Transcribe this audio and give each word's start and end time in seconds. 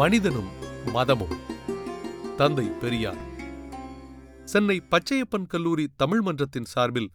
மனிதனும் 0.00 0.48
மதமும். 0.86 1.38
தந்தை 2.36 2.66
பெரியார். 2.68 3.18
சென்னை 4.44 4.82
பச்சையப்பன் 4.90 5.46
கல்லூரி 5.46 5.88
தமிழ் 5.96 6.20
மன்றத்தின் 6.20 6.64
சார்பில் 6.64 7.10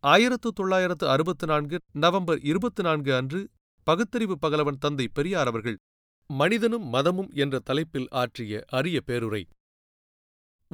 ஆயிரத்து 0.00 0.52
தொள்ளாயிரத்து 0.52 1.08
அறுபத்து 1.08 1.46
நான்கு 1.46 1.78
நவம்பர் 1.92 2.40
இருபத்தி 2.42 2.82
நான்கு 2.82 3.14
அன்று 3.14 3.48
பகுத்தறிவு 3.82 4.38
பகலவன் 4.38 4.78
தந்தை 4.78 5.08
பெரியார் 5.08 5.46
அவர்கள் 5.46 5.78
மனிதனும் 6.26 6.84
மதமும் 6.84 7.30
என்ற 7.32 7.58
தலைப்பில் 7.58 8.08
ஆற்றிய 8.10 8.64
அரிய 8.68 9.00
பேருரை. 9.06 9.44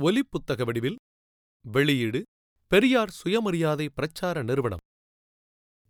ஒலிப்புத்தக 0.01 0.65
வடிவில் 0.65 0.97
வெளியீடு 1.63 2.23
பெரியார் 2.67 3.11
சுயமரியாதை 3.11 3.89
பிரச்சார 3.95 4.43
நிறுவனம். 4.43 4.81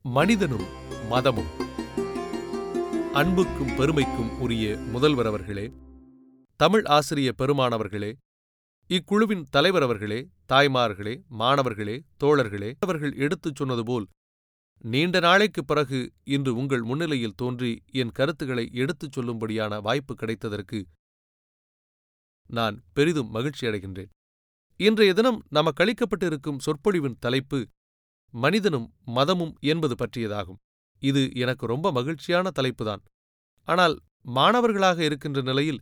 மனிதனும் 0.03 0.67
மதமும். 1.09 1.73
அன்புக்கும் 3.15 3.77
பெருமைக்கும் 3.77 4.41
உரிய 4.41 4.77
முதல்வர் 4.93 5.27
அவர்களே 5.27 5.73
தமிழ் 6.61 6.85
ஆசிரிய 6.87 7.33
பெருமானவர்களே 7.39 8.11
இக்குழுவின் 8.91 9.45
தலைவர் 9.51 9.83
அவர்களே 9.83 10.29
தாய்மார்களே 10.49 11.23
மாணவர்களே 11.29 12.03
தோழர்களே 12.25 12.75
அவர்கள் 12.79 13.15
எடுத்துச் 13.17 13.55
சொன்னது 13.55 13.83
போல் 13.83 14.07
நீண்ட 14.85 15.21
நாளைக்குப் 15.21 15.67
பிறகு 15.67 16.13
இன்று 16.25 16.55
உங்கள் 16.55 16.83
முன்னிலையில் 16.83 17.35
தோன்றி 17.35 17.83
என் 17.93 18.13
கருத்துக்களை 18.13 18.69
எடுத்துச் 18.73 19.19
சொல்லும்படியான 19.19 19.83
வாய்ப்பு 19.83 20.15
கிடைத்ததற்கு 20.15 20.81
நான் 22.51 22.83
பெரிதும் 22.93 23.35
மகிழ்ச்சியடைகின்றேன் 23.35 24.11
இன்றைய 24.81 25.15
தினம் 25.15 25.45
நமக்கு 25.49 25.85
அளிக்கப்பட்டிருக்கும் 25.85 26.63
சொற்பொழிவின் 26.67 27.19
தலைப்பு 27.19 27.61
மனிதனும் 28.35 28.93
மதமும் 29.05 29.57
என்பது 29.61 29.95
பற்றியதாகும். 29.95 30.61
இது 31.05 31.23
எனக்கு 31.35 31.65
ரொம்ப 31.67 31.93
மகிழ்ச்சியான 31.93 32.51
தலைப்புதான். 32.59 33.03
ஆனால் 33.69 33.95
மாணவர்களாக 34.37 34.99
இருக்கின்ற 35.05 35.41
நிலையில் 35.41 35.81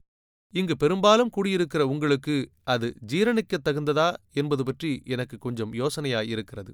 இங்கு 0.54 0.74
பெரும்பாலும் 0.76 1.30
கூடியிருக்கிற 1.36 1.82
உங்களுக்கு 1.92 2.34
அது 2.64 2.88
ஜீரணிக்கத் 3.06 3.66
தகுந்ததா 3.68 4.08
என்பது 4.32 4.62
பற்றி 4.64 4.90
எனக்கு 5.06 5.36
கொஞ்சம் 5.38 5.72
யோசனையாயிருக்கிறது. 5.72 6.72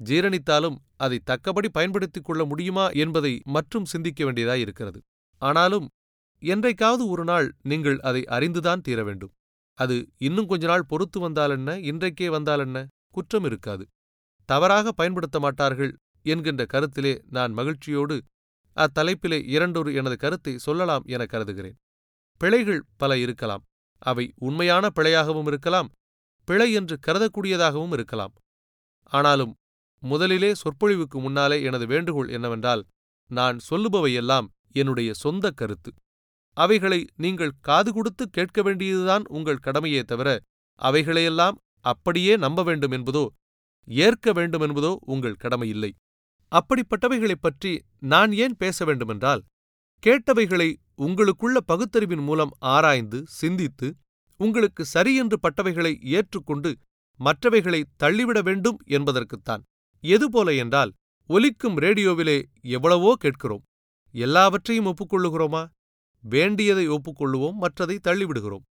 ஜீரணித்தாலும் 0.00 0.76
அதை 0.96 1.18
தக்கபடி 1.24 1.68
பயன்படுத்திக் 1.68 2.24
கொள்ள 2.24 2.42
முடியுமா 2.44 2.86
என்பதை 3.02 3.32
மற்றும் 3.46 3.84
சிந்திக்க 3.84 4.20
வேண்டியதாய் 4.24 4.62
இருக்கிறது 4.64 5.00
ஆனாலும் 5.42 5.86
என்றைக்காவது 6.42 7.04
ஒரு 7.08 7.24
நாள் 7.24 7.46
நீங்கள் 7.62 7.98
அதை 8.00 8.22
அறிந்துதான் 8.28 8.80
தீர 8.80 8.98
வேண்டும். 9.04 9.32
அது 9.78 9.96
இன்னும் 10.18 10.46
கொஞ்ச 10.46 10.64
நாள் 10.66 10.88
பொறுத்து 10.88 11.18
வந்தாலென்ன 11.20 11.70
இன்றைக்கே 11.90 12.28
வந்தாலென்ன 12.36 12.78
குற்றம் 13.10 13.44
இருக்காது. 13.44 13.84
தவறாக 14.48 14.92
பயன்படுத்த 14.92 15.36
மாட்டார்கள் 15.40 15.92
என்கின்ற 16.32 16.62
கருத்திலே 16.74 17.14
நான் 17.36 17.52
மகிழ்ச்சியோடு 17.52 18.16
அத்தலைப்பிலே 18.76 19.38
இரண்டொரு 19.54 19.90
எனது 19.94 20.16
கருத்தை 20.16 20.52
சொல்லலாம் 20.66 21.04
என 21.14 21.22
கருதுகிறேன். 21.26 21.76
பிழைகள் 22.40 22.80
பல 22.96 23.12
இருக்கலாம். 23.24 23.62
அவை 24.02 24.24
உண்மையான 24.46 24.84
பிழையாகவும் 24.96 25.48
இருக்கலாம். 25.52 25.88
பிழை 26.48 26.68
என்று 26.72 26.96
கருதக்கூடியதாகவும் 27.06 27.94
இருக்கலாம். 27.96 28.34
ஆனாலும் 29.12 29.54
முதலிலே 30.02 30.50
சொற்பொழிவுக்கு 30.54 31.18
முன்னாலே 31.20 31.58
எனது 31.62 31.86
வேண்டுகோள் 31.86 32.28
என்னவென்றால் 32.28 32.82
நான் 33.30 33.56
சொல்லுபவையெல்லாம் 33.70 34.48
என்னுடைய 34.72 35.10
சொந்த 35.14 35.46
கருத்து. 35.50 35.90
அவைகளை 36.56 37.00
நீங்கள் 37.16 37.58
காது 37.60 37.90
கொடுத்து 37.92 38.24
கேட்க 38.28 38.60
வேண்டியதுதான் 38.62 39.24
உங்கள் 39.28 39.64
கடமையே 39.66 40.02
தவிர 40.02 40.28
அவைகளையெல்லாம் 40.80 41.56
அப்படியே 41.84 42.34
நம்ப 42.36 42.60
வேண்டும் 42.62 42.94
என்பதோ 42.98 43.24
ஏற்க 43.88 44.32
வேண்டும் 44.32 44.64
என்பதோ 44.66 44.92
உங்கள் 45.06 45.40
கடமையில்லை 45.44 45.90
அப்படிப்பட்டவைகளைப் 46.50 47.40
பற்றி 47.40 47.84
நான் 48.00 48.32
ஏன் 48.32 48.56
பேச 48.56 48.84
வேண்டுமென்றால் 48.84 49.44
கேட்டவைகளை 50.06 50.76
உங்களுக்குள்ள 50.98 51.56
பகுத்தறிவின் 51.72 52.22
மூலம் 52.22 52.50
ஆராய்ந்து 52.58 53.24
சிந்தித்து 53.26 53.94
உங்களுக்கு 54.36 54.84
சரியென்று 54.84 55.38
பட்டவைகளை 55.38 56.02
ஏற்றுக்கொண்டு 56.02 56.78
மற்றவைகளை 57.18 57.82
தள்ளிவிட 57.96 58.42
வேண்டும் 58.42 58.78
என்பதற்குத்தான். 58.86 59.62
எதுபோல 60.00 60.54
என்றால் 60.54 60.92
ஒலிக்கும் 61.26 61.76
ரேடியோவிலே 61.76 62.42
எவ்வளவோ 62.60 63.14
கேட்கிறோம். 63.18 63.62
எல்லாவற்றையும் 64.10 64.86
ஒப்புக்கொள்ளுகிறோமா? 64.86 65.68
வேண்டியதை 66.22 66.88
ஒப்புக்கொள்ளுவோம் 66.88 67.52
மற்றதை 67.60 67.98
தள்ளிவிடுகிறோம். 68.08 68.64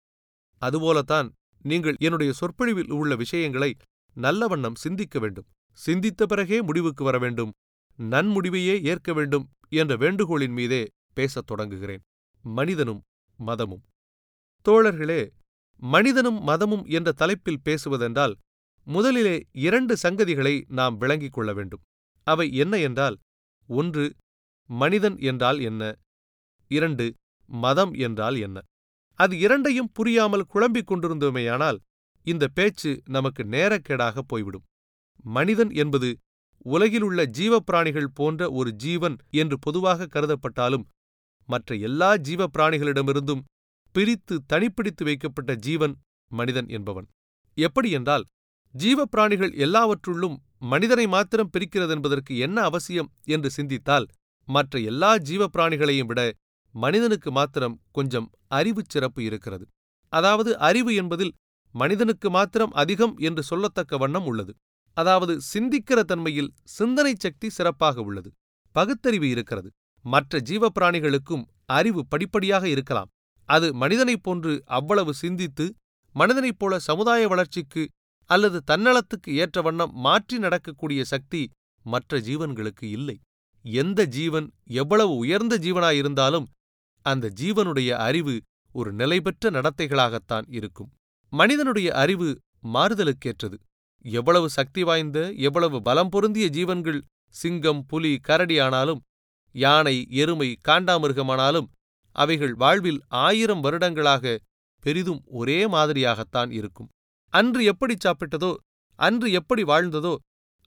அதுபோலத்தான் 0.58 1.32
நீங்கள் 1.62 1.96
என்னுடைய 1.98 2.32
சொற்பொழிவில் 2.32 2.92
உள்ள 2.92 3.16
விஷயங்களை 3.16 3.76
நல்ல 4.14 4.46
வண்ணம் 4.46 4.74
சிந்திக்க 4.74 5.18
வேண்டும். 5.18 5.46
சிந்தித்த 5.72 6.26
பிறகே 6.26 6.62
முடிவுக்கு 6.62 7.04
வர 7.04 7.18
வேண்டும். 7.18 7.52
நன்முடிவையே 7.98 8.82
ஏற்க 8.82 9.12
வேண்டும் 9.12 9.48
என்ற 9.68 9.96
வேண்டுகோளின் 9.96 10.52
மீதே 10.52 10.88
பேசத் 11.12 11.46
தொடங்குகிறேன். 11.46 12.02
மனிதனும் 12.42 13.02
மதமும். 13.36 13.82
தோழர்களே 14.64 15.30
மனிதனும் 15.76 16.42
மதமும் 16.42 16.84
என்ற 16.84 17.12
தலைப்பில் 17.12 17.60
பேசுவதென்றால் 17.64 18.34
முதலிலே 18.84 19.46
இரண்டு 19.52 19.96
சங்கதிகளை 20.02 20.64
நாம் 20.68 20.96
விளங்கிக் 20.96 21.32
கொள்ள 21.32 21.52
வேண்டும். 21.52 21.80
அவை 22.26 22.54
என்ன 22.54 22.78
என்றால் 22.78 23.16
ஒன்று 23.66 24.14
மனிதன் 24.66 25.18
என்றால் 25.20 25.60
என்ன? 25.60 25.98
இரண்டு 26.68 27.14
மதம் 27.46 27.92
என்றால் 27.94 28.36
என்ன? 28.40 28.60
அது 29.14 29.38
இரண்டையும் 29.38 29.90
புரியாமல் 29.92 30.46
குழம்பிக் 30.46 30.92
கொண்டிருந்தோமேயானால் 30.92 31.78
இந்த 32.22 32.48
பேச்சு 32.48 33.02
நமக்கு 33.08 33.42
நேரக்கேடாக 33.44 34.18
போய்விடும். 34.26 34.62
மனிதன் 35.22 35.70
என்பது 35.70 36.18
உலகிலுள்ள 36.64 37.20
ஜீவப்பிராணிகள் 37.38 38.14
போன்ற 38.14 38.50
ஒரு 38.50 38.70
ஜீவன் 38.74 39.16
என்று 39.32 39.56
பொதுவாக 39.58 40.08
கருதப்பட்டாலும் 40.14 40.84
மற்ற 41.48 41.74
எல்லா 41.88 42.10
ஜீவப்பிராணிகளிடமிருந்தும் 42.26 43.42
பிரித்து 43.94 44.34
தனிப்பிடித்து 44.52 45.02
வைக்கப்பட்ட 45.04 45.52
ஜீவன் 45.56 45.94
மனிதன் 46.30 46.68
என்பவன். 46.68 47.06
எப்படி 47.58 47.88
என்றால் 47.90 48.24
ஜீவப்பிராணிகள் 48.74 49.52
எல்லாவற்றுள்ளும் 49.56 50.36
மனிதனை 50.64 51.06
மாத்திரம் 51.06 51.50
பிரிக்கிறதென்பதற்கு 51.52 52.32
என்ன 52.38 52.58
அவசியம் 52.62 53.10
என்று 53.26 53.48
சிந்தித்தால் 53.50 54.06
மற்ற 54.48 54.80
எல்லா 54.80 55.10
ஜீவப்பிராணிகளையும் 55.28 56.08
விட 56.08 56.20
மனிதனுக்கு 56.74 57.30
மாத்திரம் 57.30 57.80
கொஞ்சம் 57.92 58.28
அறிவுச் 58.48 58.88
சிறப்பு 58.88 59.20
இருக்கிறது. 59.24 59.64
அதாவது 60.12 60.50
அறிவு 60.58 60.92
என்பதில் 60.94 61.34
மனிதனுக்கு 61.74 62.28
மாத்திரம் 62.30 62.72
அதிகம் 62.72 63.14
என்று 63.18 63.42
சொல்லத்தக்க 63.50 63.98
வண்ணம் 63.98 64.26
உள்ளது. 64.26 64.52
அதாவது 64.96 65.34
சிந்திக்கிற 65.52 66.00
தன்மையில் 66.02 66.50
சிந்தனை 66.70 67.12
சக்தி 67.18 67.48
சிறப்பாக 67.50 68.00
உள்ளது. 68.00 68.30
பகுத்தறிவு 68.74 69.28
இருக்கிறது. 69.28 69.68
மற்ற 70.04 70.40
ஜீவப்பிராணிகளுக்கும் 70.40 71.44
அறிவு 71.70 72.00
படிப்படியாக 72.06 72.64
இருக்கலாம். 72.68 73.10
அது 73.48 73.66
மனிதனைப் 73.74 74.22
போன்று 74.22 74.52
அவ்வளவு 74.66 75.12
சிந்தித்து 75.14 75.66
மனிதனைப் 76.16 76.58
போல 76.58 76.78
சமுதாய 76.78 77.22
வளர்ச்சிக்கு 77.28 77.82
அல்லது 78.30 78.58
தன்னலத்துக்கு 78.70 79.30
ஏற்ற 79.42 79.62
வண்ணம் 79.62 79.92
மாற்றி 79.96 80.36
நடக்கக்கூடிய 80.38 81.00
சக்தி 81.04 81.42
மற்ற 81.86 82.20
ஜீவன்களுக்கு 82.20 82.86
இல்லை. 82.90 83.16
எந்த 83.64 84.00
ஜீவன் 84.16 84.46
எவ்வளவு 84.80 85.12
உயர்ந்த 85.16 85.58
ஜீவனாயிருந்தாலும் 85.58 86.46
அந்த 87.06 87.30
ஜீவனுடைய 87.40 87.90
அறிவு 88.08 88.34
ஒரு 88.74 88.90
நிலைபெற்ற 88.92 89.50
நடத்தைகளாகத்தான் 89.50 90.46
இருக்கும். 90.50 90.90
மனிதனுடைய 91.32 91.88
அறிவு 91.94 92.28
மாறுதலுக்கேற்றது. 92.74 93.56
எவ்வளவு 94.04 94.48
சக்தி 94.48 94.82
வாய்ந்த 94.82 95.18
எவ்வளவு 95.32 95.82
பலம் 95.82 96.08
பொருந்திய 96.08 96.46
ஜீவன்கள் 96.48 97.00
சிங்கம் 97.34 97.86
புலி 97.86 98.18
கரடி 98.22 98.58
ஆனாலும் 98.58 99.00
யானை 99.54 100.06
எருமை 100.10 100.58
காண்டாமிருகமானாலும் 100.68 101.70
அவைகள் 102.16 102.54
வாழ்வில் 102.54 103.00
ஆயிரம் 103.08 103.60
வருடங்களாக 103.60 104.38
பெரிதும் 104.84 105.22
ஒரே 105.26 105.66
மாதிரியாகத்தான் 105.66 106.50
இருக்கும். 106.50 106.88
அன்று 107.32 107.64
எப்படி 107.64 107.94
சாப்பிட்டதோ 107.94 108.52
அன்று 108.98 109.32
எப்படி 109.32 109.62
வாழ்ந்ததோ 109.62 110.14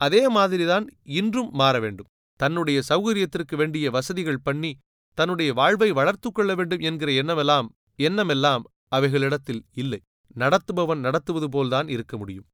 அதே 0.00 0.28
மாதிரிதான் 0.28 0.86
இன்றும் 1.02 1.50
மாற 1.50 1.78
வேண்டும். 1.80 2.06
தன்னுடைய 2.40 2.82
சௌகரியத்திற்கு 2.88 3.56
வேண்டிய 3.56 3.90
வசதிகள் 3.90 4.44
பண்ணி 4.44 4.72
தன்னுடைய 5.18 5.52
வாழ்வை 5.52 5.90
வளர்த்து 5.92 6.32
கொள்ள 6.32 6.54
வேண்டும் 6.54 6.78
என்கிற 6.78 7.12
எண்ணமெல்லாம் 7.12 7.68
எண்ணமெல்லாம் 7.98 8.64
அவைகளிடத்தில் 8.88 9.62
இல்லை. 9.72 10.00
நடத்துபவன் 10.34 11.00
நடத்துவது 11.00 11.48
போல்தான் 11.48 11.88
இருக்க 11.88 12.16
முடியும். 12.16 12.46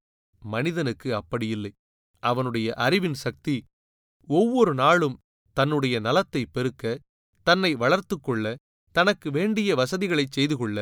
மனிதனுக்கு 0.42 1.14
அப்படி 1.14 1.48
இல்லை 1.48 1.70
அவனுடைய 2.22 2.74
அறிவின் 2.74 3.14
சக்தி 3.14 3.56
ஒவ்வொரு 4.28 4.74
நாளும் 4.74 5.16
தன்னுடைய 5.56 6.00
நலத்தை 6.00 6.46
பெருக்க 6.46 6.98
தன்னை 7.46 7.74
வளர்த்து 7.74 8.20
கொள்ள 8.20 8.54
தனக்கு 8.94 9.30
வேண்டிய 9.30 9.74
வசதிகளைச் 9.74 10.32
செய்து 10.32 10.56
கொள்ள 10.56 10.78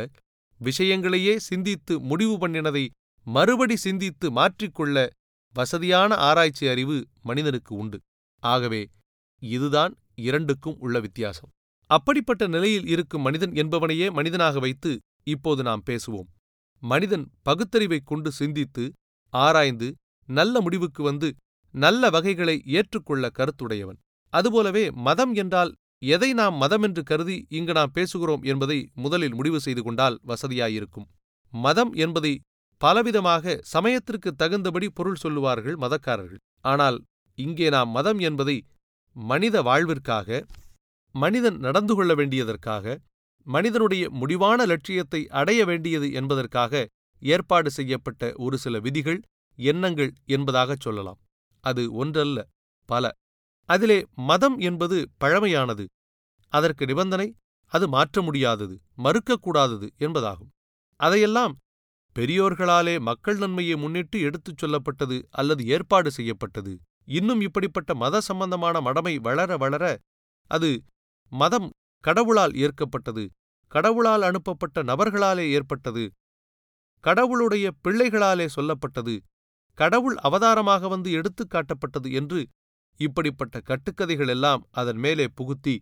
விஷயங்களையே 0.61 1.39
சிந்தித்து 1.39 2.01
முடிவு 2.01 2.35
பண்ணினதை 2.39 2.85
மறுபடி 3.27 3.77
சிந்தித்து 3.77 4.31
மாற்றிக்கொள்ள 4.31 5.11
வசதியான 5.55 6.15
ஆராய்ச்சி 6.15 6.69
அறிவு 6.69 7.07
மனிதனுக்கு 7.23 7.75
உண்டு. 7.75 7.99
ஆகவே 8.43 8.83
இதுதான் 9.43 9.93
இரண்டுக்கும் 10.15 10.79
உள்ள 10.79 11.01
வித்தியாசம். 11.01 11.51
அப்படிப்பட்ட 11.91 12.47
நிலையில் 12.47 12.87
இருக்கும் 12.87 13.23
மனிதன் 13.23 13.53
என்பவனையே 13.53 14.13
மனிதனாக 14.13 14.59
வைத்து 14.59 14.91
இப்போது 15.23 15.63
நாம் 15.63 15.83
பேசுவோம். 15.91 16.29
மனிதன் 16.83 17.31
பகுத்தறிவைக் 17.45 18.05
கொண்டு 18.05 18.33
சிந்தித்து 18.33 18.85
ஆராய்ந்து 19.35 19.89
நல்ல 20.29 20.61
முடிவுக்கு 20.61 21.03
வந்து 21.03 21.29
நல்ல 21.75 22.03
வகைகளை 22.11 22.57
ஏற்றுக்கொள்ள 22.79 23.25
கருத்துடையவன். 23.39 23.99
அதுபோலவே 24.33 24.85
மதம் 25.07 25.33
என்றால் 25.35 25.71
எதை 26.13 26.31
நாம் 26.33 26.57
மதம் 26.57 26.85
என்று 26.87 27.03
கருதி 27.03 27.37
இங்கு 27.59 27.73
நாம் 27.73 27.95
பேசுகிறோம் 27.97 28.45
என்பதை 28.53 28.79
முதலில் 29.05 29.35
முடிவு 29.35 29.59
செய்து 29.61 29.83
கொண்டால் 29.83 30.17
வசதியாயிருக்கும். 30.31 31.07
மதம் 31.53 31.93
என்பதை 32.05 32.33
பலவிதமாக 32.81 33.57
சமயத்திற்கு 33.73 34.31
தகுந்தபடி 34.33 34.87
பொருள் 34.99 35.21
சொல்லுவார்கள் 35.25 35.77
மதக்காரர்கள். 35.77 36.43
ஆனால் 36.65 36.99
இங்கே 37.39 37.67
நாம் 37.71 37.91
மதம் 37.91 38.21
என்பதை 38.29 38.57
மனித 39.17 39.57
வாழ்விற்காக 39.63 40.29
மனிதன் 41.15 41.59
நடந்து 41.59 41.95
கொள்ள 41.95 42.13
வேண்டியதற்காக 42.15 42.85
மனிதனுடைய 43.47 44.05
முடிவான 44.21 44.67
லட்சியத்தை 44.67 45.21
அடைய 45.41 45.61
வேண்டியது 45.65 46.09
என்பதற்காக 46.13 46.73
ஏற்பாடு 47.23 47.71
செய்யப்பட்ட 47.71 48.33
ஒரு 48.37 48.57
சில 48.59 48.79
விதிகள் 48.79 49.21
எண்ணங்கள் 49.59 50.13
என்பதாகச் 50.29 50.81
சொல்லலாம். 50.81 51.19
அது 51.65 51.83
ஒன்றல்ல 51.95 52.39
பல. 52.89 53.05
அதிலே 53.69 53.99
மதம் 54.29 54.57
என்பது 54.61 54.97
பழமையானது. 55.23 55.85
அதற்கு 56.53 56.85
நிபந்தனை 56.87 57.27
அது 57.73 57.87
மாற்ற 57.89 58.23
முடியாதது 58.23 58.75
மறுக்கக்கூடாதது 58.99 59.89
என்பதாகும். 59.99 60.51
அதையெல்லாம் 61.01 61.53
பெரியோர்களாலே 62.17 62.95
மக்கள் 63.01 63.39
நன்மையை 63.39 63.77
முன்னிட்டு 63.77 64.19
எடுத்துச் 64.21 64.61
சொல்லப்பட்டது 64.63 65.17
அல்லது 65.31 65.63
ஏற்பாடு 65.67 66.11
செய்யப்பட்டது. 66.11 66.73
இன்னும் 67.09 67.41
இப்படிப்பட்ட 67.41 67.91
மத 67.95 68.21
சம்பந்தமான 68.21 68.81
மடமை 68.81 69.15
வளர 69.19 69.57
வளர 69.57 69.85
அது 70.51 70.71
மதம் 71.33 71.69
கடவுளால் 72.05 72.55
ஏற்கப்பட்டது 72.57 73.25
கடவுளால் 73.73 74.23
அனுப்பப்பட்ட 74.23 74.83
நபர்களாலே 74.83 75.45
ஏற்பட்டது 75.51 76.05
கடவுளுடைய 77.01 77.67
பிள்ளைகளாலே 77.85 78.47
சொல்லப்பட்டது. 78.57 79.15
கடவுள் 79.79 80.17
அவதாரமாக 80.17 80.89
வந்து 80.89 81.11
எடுத்துக் 81.11 81.53
காட்டப்பட்டது 81.55 82.13
என்று 82.13 82.41
இப்படிப்பட்ட 83.01 83.61
கட்டுக்கதைகள் 83.61 84.29
எல்லாம் 84.29 84.67
அதன் 84.71 84.97
மேலே 84.97 85.27
புகுத்தி 85.41 85.75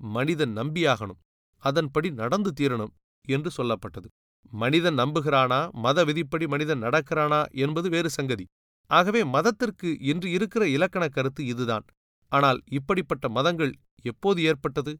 மனிதன் 0.00 0.56
நம்பியாகணும் 0.56 1.20
அதன்படி 1.62 2.10
நடந்து 2.12 2.50
தீரணும் 2.60 2.92
என்று 3.28 3.50
சொல்லப்பட்டது. 3.56 4.08
மனிதன் 4.52 4.94
நம்புகிறானா 4.94 5.60
மத 5.72 6.04
விதிப்படி 6.04 6.46
மனிதன் 6.46 6.82
நடக்கிறானா 6.82 7.40
என்பது 7.54 7.88
வேறு 7.90 8.10
சங்கதி. 8.10 8.44
ஆகவே 8.90 9.24
மதத்திற்கு 9.24 9.98
இன்று 10.00 10.30
இருக்கிற 10.30 10.68
இலக்கண 10.68 11.08
கருத்து 11.08 11.46
இதுதான். 11.46 11.84
ஆனால் 12.32 12.60
இப்படிப்பட்ட 12.70 13.28
மதங்கள் 13.28 13.72
எப்போது 14.02 14.42
ஏற்பட்டது? 14.42 14.92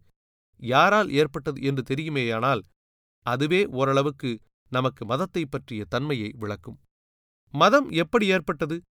யாரால் 0.62 1.10
ஏற்பட்டது 1.10 1.62
என்று 1.62 1.82
தெரியுமேயானால் 1.82 2.62
அதுவே 3.26 3.66
ஓரளவுக்கு 3.78 4.30
நமக்கு 4.68 5.04
மதத்தை 5.04 5.46
பற்றிய 5.46 5.84
தன்மையை 5.88 6.34
விளக்கும். 6.38 6.78
மதம் 7.54 7.90
எப்படி 7.90 8.26
ஏற்பட்டது? 8.26 8.82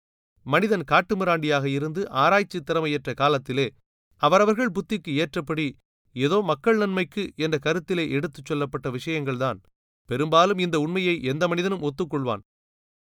மனிதன் 0.46 0.84
காட்டுமிராண்டியாக 0.90 1.64
இருந்து 1.64 2.10
ஆராய்ச்சி 2.10 2.60
திறமையற்ற 2.60 3.14
காலத்திலே 3.14 3.72
அவரவர்கள் 4.16 4.70
புத்திக்கு 4.70 5.14
ஏற்றபடி 5.14 5.76
ஏதோ 6.12 6.40
மக்கள் 6.40 6.76
நன்மைக்கு 6.76 7.32
என்ற 7.36 7.58
கருத்திலே 7.58 8.10
எடுத்துச் 8.10 8.44
சொல்லப்பட்ட 8.44 8.90
விஷயங்கள்தான். 8.90 9.58
பெரும்பாலும் 10.04 10.58
இந்த 10.58 10.80
உண்மையை 10.80 11.22
எந்த 11.22 11.48
மனிதனும் 11.48 11.82
ஒத்துக்கொள்வான். 11.82 12.42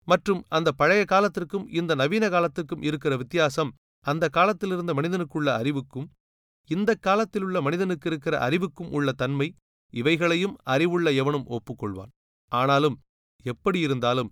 மற்றும் 0.06 0.46
அந்த 0.48 0.72
பழைய 0.72 1.06
காலத்திற்கும் 1.06 1.68
இந்த 1.70 1.96
நவீன 1.96 2.30
காலத்திற்கும் 2.30 2.82
இருக்கிற 2.82 3.18
வித்தியாசம் 3.18 3.74
அந்த 4.06 4.28
காலத்திலிருந்த 4.28 4.94
மனிதனுக்குள்ள 4.94 5.46
அறிவுக்கும் 5.46 6.12
இந்த 6.66 6.96
காலத்திலுள்ள 6.96 7.62
மனிதனுக்கு 7.62 8.10
இருக்கிற 8.10 8.40
அறிவுக்கும் 8.40 8.92
உள்ள 8.92 9.12
தன்மை 9.12 9.56
இவைகளையும் 9.94 10.56
அறிவுள்ள 10.64 11.12
எவனும் 11.12 11.48
ஒப்புக்கொள்வான். 11.48 12.12
ஆனாலும் 12.52 12.98
எப்படி 13.46 13.80
இருந்தாலும் 13.80 14.30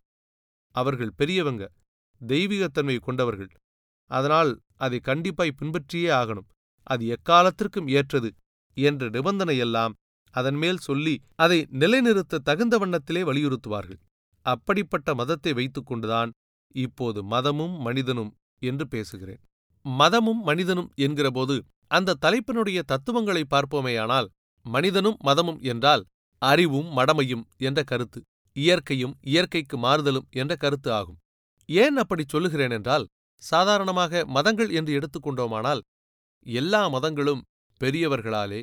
அவர்கள் 0.76 1.18
பெரியவங்க 1.20 1.64
தெய்வீகத்தன்மை 2.22 2.96
கொண்டவர்கள். 3.00 3.52
அதனால் 4.12 4.52
அதை 4.86 4.98
கண்டிப்பாய் 5.04 5.58
பின்பற்றியே 5.60 6.10
ஆகணும். 6.20 6.48
அது 6.88 7.04
எக்காலத்திற்கும் 7.16 7.90
ஏற்றது 7.98 8.30
என்ற 8.78 9.10
நிபந்தனையெல்லாம் 9.10 9.94
அதன்மேல் 10.34 10.86
சொல்லி 10.88 11.14
அதை 11.36 11.60
நிலைநிறுத்த 11.82 12.42
தகுந்த 12.48 12.76
வண்ணத்திலே 12.78 13.22
வலியுறுத்துவார்கள். 13.30 14.00
அப்படிப்பட்ட 14.46 15.10
மதத்தை 15.16 15.52
வைத்துக்கொண்டுதான் 15.54 16.30
இப்போது 16.76 17.20
மதமும் 17.34 17.76
மனிதனும் 17.88 18.32
என்று 18.62 18.86
பேசுகிறேன். 18.88 19.42
மதமும் 19.86 20.42
மனிதனும் 20.42 20.90
என்கிறபோது 21.06 21.56
அந்த 21.92 22.18
தலைப்பினுடைய 22.24 22.80
தத்துவங்களை 22.84 23.44
பார்ப்போமேயானால் 23.54 24.28
மனிதனும் 24.66 25.18
மதமும் 25.28 25.60
என்றால் 25.72 26.04
அறிவும் 26.42 26.90
மடமையும் 26.98 27.44
என்ற 27.58 27.80
கருத்து 27.84 28.20
இயற்கையும் 28.56 29.16
இயற்கைக்கு 29.22 29.76
மாறுதலும் 29.78 30.28
என்ற 30.32 30.54
கருத்து 30.56 30.90
ஆகும். 30.94 31.20
ஏன் 31.70 31.98
அப்படி 31.98 32.24
சொல்லுகிறேன் 32.28 32.70
என்றால் 32.70 33.06
சாதாரணமாக 33.44 34.22
மதங்கள் 34.28 34.72
என்று 34.72 34.94
எடுத்துக்கொண்டோமானால் 35.00 35.82
எல்லா 36.46 36.82
மதங்களும் 36.88 37.42
பெரியவர்களாலே 37.82 38.62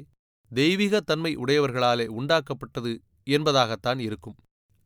தெய்வீக 0.50 1.00
தன்மை 1.00 1.32
உடையவர்களாலே 1.36 2.06
உண்டாக்கப்பட்டது 2.18 2.92
என்பதாகத்தான் 3.26 3.98
இருக்கும். 3.98 4.36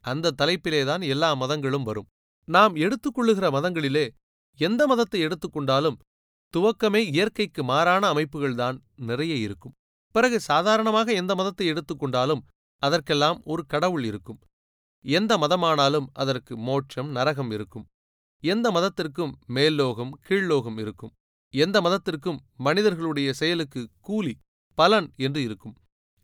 அந்த 0.05 0.35
தலைப்பிலேதான் 0.43 1.03
எல்லா 1.09 1.31
மதங்களும் 1.35 1.83
வரும். 1.83 2.09
நாம் 2.49 2.75
எடுத்துக்கொள்ளுகிற 2.77 3.47
மதங்களிலே 3.57 4.07
எந்த 4.59 4.83
மதத்தை 4.87 5.19
எடுத்துக்கொண்டாலும் 5.27 5.99
துவக்கமே 6.55 7.03
இயற்கைக்கு 7.13 7.63
மாறான 7.65 8.05
அமைப்புகள்தான் 8.13 8.79
நிறைய 9.09 9.35
இருக்கும். 9.37 9.75
பிறகு 10.15 10.41
சாதாரணமாக 10.41 11.13
எந்த 11.13 11.33
மதத்தை 11.35 11.67
எடுத்துக்கொண்டாலும் 11.73 12.43
அதற்கெல்லாம் 12.83 13.39
ஒரு 13.45 13.63
கடவுள் 13.67 14.05
இருக்கும். 14.05 14.39
எந்த 15.05 15.33
மதமானாலும் 15.39 16.09
அதற்கு 16.13 16.57
மோட்சம் 16.59 17.11
நரகம் 17.11 17.51
இருக்கும். 17.51 17.87
எந்த 18.43 18.67
மதத்திற்கும் 18.71 19.33
மேல்லோகம் 19.47 20.13
கீழ்லோகம் 20.29 20.79
இருக்கும். 20.79 21.13
எந்த 21.55 21.77
மதத்திற்கும் 21.81 22.41
மனிதர்களுடைய 22.57 23.33
செயலுக்கு 23.33 23.81
கூலி 24.01 24.35
பலன் 24.79 25.09
என்று 25.17 25.41
இருக்கும். 25.43 25.75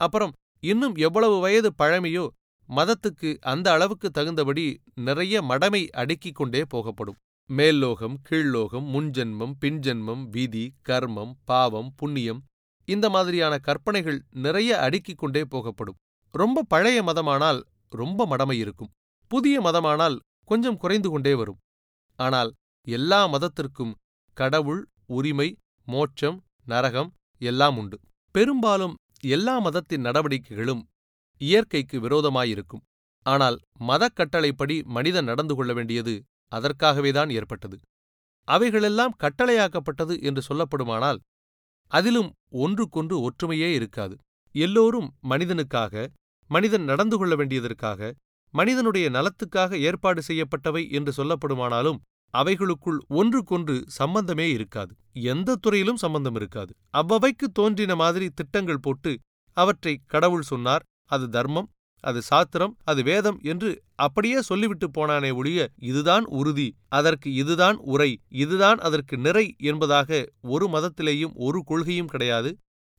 அப்புறம் 0.00 0.32
இன்னும் 0.62 0.94
எவ்வளவு 0.96 1.36
வயது 1.40 1.70
பழமையோ 1.78 2.26
மதத்துக்கு 2.68 3.30
அந்த 3.40 3.66
அளவுக்கு 3.72 4.08
தகுந்தபடி 4.10 4.64
நிறைய 4.94 5.42
மடமை 5.42 5.82
அடுக்கிக் 5.92 6.34
கொண்டே 6.34 6.62
போகப்படும். 6.64 7.18
மேல்லோகம் 7.50 8.16
கீழ்லோகம் 8.28 8.86
முன்ஜென்மம் 8.94 9.52
பின்ஜென்மம் 9.60 10.22
விதி 10.28 10.64
கர்மம் 10.88 11.34
பாவம் 11.44 11.90
புண்ணியம் 11.96 12.40
இந்த 12.88 13.06
மாதிரியான 13.10 13.54
கற்பனைகள் 13.58 14.18
நிறைய 14.44 14.70
அடுக்கிக் 14.80 15.18
கொண்டே 15.18 15.44
போகப்படும். 15.44 15.98
ரொம்ப 16.36 16.64
பழைய 16.68 16.98
மதமானால் 17.02 17.60
ரொம்ப 17.92 18.26
மடமை 18.26 18.56
இருக்கும். 18.58 18.90
புதிய 19.30 19.56
மதமானால் 19.60 20.16
கொஞ்சம் 20.48 20.76
குறைந்து 20.76 21.08
கொண்டே 21.10 21.34
வரும். 21.34 21.60
ஆனால் 22.18 22.50
எல்லா 22.86 23.20
மதத்திற்கும் 23.28 23.94
கடவுள் 24.36 24.82
உரிமை 25.08 25.48
மோட்சம் 25.88 26.38
நரகம் 26.66 27.10
எல்லாம் 27.40 27.76
உண்டு. 27.78 27.96
பெரும்பாலும் 28.34 28.94
எல்லா 29.34 29.54
மதத்தின் 29.58 30.04
நடவடிக்கைகளும் 30.04 30.82
இயற்கைக்கு 31.40 31.96
விரோதமாயிருக்கும். 32.00 32.84
ஆனால் 33.26 33.56
மதக் 33.80 34.16
கட்டளைப்படி 34.18 34.76
மனிதன் 34.96 35.24
நடந்து 35.24 35.54
கொள்ள 35.54 35.72
வேண்டியது 35.72 36.14
அதற்காகவேதான் 36.52 37.30
ஏற்பட்டது. 37.32 37.76
அவைகளெல்லாம் 38.48 39.16
கட்டளையாக்கப்பட்டது 39.22 40.14
என்று 40.28 40.42
சொல்லப்படுமானால் 40.48 41.18
அதிலும் 41.92 42.30
ஒன்றுக்கொன்று 42.62 43.16
ஒற்றுமையே 43.26 43.70
இருக்காது. 43.74 44.14
எல்லோரும் 44.54 45.08
மனிதனுக்காக 45.30 46.04
மனிதன் 46.50 46.84
நடந்து 46.84 47.16
கொள்ள 47.16 47.34
வேண்டியதற்காக 47.34 48.00
மனிதனுடைய 48.54 49.06
நலத்துக்காக 49.10 49.78
ஏற்பாடு 49.88 50.20
செய்யப்பட்டவை 50.28 50.82
என்று 50.90 51.12
சொல்லப்படுமானாலும் 51.16 51.98
அவைகளுக்குள் 52.34 52.98
ஒன்றுக்கொன்று 53.18 53.76
சம்பந்தமே 53.98 54.46
இருக்காது. 54.50 54.92
எந்த 55.32 55.56
துறையிலும் 55.56 56.00
சம்பந்தம் 56.04 56.34
இருக்காது. 56.34 56.72
அவ்வவைக்கு 56.90 57.46
தோன்றின 57.52 57.94
மாதிரி 57.94 58.26
திட்டங்கள் 58.34 58.84
போட்டு 58.86 59.12
அவற்றை 59.56 59.94
கடவுள் 60.06 60.46
சொன்னார் 60.46 60.84
அது 61.10 61.26
தர்மம் 61.28 61.68
அது 62.04 62.20
சாத்திரம் 62.22 62.74
அது 62.84 63.00
வேதம் 63.02 63.38
என்று 63.42 63.70
அப்படியே 63.96 64.38
சொல்லிவிட்டு 64.42 64.86
போனானே 64.88 65.30
ஒழிய 65.34 65.60
இதுதான் 65.90 66.24
உறுதி 66.38 66.66
அதற்கு 66.88 67.28
இதுதான் 67.34 67.78
உரை 67.92 68.10
இதுதான் 68.42 68.78
அதற்கு 68.78 69.16
நிறை 69.18 69.46
என்பதாக 69.62 70.10
ஒரு 70.46 70.66
மதத்திலேயும் 70.68 71.34
ஒரு 71.46 71.60
கொள்கையும் 71.64 72.06
கிடையாது. 72.06 72.50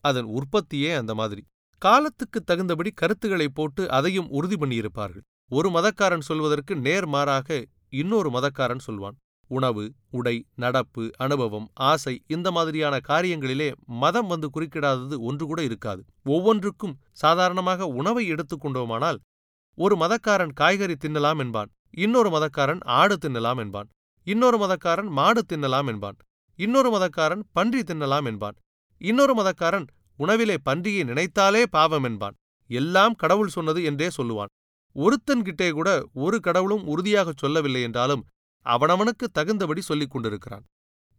அதன் 0.03 0.27
உற்பத்தியே 0.37 0.91
அந்த 0.93 1.13
மாதிரி. 1.13 1.43
காலத்துக்கு 1.77 2.39
தகுந்தபடி 2.43 2.91
கருத்துக்களை 2.91 3.47
போட்டு 3.49 3.83
அதையும் 3.91 4.29
உறுதி 4.29 4.55
பண்ணியிருப்பார்கள். 4.55 5.23
ஒரு 5.51 5.69
மதக்காரன் 5.69 6.27
சொல்வதற்கு 6.29 6.73
நேர் 6.75 7.07
மாறாக 7.07 7.65
இன்னொரு 7.89 8.29
மதக்காரன் 8.29 8.83
சொல்வான். 8.87 9.17
உணவு 9.51 9.83
உடை 10.11 10.33
நடப்பு 10.55 11.03
அனுபவம் 11.17 11.67
ஆசை 11.89 12.13
இந்த 12.27 12.47
மாதிரியான 12.51 12.95
காரியங்களிலே 13.07 13.67
மதம் 13.85 14.27
வந்து 14.27 14.47
குறுக்கிடாதது 14.55 15.15
ஒன்று 15.19 15.45
கூட 15.45 15.63
இருக்காது. 15.63 16.01
ஒவ்வொன்றுக்கும் 16.23 16.97
சாதாரணமாக 17.11 17.87
உணவை 17.99 18.23
எடுத்துக்கொண்டோமானால் 18.31 19.19
ஒரு 19.77 19.95
மதக்காரன் 19.95 20.53
காய்கறி 20.53 20.95
தின்னலாம் 21.05 21.37
என்பான். 21.37 21.69
இன்னொரு 21.97 22.29
மதக்காரன் 22.29 22.81
ஆடு 22.99 23.17
தின்னலாம் 23.25 23.57
என்பான். 23.57 23.89
இன்னொரு 24.27 24.57
மதக்காரன் 24.57 25.09
மாடு 25.09 25.41
தின்னலாம் 25.53 25.87
என்பான். 25.87 26.17
இன்னொரு 26.59 26.89
மதக்காரன் 26.95 27.43
பன்றி 27.51 27.81
தின்னலாம் 27.81 28.25
என்பான். 28.25 28.57
இன்னொரு 29.01 29.33
மதக்காரன் 29.39 29.87
உணவிலே 30.17 30.57
பன்றியை 30.65 31.03
நினைத்தாலே 31.03 31.63
பாவம் 31.69 32.03
என்பான். 32.03 32.35
எல்லாம் 32.69 33.15
கடவுள் 33.15 33.47
சொன்னது 33.47 33.83
என்றே 33.83 34.07
சொல்லுவான். 34.17 34.51
ஒருத்தன்கிட்டே 34.95 35.71
கூட 35.71 35.89
ஒரு 36.13 36.39
கடவுளும் 36.39 36.87
உறுதியாகச் 36.87 37.37
சொல்லவில்லை 37.37 37.81
என்றாலும் 37.81 38.25
அவனவனுக்கு 38.65 39.25
தகுந்தபடி 39.31 39.81
சொல்லிக் 39.81 40.11
கொண்டிருக்கிறான். 40.11 40.63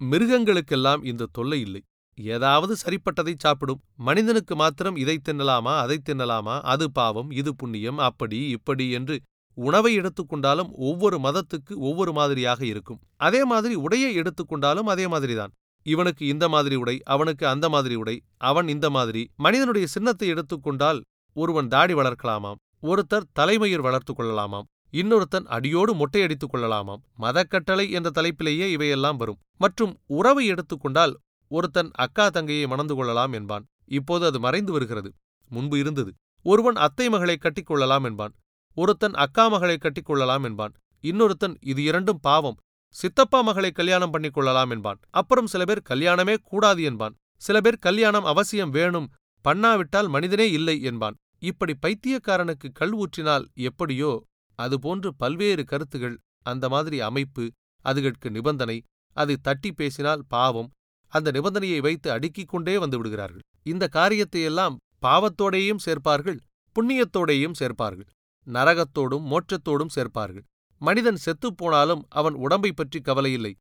மிருகங்களுக்கெல்லாம் 0.00 1.04
இந்த 1.04 1.28
தொல்லை 1.32 1.60
இல்லை. 1.60 1.82
ஏதாவது 2.18 2.76
சரிப்பட்டதை 2.84 3.34
சாப்பிடும். 3.38 3.80
மனிதனுக்கு 3.96 4.54
மாத்திரம் 4.56 4.96
இதை 4.96 5.16
தின்னலாமா 5.28 5.72
அதை 5.78 5.96
தின்னலாமா? 6.04 6.60
அது 6.60 6.92
பாவம் 6.92 7.30
இது 7.30 7.50
புண்ணியம் 7.56 7.98
அப்படி 7.98 8.38
இப்படி 8.48 8.90
என்று 8.90 9.16
உணவை 9.58 9.92
எடுத்துக்கொண்டாலும் 10.00 10.70
ஒவ்வொரு 10.88 11.18
மதத்துக்கு 11.18 11.74
ஒவ்வொரு 11.76 12.12
மாதிரியாக 12.12 12.60
இருக்கும். 12.66 13.00
அதே 13.16 13.44
மாதிரி 13.44 13.76
உடையை 13.76 14.10
எடுத்துக்கொண்டாலும் 14.14 14.88
அதே 14.88 15.06
மாதிரிதான். 15.06 15.52
இவனுக்கு 15.82 16.26
இந்த 16.26 16.48
மாதிரி 16.48 16.74
உடை 16.74 17.02
அவனுக்கு 17.04 17.48
அந்த 17.48 17.68
மாதிரி 17.68 17.94
உடை 17.94 18.22
அவன் 18.36 18.68
இந்த 18.68 18.90
மாதிரி. 18.90 19.30
மனிதனுடைய 19.36 19.86
சின்னத்தை 19.86 20.28
எடுத்துக்கொண்டால் 20.28 21.02
ஒருவன் 21.32 21.68
தாடி 21.68 21.94
வளர்க்கலாமாம் 21.94 22.60
ஒருத்தர் 22.82 23.28
தலைமயிர் 23.32 23.80
வளர்த்து 23.80 24.12
கொள்ளலாமாம் 24.12 24.62
இன்னொருத்தன் 24.92 25.44
அடியோடு 25.44 25.94
மொட்டையடித்துக் 25.94 26.52
கொள்ளலாமாம். 26.52 27.02
மதக்கட்டளை 27.18 27.90
என்ற 27.90 28.10
தலைப்பிலேயே 28.14 28.66
இவையெல்லாம் 28.66 29.16
வரும். 29.16 29.38
மற்றும் 29.56 29.98
உறவை 30.06 30.46
எடுத்துக்கொண்டால் 30.46 31.18
ஒருத்தன் 31.48 31.90
அக்கா 31.94 32.28
தங்கையை 32.28 32.66
மணந்து 32.66 32.94
கொள்ளலாம் 32.94 33.32
என்பான். 33.32 33.64
இப்போது 33.84 34.26
அது 34.26 34.40
மறைந்து 34.40 34.72
வருகிறது. 34.72 35.14
முன்பு 35.50 35.78
இருந்தது. 35.78 36.10
ஒருவன் 36.42 36.76
அத்தை 36.76 37.08
மகளை 37.08 37.38
கட்டிக்கொள்ளலாம் 37.40 38.04
என்பான். 38.04 38.34
ஒருத்தன் 38.74 39.14
அக்கா 39.14 39.48
மகளை 39.48 39.78
கட்டிக்கொள்ளலாம் 39.80 40.44
என்பான். 40.44 40.72
இன்னொருத்தன் 41.02 41.56
இது 41.60 41.82
இரண்டும் 41.82 42.20
பாவம். 42.20 42.56
சித்தப்பா 42.94 43.40
மகளை 43.40 43.70
கல்யாணம் 43.70 44.10
பண்ணிக் 44.10 44.32
கொள்ளலாம் 44.32 44.70
என்பான். 44.70 45.00
அப்புறம் 45.10 45.46
சில 45.46 45.64
பேர் 45.64 45.88
கல்யாணமே 45.88 46.36
கூடாது 46.42 46.82
என்பான். 46.82 47.14
சில 47.42 47.60
பேர் 47.60 47.78
கல்யாணம் 47.78 48.24
அவசியம் 48.24 48.70
வேணும் 48.70 49.08
பண்ணாவிட்டால் 49.44 50.08
மனிதனே 50.08 50.50
இல்லை 50.50 50.76
என்பான். 50.82 51.16
இப்படி 51.38 51.74
பைத்தியக்காரனுக்கு 51.74 52.68
கல் 52.72 52.94
ஊற்றினால் 52.96 53.44
எப்படியோ 53.54 54.12
அதுபோன்று 54.58 55.08
பல்வேறு 55.16 55.64
கருத்துகள் 55.64 56.16
அந்த 56.42 56.68
மாதிரி 56.68 57.00
அமைப்பு 57.00 57.44
அதுகட்கு 57.84 58.28
நிபந்தனை 58.30 58.82
அதை 59.16 59.36
தட்டி 59.36 59.72
பேசினால் 59.72 60.22
பாவம் 60.28 60.70
அந்த 61.12 61.28
நிபந்தனையை 61.30 61.80
வைத்து 61.80 62.08
அடுக்கிக் 62.10 62.48
கொண்டே 62.48 62.78
வந்து 62.78 62.96
விடுகிறார்கள். 62.96 63.44
இந்த 63.62 63.84
காரியத்தையெல்லாம் 63.92 64.76
பாவத்தோடேயும் 65.02 65.82
சேர்ப்பார்கள் 65.86 66.38
புண்ணியத்தோடேயும் 66.76 67.58
சேர்ப்பார்கள். 67.60 68.08
நரகத்தோடும் 68.46 69.26
மோட்சத்தோடும் 69.30 69.94
சேர்ப்பார்கள். 69.94 70.46
மனிதன் 70.78 71.18
செத்துப்போனாலும் 71.24 72.02
அவன் 72.08 72.34
உடம்பை 72.34 72.72
பற்றி 72.72 73.00
கவலையில்லை. 73.00 73.52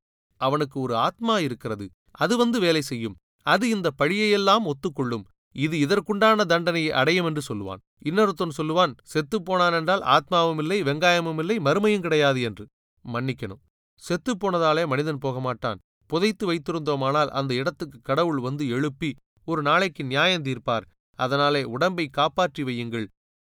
அவனுக்கு 0.41 0.79
ஒரு 0.79 0.95
ஆத்மா 0.95 1.39
இருக்கிறது. 1.39 1.85
அது 2.11 2.37
வந்து 2.37 2.59
வேலை 2.59 2.81
செய்யும். 2.81 3.15
அது 3.45 3.69
இந்த 3.69 3.91
பழியையெல்லாம் 3.97 4.71
ஒத்துக்கொள்ளும். 4.71 5.23
இது 5.55 5.77
இதற்குண்டான 5.77 6.45
தண்டனையை 6.45 6.91
அடையும் 6.91 7.25
என்று 7.25 7.41
சொல்லுவான். 7.49 7.81
இன்னொருத்தன் 8.05 8.57
சொல்லுவான் 8.57 8.93
செத்துப்போனான் 9.13 9.73
என்றால் 9.73 10.03
ஆத்மாவும் 10.15 10.57
இல்லை 10.57 10.83
வெங்காயமும் 10.83 11.37
இல்லை 11.37 11.57
மறுமையும் 11.57 12.01
கிடையாது 12.01 12.41
என்று. 12.41 12.65
மன்னிக்கணும். 13.13 13.61
செத்துப்போனதாலே 14.01 14.87
மனிதன் 14.87 15.17
போக 15.17 15.39
மாட்டான். 15.39 15.79
புதைத்து 16.07 16.53
வைத்திருந்தோமானால் 16.53 17.27
அந்த 17.27 17.53
இடத்துக்கு 17.53 17.99
கடவுள் 18.01 18.39
வந்து 18.39 18.67
எழுப்பி 18.67 19.15
ஒரு 19.45 19.61
நாளைக்கு 19.61 20.03
நியாயம் 20.03 20.43
தீர்ப்பார். 20.43 20.85
அதனாலே 21.15 21.63
உடம்பை 21.63 22.07
காப்பாற்றி 22.07 22.63
வையுங்கள். 22.63 23.07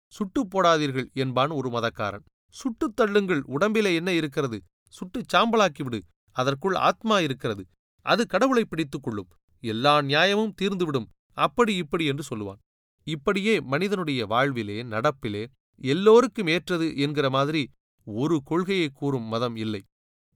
சுட்டுப் 0.06 0.50
போடாதீர்கள் 0.50 1.12
என்பான் 1.12 1.50
ஒரு 1.50 1.68
மதக்காரன். 1.70 2.24
சுட்டுத் 2.50 3.00
தள்ளுங்கள் 3.00 3.40
உடம்பிலே 3.46 3.94
என்ன 3.94 4.12
இருக்கிறது? 4.12 4.62
சுட்டுச் 4.88 5.34
சாம்பலாக்கிவிடு 5.34 6.00
அதற்குள் 6.32 6.74
ஆத்மா 6.74 7.20
இருக்கிறது. 7.20 7.64
அது 8.06 8.26
கடவுளை 8.26 8.64
பிடித்துக் 8.64 9.02
கொள்ளும். 9.02 9.28
எல்லா 9.60 10.02
நியாயமும் 10.02 10.54
தீர்ந்துவிடும். 10.62 11.06
அப்படி 11.32 11.76
இப்படி 11.76 12.04
என்று 12.04 12.24
சொல்லுவான். 12.30 12.60
இப்படியே 13.06 13.60
மனிதனுடைய 13.60 14.26
வாழ்விலே 14.26 14.82
நடப்பிலே 14.82 15.46
எல்லோருக்கும் 15.80 16.46
ஏற்றது 16.46 16.96
என்கிற 16.96 17.30
மாதிரி 17.30 17.70
ஒரு 18.04 18.42
கொள்கையை 18.44 18.88
கூறும் 18.88 19.22
மதம் 19.22 19.56
இல்லை. 19.56 19.82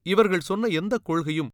இவர்கள் 0.03 0.41
சொன்ன 0.41 0.67
எந்த 0.67 0.99
கொள்கையும் 0.99 1.51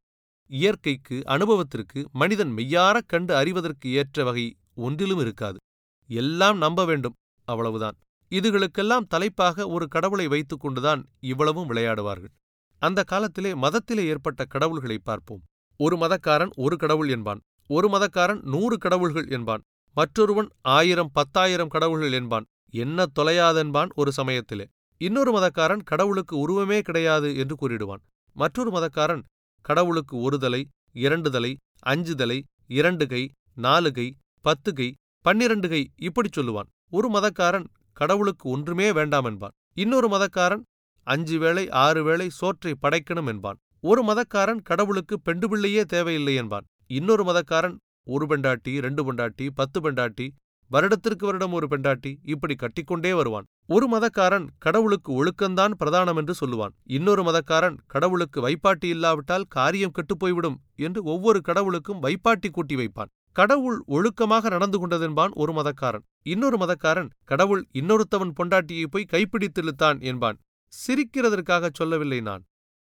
இயற்கைக்கு 0.51 1.23
அனுபவத்திற்கு 1.27 2.09
மனிதன் 2.13 2.53
மெய்யாரக் 2.57 3.07
கண்டு 3.07 3.37
அறிவதற்கு 3.37 3.91
ஏற்ற 3.93 4.25
வகை 4.25 4.57
ஒன்றிலும் 4.75 5.19
இருக்காது. 5.19 5.59
எல்லாம் 6.07 6.59
நம்ப 6.59 6.85
வேண்டும். 6.85 7.13
அவ்வளவுதான். 7.45 7.97
இதுகளுக்கெல்லாம் 8.31 9.09
தலைப்பாக 9.09 9.67
ஒரு 9.67 9.89
கடவுளை 9.89 10.27
வைத்துக் 10.29 10.61
கொண்டுதான் 10.61 11.01
இவ்வளவும் 11.21 11.71
விளையாடுவார்கள். 11.71 12.35
அந்த 12.83 13.01
காலத்திலே 13.03 13.53
மதத்திலே 13.55 14.05
ஏற்பட்ட 14.05 14.45
கடவுள்களை 14.45 14.99
பார்ப்போம். 14.99 15.43
ஒரு 15.81 15.97
மதக்காரன் 15.97 16.53
ஒரு 16.57 16.77
கடவுள் 16.77 17.09
என்பான். 17.09 17.41
ஒரு 17.67 17.89
மதக்காரன் 17.89 18.41
நூறு 18.43 18.79
கடவுள்கள் 18.79 19.29
என்பான். 19.29 19.63
மற்றொருவன் 19.97 20.49
ஆயிரம் 20.63 21.11
பத்தாயிரம் 21.13 21.69
கடவுள்கள் 21.69 22.13
என்பான். 22.13 22.47
என்ன 22.71 23.07
தொலையாதென்பான் 23.21 23.91
ஒரு 23.95 24.13
சமயத்திலே. 24.13 24.67
இன்னொரு 25.01 25.31
மதக்காரன் 25.39 25.83
கடவுளுக்கு 25.85 26.39
உருவமே 26.39 26.81
கிடையாது 26.81 27.37
என்று 27.37 27.55
கூறிடுவான். 27.57 28.03
மற்றொரு 28.37 28.71
மதக்காரன் 28.71 29.23
கடவுளுக்கு 29.61 30.21
ஒரு 30.21 30.39
தலை 30.39 30.63
இரண்டு 30.93 31.31
தலை 31.31 31.57
அஞ்சு 31.83 32.15
தலை 32.15 32.39
இரண்டு 32.67 33.07
கை 33.07 33.31
நாலு 33.55 33.93
கை 33.93 34.17
பத்து 34.41 34.73
கை 34.73 34.89
பன்னிரண்டு 35.25 35.69
கை 35.69 35.83
இப்படி 35.97 36.29
சொல்லுவான். 36.37 36.69
ஒரு 36.91 37.09
மதக்காரன் 37.09 37.67
கடவுளுக்கு 38.01 38.47
ஒன்றுமே 38.51 38.89
வேண்டாம் 38.93 39.25
என்பான். 39.25 39.55
இன்னொரு 39.77 40.09
மதக்காரன் 40.09 40.63
அஞ்சு 41.07 41.37
வேளை 41.39 41.65
ஆறு 41.85 42.01
வேளை 42.05 42.27
சோற்றை 42.39 42.73
படைக்கணும் 42.83 43.31
என்பான். 43.33 43.59
ஒரு 43.85 44.03
மதக்காரன் 44.05 44.61
கடவுளுக்கு 44.71 45.15
பெண்டு 45.21 45.47
பிள்ளையே 45.49 45.83
தேவையில்லை 45.95 46.35
என்பான். 46.35 46.67
இன்னொரு 46.99 47.25
மதக்காரன் 47.25 47.77
ஒரு 48.07 48.25
பெண்டாட்டி 48.27 48.73
ரெண்டு 48.81 49.03
பெண்டாட்டி 49.05 49.47
பத்து 49.55 49.79
பெண்டாட்டி 49.81 50.27
வருடத்திற்கு 50.71 51.25
வருடம் 51.27 51.55
ஒரு 51.59 51.67
பெண்டாட்டி 51.69 52.11
இப்படி 52.25 52.55
கட்டிக்கொண்டே 52.55 53.13
வருவான். 53.13 53.47
ஒரு 53.67 53.87
மதக்காரன் 53.95 54.47
கடவுளுக்கு 54.59 55.11
ஒழுக்கந்தான் 55.19 55.73
பிரதானம் 55.81 56.19
என்று 56.21 56.35
சொல்லுவான். 56.41 56.75
இன்னொரு 56.97 57.23
மதக்காரன் 57.23 57.79
கடவுளுக்கு 57.87 58.39
வைப்பாட்டி 58.47 58.89
இல்லாவிட்டால் 58.95 59.49
காரியம் 59.59 59.95
கெட்டுப்போய்விடும் 59.97 60.59
என்று 60.87 61.03
ஒவ்வொரு 61.15 61.41
கடவுளுக்கும் 61.41 62.03
வைப்பாட்டி 62.03 62.51
கூட்டி 62.51 62.77
வைப்பான். 62.77 63.11
கடவுள் 63.37 63.79
ஒழுக்கமாக 63.87 64.51
நடந்து 64.51 64.79
கொண்டதென்பான் 64.79 65.33
ஒரு 65.33 65.53
மதக்காரன். 65.53 66.05
இன்னொரு 66.23 66.57
மதக்காரன் 66.57 67.11
கடவுள் 67.25 67.63
இன்னொருத்தவன் 67.73 68.33
பொண்டாட்டியை 68.39 68.87
போய் 68.91 69.13
கைப்பிடித்திழுத்தான் 69.13 69.99
என்பான். 70.01 70.39
சிரிக்கிறதற்காக 70.73 71.71
சொல்லவில்லை 71.73 72.21
நான். 72.21 72.43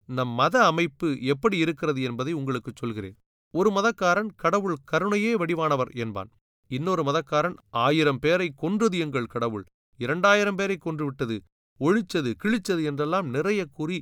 நம் 0.10 0.34
மத 0.40 0.56
அமைப்பு 0.66 1.08
எப்படி 1.26 1.58
இருக்கிறது 1.58 2.02
என்பதை 2.02 2.34
உங்களுக்கு 2.34 2.72
சொல்கிறேன். 2.76 3.16
ஒரு 3.54 3.70
மதக்காரன் 3.70 4.30
கடவுள் 4.36 4.78
கருணையே 4.86 5.32
வடிவானவர் 5.36 5.92
என்பான். 5.96 6.30
இன்னொரு 6.72 7.04
மதக்காரன் 7.04 7.58
ஆயிரம் 7.70 8.20
பேரை 8.20 8.48
கொன்றது 8.56 8.98
எங்கள் 8.98 9.26
கடவுள். 9.26 9.66
இரண்டாயிரம் 10.00 10.56
பேரை 10.56 10.78
கொன்றுவிட்டது 10.86 11.36
ஒழிச்சது 11.80 12.32
கிழிச்சது 12.44 12.82
என்றெல்லாம் 12.84 13.28
நிறைய 13.28 13.62
கூறி 13.74 13.98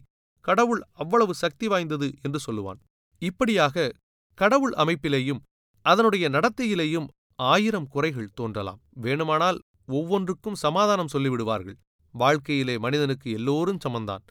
கடவுள் 0.46 0.82
அவ்வளவு 0.92 1.34
சக்தி 1.34 1.68
வாய்ந்தது 1.68 2.08
என்று 2.22 2.40
சொல்லுவான். 2.48 2.80
இப்படியாக 3.22 3.92
கடவுள் 4.38 4.74
அமைப்பிலேயும் 4.74 5.42
அதனுடைய 5.84 6.30
நடத்தையிலேயும் 6.30 7.08
ஆயிரம் 7.36 7.88
குறைகள் 7.88 8.34
தோன்றலாம். 8.34 8.80
வேணுமானால் 9.02 9.60
ஒவ்வொன்றுக்கும் 9.88 10.56
சமாதானம் 10.56 11.12
சொல்லிவிடுவார்கள். 11.14 11.76
வாழ்க்கையிலே 12.12 12.78
மனிதனுக்கு 12.78 13.32
எல்லோரும் 13.32 13.78
சமந்தான். 13.88 14.24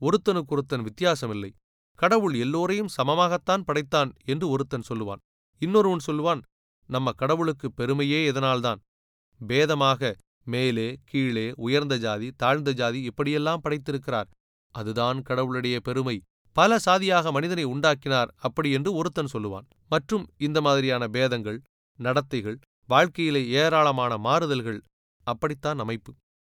ஒருத்தனுக்கொருத்தன் 0.00 0.86
வித்தியாசமில்லை. 0.86 1.50
கடவுள் 1.94 2.34
எல்லோரையும் 2.34 2.92
சமமாகத்தான் 2.96 3.62
படைத்தான் 3.64 4.12
என்று 4.24 4.48
ஒருத்தன் 4.48 4.86
சொல்லுவான். 4.88 5.22
இன்னொருவன் 5.58 6.04
சொல்லுவான் 6.06 6.42
நம்ம 6.86 7.12
கடவுளுக்கு 7.12 7.72
பெருமையே 7.72 8.30
எதனால்தான்? 8.30 8.80
பேதமாக 9.48 10.14
மேலே 10.44 10.96
கீழே 11.04 11.52
உயர்ந்த 11.56 11.96
ஜாதி 11.96 12.32
தாழ்ந்த 12.36 12.72
ஜாதி 12.72 13.02
இப்படியெல்லாம் 13.02 13.60
படைத்திருக்கிறார். 13.64 14.30
அதுதான் 14.70 15.22
கடவுளுடைய 15.22 15.80
பெருமை. 15.80 16.22
பல 16.56 16.78
சாதியாக 16.78 17.30
மனிதனை 17.36 17.64
உண்டாக்கினார் 17.64 18.30
அப்படி 18.46 18.68
என்று 18.70 18.90
ஒருத்தன் 18.94 19.32
சொல்லுவான். 19.32 19.66
மற்றும் 19.92 20.24
இந்த 20.46 20.58
மாதிரியான 20.66 21.04
பேதங்கள் 21.08 21.58
நடத்தைகள் 21.98 22.58
வாழ்க்கையிலே 22.88 23.42
ஏராளமான 23.62 24.12
மாறுதல்கள் 24.26 24.80
அப்படித்தான் 25.26 25.78
அமைப்பு. 25.84 26.10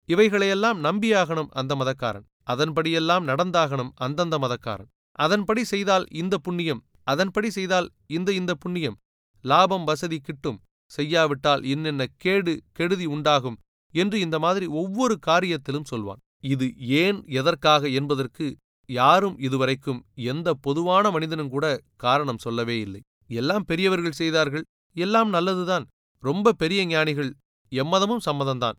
இவைகளையெல்லாம் 0.10 0.80
நம்பியாகணும் 0.84 1.50
அந்த 1.60 1.74
மதக்காரன். 1.76 2.26
அதன்படியெல்லாம் 2.54 3.26
நடந்தாகணும் 3.32 3.92
அந்தந்த 4.06 4.36
மதக்காரன். 4.38 4.90
அதன்படி 5.26 5.64
செய்தால் 5.64 6.06
இந்த 6.22 6.36
புண்ணியம் 6.38 6.82
அதன்படி 7.12 7.50
செய்தால் 7.58 7.88
இந்த 8.18 8.30
இந்த 8.40 8.52
புண்ணியம். 8.64 8.98
லாபம் 9.44 9.86
வசதி 9.90 10.18
கிட்டும் 10.20 10.60
செய்யாவிட்டால் 10.92 11.62
இன்னென்ன 11.74 12.04
கேடு 12.24 12.54
கெடுதி 12.78 13.06
உண்டாகும் 13.16 13.58
என்று 13.94 14.18
இந்த 14.26 14.38
மாதிரி 14.40 14.66
ஒவ்வொரு 14.82 15.16
காரியத்திலும் 15.28 15.90
சொல்வான். 15.92 16.22
இது 16.54 16.66
ஏன் 17.04 17.20
எதற்காக 17.40 17.84
என்பதற்கு 18.00 18.46
யாரும் 18.90 19.36
இதுவரைக்கும் 19.40 20.00
எந்த 20.32 20.54
பொதுவான 20.54 21.12
மனிதனும் 21.12 21.50
கூட 21.50 21.66
காரணம் 21.96 22.38
சொல்லவே 22.38 22.80
இல்லை. 22.80 23.02
எல்லாம் 23.30 23.66
பெரியவர்கள் 23.66 24.20
செய்தார்கள். 24.22 24.64
எல்லாம் 24.96 25.30
நல்லதுதான். 25.30 25.86
ரொம்ப 26.24 26.54
பெரிய 26.54 26.86
ஞானிகள் 26.86 27.32
எம்மதமும் 27.72 28.26
சம்மதம்தான். 28.26 28.78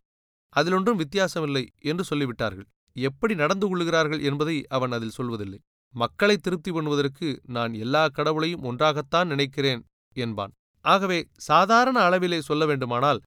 அதிலொன்றும் 0.55 1.01
வித்தியாசமில்லை 1.03 1.63
என்று 1.81 2.03
சொல்லிவிட்டார்கள். 2.09 2.67
எப்படி 2.95 3.33
நடந்து 3.35 3.65
கொள்ளுகிறார்கள் 3.67 4.21
என்பதை 4.21 4.55
அவன் 4.67 4.91
அதில் 4.91 5.17
சொல்வதில்லை. 5.17 5.59
மக்களை 5.95 6.35
திருப்தி 6.37 6.71
பண்ணுவதற்கு 6.71 7.27
நான் 7.47 7.73
எல்லா 7.73 8.03
கடவுளையும் 8.07 8.63
ஒன்றாகத்தான் 8.63 9.27
நினைக்கிறேன் 9.27 9.81
என்பான். 10.17 10.53
ஆகவே 10.85 11.19
சாதாரண 11.39 11.97
அளவிலே 12.09 12.39
சொல்ல 12.39 12.65
வேண்டுமானால் 12.65 13.19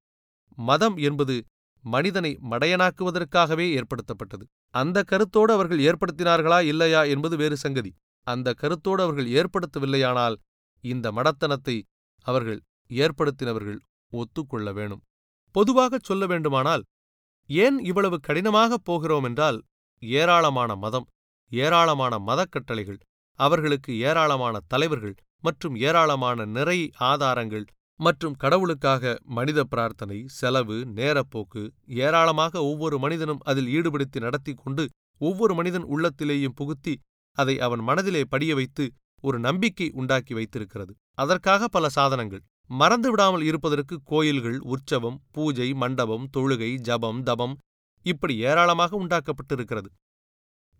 மதம் 0.58 0.96
என்பது 0.96 1.36
மனிதனை 1.84 2.30
மடையனாக்குவதற்காகவே 2.50 3.66
ஏற்படுத்தப்பட்டது. 3.78 4.44
அந்த 4.74 4.98
கருத்தோடு 5.02 5.52
அவர்கள் 5.52 5.80
ஏற்படுத்தினார்களா 5.88 6.58
இல்லையா 6.64 7.02
என்பது 7.04 7.36
வேறு 7.36 7.56
சங்கதி. 7.56 7.90
அந்த 8.26 8.48
கருத்தோடு 8.54 9.02
அவர்கள் 9.02 9.28
ஏற்படுத்தவில்லையானால் 9.40 10.36
இந்த 10.84 11.06
மடத்தனத்தை 11.12 11.76
அவர்கள் 12.26 12.60
ஏற்படுத்தினவர்கள் 12.90 13.80
ஒத்துக்கொள்ள 14.12 14.68
வேணும். 14.72 15.02
பொதுவாகச் 15.54 16.04
சொல்ல 16.04 16.24
வேண்டுமானால் 16.26 16.82
ஏன் 17.50 17.78
இவ்வளவு 17.80 18.16
கடினமாகப் 18.20 18.84
போகிறோம் 18.84 19.24
என்றால் 19.24 19.58
ஏராளமான 20.02 20.70
மதம் 20.76 21.06
ஏராளமான 21.52 22.14
மதக்கட்டளைகள் 22.28 23.00
அவர்களுக்கு 23.38 23.92
ஏராளமான 23.98 24.60
தலைவர்கள் 24.66 25.14
மற்றும் 25.44 25.74
ஏராளமான 25.86 26.44
நிறை 26.56 26.78
ஆதாரங்கள் 27.10 27.66
மற்றும் 28.00 28.36
கடவுளுக்காக 28.36 29.14
மனித 29.36 29.60
பிரார்த்தனை 29.64 30.18
செலவு 30.38 30.76
நேரப்போக்கு 30.96 31.62
ஏராளமாக 32.00 32.62
ஒவ்வொரு 32.62 32.96
மனிதனும் 32.98 33.42
அதில் 33.44 33.68
ஈடுபடுத்தி 33.76 34.20
நடத்தி 34.20 34.52
கொண்டு 34.54 34.84
ஒவ்வொரு 35.20 35.54
மனிதன் 35.54 35.86
உள்ளத்திலேயும் 35.86 36.56
புகுத்தி 36.60 36.94
அதை 37.38 37.54
அவன் 37.60 37.82
மனதிலே 37.82 38.22
படிய 38.24 38.52
வைத்து 38.54 38.84
ஒரு 39.24 39.38
நம்பிக்கை 39.38 39.86
உண்டாக்கி 39.92 40.32
வைத்திருக்கிறது. 40.34 40.92
அதற்காக 41.12 41.68
பல 41.68 41.88
சாதனங்கள். 41.88 42.42
மறந்து 42.70 43.08
விடாமல் 43.10 43.42
இருப்பதற்கு 43.42 43.94
கோயில்கள் 44.04 44.58
உற்சவம் 44.64 45.18
பூஜை 45.32 45.68
மண்டபம் 45.74 46.26
தொழுகை 46.36 46.70
ஜபம் 46.80 47.20
தபம் 47.22 47.54
இப்படி 48.06 48.34
ஏராளமாக 48.48 48.96
உண்டாக்கப்பட்டிருக்கிறது. 48.96 49.88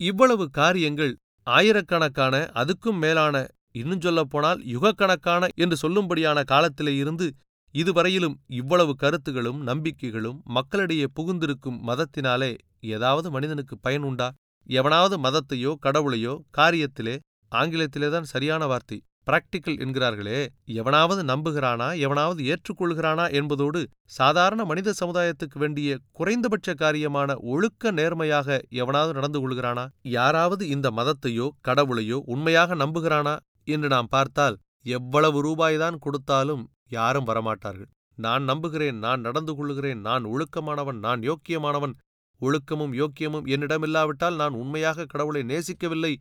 இவ்வளவு 0.00 0.44
காரியங்கள் 0.50 1.12
ஆயிரக்கணக்கான 1.46 2.34
அதுக்கும் 2.54 2.98
மேலான 2.98 3.36
இன்னும் 3.74 4.00
சொல்லப்போனால் 4.00 4.60
யுகக்கணக்கான 4.66 5.44
என்று 5.54 5.76
சொல்லும்படியான 5.82 6.44
காலத்திலே 6.44 6.92
இருந்து 6.96 7.26
இதுவரையிலும் 7.74 8.36
இவ்வளவு 8.52 8.92
கருத்துகளும் 9.02 9.60
நம்பிக்கைகளும் 9.60 10.38
மக்களிடையே 10.48 11.06
புகுந்திருக்கும் 11.16 11.78
மதத்தினாலே 11.86 12.52
ஏதாவது 12.88 13.28
மனிதனுக்கு 13.30 13.74
பயன் 13.78 14.02
உண்டா? 14.02 14.28
எவனாவது 14.66 15.16
மதத்தையோ 15.18 15.72
கடவுளையோ 15.86 16.34
காரியத்திலே 16.58 17.14
ஆங்கிலத்திலேதான் 17.52 18.30
சரியான 18.32 18.66
வார்த்தை 18.66 18.98
பிராக்டிக்கல் 19.26 19.78
என்கிறார்களே 19.84 20.38
எவனாவது 20.72 21.22
நம்புகிறானா 21.24 21.98
எவனாவது 21.98 22.40
ஏற்றுக்கொள்கிறானா 22.44 23.32
என்பதோடு 23.32 23.80
சாதாரண 24.10 24.64
மனித 24.64 24.92
சமுதாயத்துக்கு 25.00 25.58
வேண்டிய 25.58 25.90
குறைந்தபட்ச 26.12 26.74
காரியமான 26.74 27.36
ஒழுக்க 27.52 27.90
நேர்மையாக 27.90 28.48
எவனாவது 28.74 29.12
நடந்து 29.12 29.40
கொள்கிறானா? 29.40 29.84
யாராவது 30.16 30.68
இந்த 30.68 30.90
மதத்தையோ 30.90 31.48
கடவுளையோ 31.68 32.18
உண்மையாக 32.26 32.74
நம்புகிறானா? 32.74 33.34
என்று 33.64 33.88
நாம் 33.88 34.08
பார்த்தால் 34.08 34.56
எவ்வளவு 34.86 35.38
ரூபாய்தான் 35.42 35.98
கொடுத்தாலும் 35.98 36.62
யாரும் 36.88 37.26
வரமாட்டார்கள். 37.26 37.90
நான் 38.18 38.42
நம்புகிறேன் 38.42 38.98
நான் 38.98 39.20
நடந்து 39.20 39.54
கொள்ளுகிறேன் 39.54 40.00
நான் 40.00 40.24
ஒழுக்கமானவன் 40.24 40.98
நான் 40.98 41.20
யோக்கியமானவன் 41.20 41.94
ஒழுக்கமும் 42.40 42.94
யோக்கியமும் 42.94 43.46
என்னிடமில்லாவிட்டால் 43.46 44.34
நான் 44.34 44.54
உண்மையாக 44.54 45.04
கடவுளை 45.04 45.42
நேசிக்கவில்லை 45.42 46.12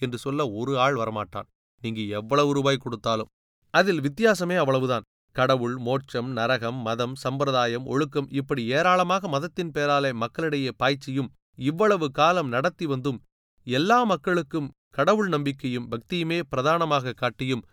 என்று 0.00 0.18
சொல்ல 0.18 0.50
ஒரு 0.50 0.72
ஆள் 0.78 0.94
வரமாட்டான். 0.94 1.48
நீங்க 1.82 2.00
எவ்வளவு 2.00 2.50
ரூபாய் 2.52 2.76
கொடுத்தாலும். 2.76 3.30
அதில் 3.74 4.00
வித்தியாசமே 4.00 4.56
அவ்வளவுதான். 4.56 5.06
கடவுள் 5.36 5.76
மோட்சம் 5.78 6.30
நரகம் 6.30 6.78
மதம் 6.80 7.14
சம்பிரதாயம் 7.14 7.84
ஒழுக்கம் 7.84 8.28
இப்படி 8.30 8.62
ஏராளமாக 8.68 9.28
மதத்தின் 9.28 9.70
பேராலே 9.70 10.12
மக்களிடையே 10.12 10.72
பாய்ச்சியும் 10.82 11.30
இவ்வளவு 11.58 12.10
காலம் 12.10 12.48
நடத்தி 12.48 12.86
வந்தும் 12.86 13.18
எல்லா 13.66 13.98
மக்களுக்கும் 14.04 14.68
கடவுள் 14.90 15.28
நம்பிக்கையும் 15.28 15.88
பக்தியுமே 15.90 16.40
பிரதானமாக 16.48 17.12
காட்டியும் 17.12 17.64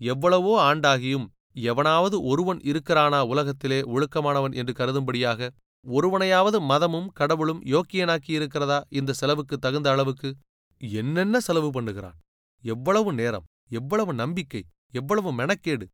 எவ்வளவோ 0.00 0.74
ஆண்டாகியும் 0.74 1.26
எவனாவது 1.52 2.22
ஒருவன் 2.22 2.58
இருக்கிறானா 2.58 3.20
உலகத்திலே 3.26 3.82
ஒழுக்கமானவன் 3.82 4.52
என்று 4.52 4.72
கருதும்படியாக 4.72 5.50
ஒருவனையாவது 5.86 6.60
மதமும் 6.60 7.08
கடவுளும் 7.12 7.60
யோக்கியனாக்கி 7.64 8.30
இருக்கிறதா 8.30 8.84
இந்த 8.88 9.12
செலவுக்கு 9.12 9.58
தகுந்த 9.58 9.90
அளவுக்கு 9.90 10.28
என்னென்ன 10.80 11.40
செலவு 11.40 11.80
பண்ணுகிறான்? 11.80 12.16
எவ்வளவு 12.64 13.12
நேரம் 13.12 13.44
எவ்வளவு 13.68 14.14
நம்பிக்கை 14.14 14.62
எவ்வளவு 14.90 15.32
மெனக்கேடு 15.32 15.86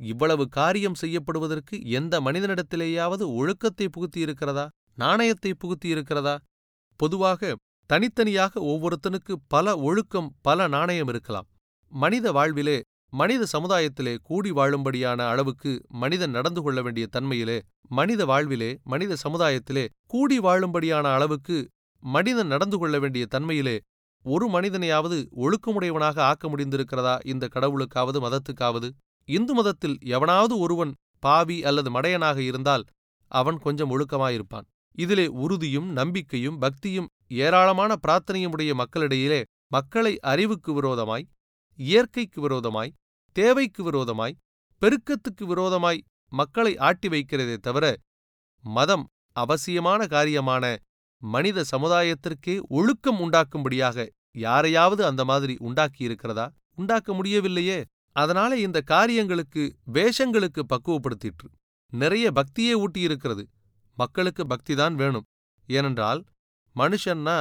இவ்வளவு 0.00 0.48
காரியம் 0.48 0.94
செய்யப்படுவதற்கு 0.94 1.80
எந்த 1.90 2.20
மனிதனிடத்திலேயாவது 2.20 3.34
ஒழுக்கத்தை 3.34 3.88
புகுத்தியிருக்கிறதா 3.88 4.68
நாணயத்தை 4.94 5.54
புகுத்தியிருக்கிறதா 5.64 6.36
பொதுவாக 6.96 7.56
தனித்தனியாக 7.92 8.60
ஒவ்வொருத்தனுக்கு 8.60 9.32
பல 9.48 9.76
ஒழுக்கம் 9.78 10.28
பல 10.42 10.66
நாணயம் 10.68 11.08
இருக்கலாம். 11.08 11.46
மனித 11.92 12.32
வாழ்விலே 12.32 12.76
மனித 13.12 13.46
சமுதாயத்திலே 13.52 14.14
கூடி 14.22 14.50
வாழும்படியான 14.50 15.20
அளவுக்கு 15.28 15.72
மனிதன் 16.02 16.30
நடந்து 16.30 16.62
கொள்ள 16.62 16.82
வேண்டிய 16.82 17.06
தன்மையிலே 17.16 17.56
மனித 17.88 18.24
வாழ்விலே 18.24 18.70
மனித 18.84 19.16
சமுதாயத்திலே 19.24 19.84
கூடி 20.06 20.38
வாழும்படியான 20.38 21.06
அளவுக்கு 21.12 21.58
மனிதன் 22.02 22.46
நடந்து 22.46 22.78
கொள்ள 22.78 22.98
வேண்டிய 22.98 23.26
தன்மையிலே 23.34 23.76
ஒரு 24.24 24.46
மனிதனையாவது 24.48 25.18
ஒழுக்கமுடையவனாக 25.36 26.18
ஆக்க 26.30 26.48
முடிந்திருக்கிறதா? 26.48 27.14
இந்த 27.26 27.48
கடவுளுக்காவது 27.54 28.18
மதத்துக்காவது? 28.24 28.90
இந்து 29.28 29.54
மதத்தில் 29.54 29.96
எவனாவது 30.16 30.58
ஒருவன் 30.58 30.92
பாவி 31.18 31.64
அல்லது 31.64 31.90
மடையனாக 31.90 32.38
இருந்தால் 32.38 32.84
அவன் 33.32 33.58
கொஞ்சம் 33.58 33.90
ஒழுக்கமாயிருப்பான். 33.90 34.66
இதிலே 34.98 35.26
உறுதியும் 35.42 35.88
நம்பிக்கையும் 35.92 36.58
பக்தியும் 36.58 37.10
ஏராளமான 37.32 37.94
பிரார்த்தனையுடைய 38.06 38.74
மக்களிடையிலே 38.74 39.44
மக்களை 39.68 40.18
அறிவுக்கு 40.18 40.72
விரோதமாய் 40.72 41.28
இயற்கைக்கு 41.76 42.40
விரோதமாய் 42.40 42.92
தேவைக்கு 43.32 43.82
விரோதமாய் 43.82 44.36
பெருக்கத்துக்கு 44.80 45.44
விரோதமாய் 45.44 46.02
மக்களை 46.28 46.76
ஆட்டி 46.76 47.08
வைக்கிறதே 47.08 47.56
தவிர 47.56 47.96
மதம் 48.60 49.06
அவசியமான 49.32 50.04
காரியமான 50.04 50.76
மனித 51.18 51.64
சமுதாயத்திற்கே 51.76 52.60
ஒழுக்கம் 52.68 53.18
உண்டாக்கும்படியாக 53.18 54.08
யாரையாவது 54.32 55.06
அந்த 55.06 55.24
மாதிரி 55.24 55.56
உண்டாக்கியிருக்கிறதா? 55.60 56.48
உண்டாக்க 56.76 57.12
முடியவில்லையே. 57.12 57.84
அதனால 58.12 58.58
இந்த 58.58 58.80
காரியங்களுக்கு 58.80 59.76
வேஷங்களுக்கு 59.92 60.62
பக்குவப்படுத்திற்று. 60.68 61.48
நிறைய 61.90 62.32
பக்தியே 62.32 62.84
ஊட்டியிருக்கிறது. 62.84 63.44
மக்களுக்கு 63.94 64.44
பக்திதான் 64.44 64.94
வேணும். 64.94 65.24
ஏனென்றால் 65.66 66.24
மனுஷன்னா 66.76 67.36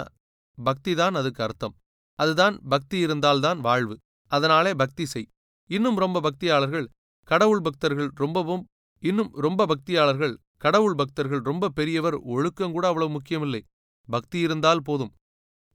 பக்தி 0.58 0.96
தான் 0.96 1.16
அதுக்கு 1.16 1.44
அர்த்தம். 1.44 1.76
அதுதான் 2.20 2.56
பக்தி 2.70 2.98
இருந்தால்தான் 2.98 3.60
வாழ்வு. 3.60 3.96
அதனாலே 4.32 4.72
பக்தி 4.74 5.06
செய். 5.06 5.30
இன்னும் 5.70 5.98
ரொம்ப 5.98 6.22
பக்தியாளர்கள் 6.22 6.88
கடவுள் 7.30 7.62
பக்தர்கள் 7.62 8.10
ரொம்பவும் 8.16 8.64
இன்னும் 9.04 9.32
ரொம்ப 9.46 9.66
பக்தியாளர்கள் 9.66 10.34
கடவுள் 10.58 10.96
பக்தர்கள் 10.96 11.42
ரொம்ப 11.42 11.70
பெரியவர் 11.70 12.18
ஒழுக்கம் 12.34 12.72
கூட 12.72 12.88
அவ்வளவு 12.88 13.12
முக்கியமில்லை. 13.12 13.62
பக்தி 14.10 14.40
இருந்தால் 14.40 14.82
போதும். 14.82 15.14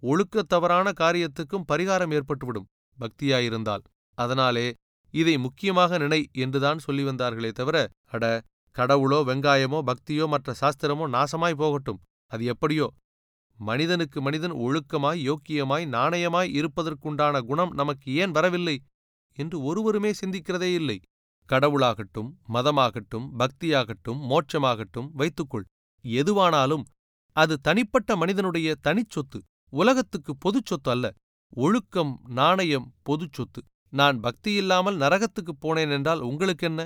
ஒழுக்கத் 0.03 0.49
தவறான 0.49 0.93
காரியத்துக்கும் 1.01 1.69
பரிகாரம் 1.73 2.13
ஏற்பட்டுவிடும். 2.19 2.69
பக்தியாயிருந்தால். 2.99 3.85
அதனாலே 4.19 4.67
இதை 5.15 5.35
முக்கியமாக 5.39 5.99
நினை 5.99 6.21
என்றுதான் 6.33 6.79
சொல்லி 6.79 7.05
வந்தார்களே 7.05 7.51
தவிர 7.53 7.77
அட 8.11 8.25
கடவுளோ 8.77 9.19
வெங்காயமோ 9.31 9.79
பக்தியோ 9.91 10.27
மற்ற 10.29 10.55
சாஸ்திரமோ 10.61 11.07
நாசமாய் 11.17 11.61
போகட்டும். 11.63 12.01
அது 12.33 12.45
எப்படியோ 12.45 12.87
மனிதனுக்கு 13.59 14.23
மனிதன் 14.23 14.53
ஒழுக்கமாய் 14.53 15.23
யோக்கியமாய் 15.29 15.85
நாணயமாய் 15.89 16.51
இருப்பதற்குண்டான 16.53 17.41
குணம் 17.41 17.73
நமக்கு 17.75 18.15
ஏன் 18.15 18.31
வரவில்லை 18.31 18.77
என்று 19.39 19.63
ஒருவருமே 19.63 20.11
சிந்திக்கிறதே 20.21 20.71
இல்லை. 20.75 20.99
கடவுளாகட்டும் 21.49 22.31
மதமாகட்டும் 22.49 23.27
பக்தியாகட்டும் 23.39 24.21
மோட்சமாகட்டும் 24.31 25.09
வைத்துக்கொள். 25.13 25.67
எதுவானாலும் 26.05 26.85
அது 27.37 27.61
தனிப்பட்ட 27.61 28.17
மனிதனுடைய 28.17 28.75
தனிச்சொத்து 28.85 29.39
உலகத்துக்கு 29.73 30.37
பொதுச் 30.37 30.67
சொத்து 30.67 30.91
அல்ல. 30.91 31.07
ஒழுக்கம் 31.57 32.13
நாணயம் 32.29 32.95
பொதுச் 33.03 33.33
சொத்து. 33.33 33.61
நான் 33.93 34.21
பக்தியில்லாமல் 34.21 35.01
நரகத்துக்குப் 35.03 35.61
போனேன் 35.63 35.93
என்றால் 35.93 36.21
உங்களுக்கென்ன? 36.21 36.81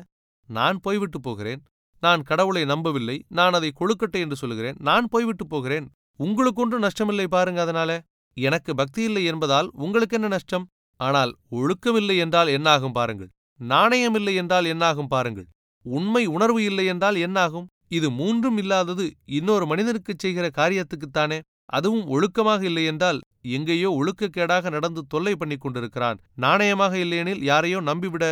நான் 0.49 0.79
போய்விட்டு 0.81 1.21
போகிறேன். 1.21 1.61
நான் 2.03 2.23
கடவுளை 2.23 2.65
நம்பவில்லை. 2.65 3.17
நான் 3.29 3.53
அதை 3.53 3.73
கொழுக்கட்டை 3.81 4.21
என்று 4.25 4.37
சொல்கிறேன் 4.37 4.77
நான் 4.79 5.09
போய்விட்டு 5.09 5.47
போகிறேன். 5.47 5.87
உங்களுக்கொன்றும் 6.21 6.85
நஷ்டமில்லை 6.87 7.27
பாருங்க 7.29 7.61
அதனால. 7.61 7.91
எனக்கு 8.37 8.75
பக்தி 8.75 9.03
இல்லை 9.03 9.25
என்பதால் 9.25 9.69
உங்களுக்கு 9.75 10.17
என்ன 10.17 10.29
நஷ்டம்? 10.29 10.67
ஆனால் 11.01 11.33
ஒழுக்கமில்லை 11.51 12.17
என்றால் 12.19 12.49
என்னாகும் 12.49 12.93
பாருங்கள். 12.93 13.31
நாணயம் 13.61 14.15
இல்லை 14.15 14.35
என்றால் 14.35 14.65
என்னாகும் 14.65 15.07
பாருங்கள். 15.07 15.47
உண்மை 15.87 16.27
உணர்வு 16.27 16.61
இல்லை 16.65 16.87
என்றால் 16.87 17.17
என்னாகும்? 17.17 17.67
இது 17.89 18.09
மூன்றும் 18.11 18.57
இல்லாதது 18.57 19.05
இன்னொரு 19.31 19.67
மனிதனுக்குச் 19.67 20.19
செய்கிற 20.19 20.47
காரியத்துக்குத்தானே. 20.57 21.39
அதுவும் 21.65 22.05
ஒழுக்கமாக 22.09 22.63
இல்லை 22.63 22.85
என்றால் 22.85 23.19
எங்கேயோ 23.49 23.91
ஒழுக்கக்கேடாக 24.01 24.71
நடந்து 24.71 25.01
தொல்லை 25.07 25.35
பண்ணிக் 25.37 25.61
கொண்டிருக்கிறான். 25.61 26.19
நாணயமாக 26.37 26.95
இல்லையெனில் 26.95 27.43
யாரையோ 27.43 27.81
நம்பிவிட 27.81 28.25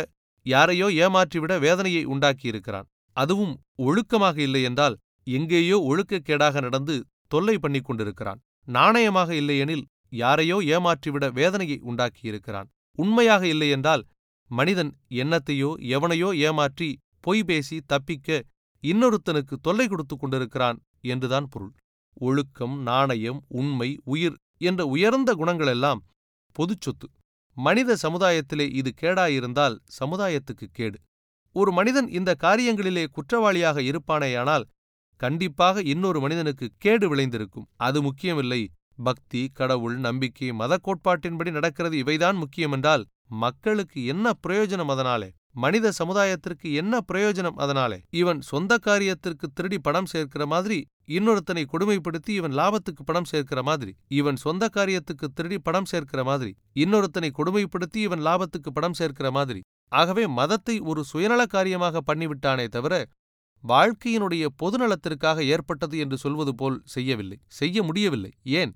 யாரையோ 0.45 0.87
ஏமாற்றிவிட 1.03 1.53
வேதனையை 1.59 2.03
உண்டாக்கியிருக்கிறான். 2.05 2.87
அதுவும் 3.17 3.53
ஒழுக்கமாக 3.83 4.37
இல்லை 4.37 4.61
என்றால் 4.63 4.95
எங்கேயோ 5.27 5.77
ஒழுக்கக்கேடாக 5.89 6.61
நடந்து 6.61 6.95
தொல்லை 7.33 7.55
பண்ணிக் 7.57 7.87
கொண்டிருக்கிறான். 7.87 8.39
நாணயமாக 8.67 9.29
இல்லையெனில் 9.41 9.83
யாரையோ 10.21 10.57
ஏமாற்றிவிட 10.75 11.25
வேதனையை 11.39 11.77
உண்டாக்கியிருக்கிறான். 11.89 12.69
உண்மையாக 12.97 13.43
இல்லையென்றால் 13.47 14.03
மனிதன் 14.51 14.91
எண்ணத்தையோ 15.21 15.69
எவனையோ 15.95 16.29
ஏமாற்றி 16.47 16.89
பொய் 17.25 17.43
பேசி 17.43 17.77
தப்பிக்க 17.85 18.29
இன்னொருத்தனுக்கு 18.83 19.55
தொல்லை 19.61 19.85
கொடுத்து 19.87 20.15
கொண்டிருக்கிறான் 20.17 20.77
என்றுதான் 21.13 21.47
பொருள். 21.49 21.73
ஒழுக்கம் 22.27 22.75
நாணயம் 22.81 23.39
உண்மை 23.59 23.89
உயிர் 24.13 24.37
என்ற 24.69 24.81
உயர்ந்த 24.85 25.31
குணங்களெல்லாம் 25.39 26.01
பொதுச் 26.55 26.83
சொத்து. 26.85 27.07
மனித 27.57 27.95
சமுதாயத்திலே 28.03 28.65
இது 28.79 28.89
கேடாயிருந்தால் 29.01 29.75
சமுதாயத்துக்கு 29.99 30.67
கேடு. 30.71 30.97
ஒரு 31.55 31.71
மனிதன் 31.71 32.09
இந்த 32.17 32.31
காரியங்களிலே 32.41 33.05
குற்றவாளியாக 33.15 33.77
இருப்பானேயானால் 33.81 34.65
கண்டிப்பாக 35.19 35.81
இன்னொரு 35.81 36.19
மனிதனுக்கு 36.19 36.65
கேடு 36.77 37.09
விளைந்திருக்கும். 37.09 37.67
அது 37.77 38.01
முக்கியமில்லை. 38.01 38.61
பக்தி 39.03 39.41
கடவுள் 39.53 39.97
நம்பிக்கை 39.97 40.47
மத 40.51 40.73
கோட்பாட்டின்படி 40.83 41.51
நடக்கிறது 41.51 41.95
இவைதான் 42.03 42.37
முக்கியமென்றால் 42.43 43.03
மக்களுக்கு 43.43 43.99
என்ன 44.05 44.31
பிரயோஜனம் 44.47 44.91
அதனாலே? 44.95 45.29
மனித 45.53 45.91
சமுதாயத்திற்கு 45.91 46.67
என்ன 46.73 46.99
பிரயோஜனம் 47.13 47.57
அதனாலே? 47.57 47.99
இவன் 48.11 48.41
சொந்த 48.41 48.77
காரியத்திற்கு 48.85 49.45
திருடி 49.53 49.79
பணம் 49.79 50.05
சேர்க்கிற 50.05 50.45
மாதிரி 50.45 50.79
இன்னொருத்தனை 51.09 51.63
கொடுமைப்படுத்தி 51.73 52.33
இவன் 52.39 52.55
லாபத்துக்கு 52.57 53.03
பணம் 53.05 53.29
சேர்க்கிற 53.31 53.63
மாதிரி. 53.63 53.93
இவன் 54.07 54.35
சொந்த 54.35 54.69
காரியத்துக்கு 54.75 55.27
திருடி 55.33 55.59
பணம் 55.59 55.85
சேர்க்கிற 55.85 56.23
மாதிரி 56.23 56.51
இன்னொருத்தனை 56.75 57.29
கொடுமைப்படுத்தி 57.39 58.01
இவன் 58.07 58.25
லாபத்துக்கு 58.25 58.71
பணம் 58.73 58.93
சேர்க்கிற 58.93 59.29
மாதிரி. 59.31 59.61
ஆகவே 59.91 60.27
மதத்தை 60.39 60.75
ஒரு 60.79 61.03
சுயநல 61.03 61.45
காரியமாக 61.45 62.01
பண்ணிவிட்டானே 62.07 62.67
தவிர 62.67 62.93
வாழ்க்கையினுடைய 63.67 64.47
பொதுநலத்திற்காக 64.63 65.45
ஏற்பட்டது 65.45 65.97
என்று 65.97 66.17
சொல்வது 66.17 66.55
போல் 66.55 66.81
செய்யவில்லை. 66.85 67.39
செய்ய 67.47 67.83
முடியவில்லை. 67.83 68.31
ஏன்? 68.43 68.73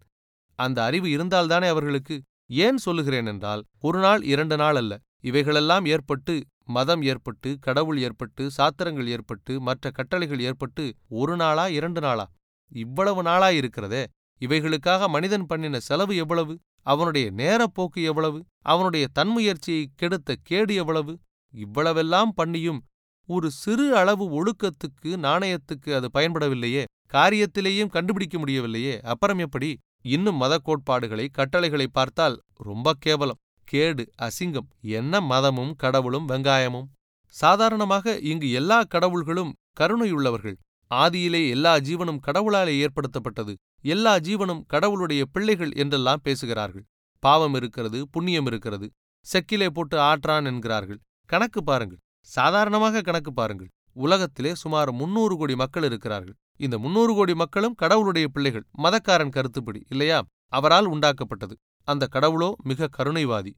அந்த 0.55 0.83
அறிவு 0.83 1.07
இருந்தால்தானே 1.07 1.67
அவர்களுக்கு. 1.67 2.21
ஏன் 2.47 2.77
சொல்லுகிறேன் 2.77 3.25
என்றால் 3.25 3.63
ஒரு 3.79 3.99
நாள் 3.99 4.23
இரண்டு 4.23 4.57
நாள் 4.57 4.75
அல்ல. 4.75 4.99
இவைகளெல்லாம் 5.21 5.85
ஏற்பட்டு 5.85 6.43
மதம் 6.65 7.01
ஏற்பட்டு 7.01 7.57
கடவுள் 7.61 7.97
ஏற்பட்டு 7.97 8.51
சாத்திரங்கள் 8.57 9.07
ஏற்பட்டு 9.07 9.61
மற்ற 9.61 9.91
கட்டளைகள் 9.91 10.39
ஏற்பட்டு 10.39 10.93
ஒரு 11.09 11.35
நாளா 11.35 11.67
இரண்டு 11.67 12.01
நாளா? 12.01 12.31
இவ்வளவு 12.69 13.23
நாளாயிருக்கிறதே. 13.23 14.05
இவைகளுக்காக 14.41 15.07
மனிதன் 15.07 15.45
பண்ணின 15.45 15.79
செலவு 15.79 16.15
எவ்வளவு? 16.15 16.59
அவனுடைய 16.81 17.31
நேரப்போக்கு 17.31 18.03
எவ்வளவு? 18.03 18.43
அவனுடைய 18.61 19.07
தன்முயற்சியை 19.19 19.85
கெடுத்த 19.95 20.35
கேடு 20.43 20.75
எவ்வளவு? 20.75 21.19
இவ்வளவெல்லாம் 21.53 22.31
பண்ணியும் 22.37 22.79
ஒரு 23.25 23.51
சிறு 23.51 23.97
அளவு 23.97 24.25
ஒழுக்கத்துக்கு 24.29 25.15
நாணயத்துக்கு 25.17 25.95
அது 25.95 26.09
பயன்படவில்லையே? 26.13 26.83
காரியத்திலேயும் 27.13 27.88
கண்டுபிடிக்க 27.88 28.38
முடியவில்லையே? 28.38 29.01
அப்புறம் 29.01 29.38
எப்படி? 29.38 29.77
இன்னும் 30.01 30.36
மத 30.36 30.57
கோட்பாடுகளை 30.57 31.29
கட்டளைகளை 31.29 31.88
பார்த்தால் 31.88 32.41
ரொம்ப 32.53 32.93
கேவலம். 32.99 33.38
கேடு 33.63 34.09
அசிங்கம் 34.21 34.67
என்ன 34.81 35.21
மதமும் 35.21 35.75
கடவுளும் 35.75 36.27
வெங்காயமும்? 36.27 36.88
சாதாரணமாக 37.27 38.17
இங்கு 38.17 38.51
எல்லா 38.51 38.83
கடவுள்களும் 38.83 39.51
கருணையுள்ளவர்கள். 39.79 40.55
ஆதியிலே 40.93 41.49
எல்லா 41.49 41.75
ஜீவனும் 41.77 42.19
கடவுளாலே 42.27 42.86
ஏற்படுத்தப்பட்டது. 42.86 43.53
எல்லா 43.81 44.15
ஜீவனும் 44.15 44.63
கடவுளுடைய 44.67 45.25
பிள்ளைகள் 45.25 45.73
என்றெல்லாம் 45.73 46.19
பேசுகிறார்கள். 46.23 46.83
பாவம் 47.19 47.53
இருக்கிறது 47.53 48.09
புண்ணியம் 48.09 48.45
இருக்கிறது. 48.45 48.91
செக்கிலே 49.25 49.69
போட்டு 49.69 49.99
ஆற்றான் 49.99 50.45
என்கிறார்கள். 50.45 50.99
கணக்கு 51.25 51.63
பாருங்கள். 51.63 51.97
சாதாரணமாக 52.25 53.01
கணக்கு 53.01 53.33
பாருங்கள். 53.33 53.67
உலகத்திலே 53.93 54.55
சுமார் 54.55 54.91
முன்னூறு 54.91 55.38
கோடி 55.38 55.55
மக்கள் 55.55 55.83
இருக்கிறார்கள். 55.83 56.33
இந்த 56.57 56.77
முன்னூறு 56.77 57.13
கோடி 57.13 57.36
மக்களும் 57.36 57.75
கடவுளுடைய 57.75 58.27
பிள்ளைகள் 58.27 58.65
மதக்காரன் 58.77 59.29
கருத்துப்படி 59.29 59.86
இல்லையா? 59.89 60.23
அவரால் 60.47 60.89
உண்டாக்கப்பட்டது. 60.89 61.53
அந்த 61.83 62.07
கடவுளோ 62.12 62.53
மிக 62.63 62.89
கருணைவாதி. 62.97 63.53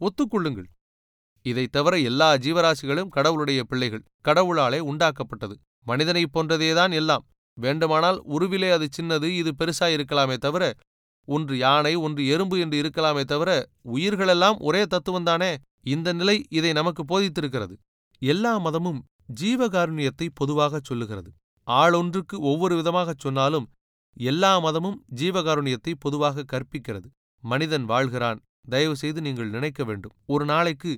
ஒத்துக்கொள்ளுங்கள். 0.00 0.66
இதைத் 1.42 1.72
தவிர 1.72 1.98
எல்லா 1.98 2.34
ஜீவராசிகளும் 2.34 3.08
கடவுளுடைய 3.08 3.64
பிள்ளைகள் 3.64 4.04
கடவுளாலே 4.24 4.78
உண்டாக்கப்பட்டது. 4.78 5.54
மனிதனைப் 5.84 6.38
போன்றதேதான் 6.38 6.92
எல்லாம். 6.92 7.26
வேண்டுமானால் 7.54 8.22
உருவிலே 8.24 8.70
அது 8.70 8.88
சின்னது 9.00 9.24
இது 9.24 9.54
பெருசா 9.58 9.80
இருக்கலாமே 9.80 10.36
தவிர 10.36 10.74
ஒன்று 11.24 11.56
யானை 11.56 11.94
ஒன்று 11.94 12.26
எறும்பு 12.26 12.58
என்று 12.58 12.82
இருக்கலாமே 12.82 13.24
தவிர 13.24 13.68
உயிர்களெல்லாம் 13.84 14.56
ஒரே 14.58 14.84
தத்துவந்தானே 14.84 15.56
இந்த 15.82 16.12
நிலை 16.12 16.46
இதை 16.48 16.72
நமக்கு 16.72 17.04
போதித்திருக்கிறது. 17.04 17.76
எல்லா 18.22 18.52
மதமும் 18.58 19.00
ஜீவகாருண்யத்தை 19.40 20.26
பொதுவாகச் 20.34 20.88
சொல்லுகிறது. 20.88 21.30
ஆளொன்றுக்கு 21.68 22.36
ஒவ்வொரு 22.50 22.74
விதமாகச் 22.76 23.22
சொன்னாலும் 23.24 23.66
எல்லா 24.16 24.52
மதமும் 24.58 24.98
ஜீவகாருண்யத்தை 25.20 25.92
பொதுவாக 25.98 26.44
கற்பிக்கிறது. 26.52 27.08
மனிதன் 27.44 27.84
வாழ்கிறான் 27.84 28.38
தயவு 28.70 28.96
செய்து 28.96 29.20
நீங்கள் 29.20 29.50
நினைக்க 29.50 29.80
வேண்டும். 29.84 30.14
ஒரு 30.26 30.44
நாளைக்கு 30.44 30.92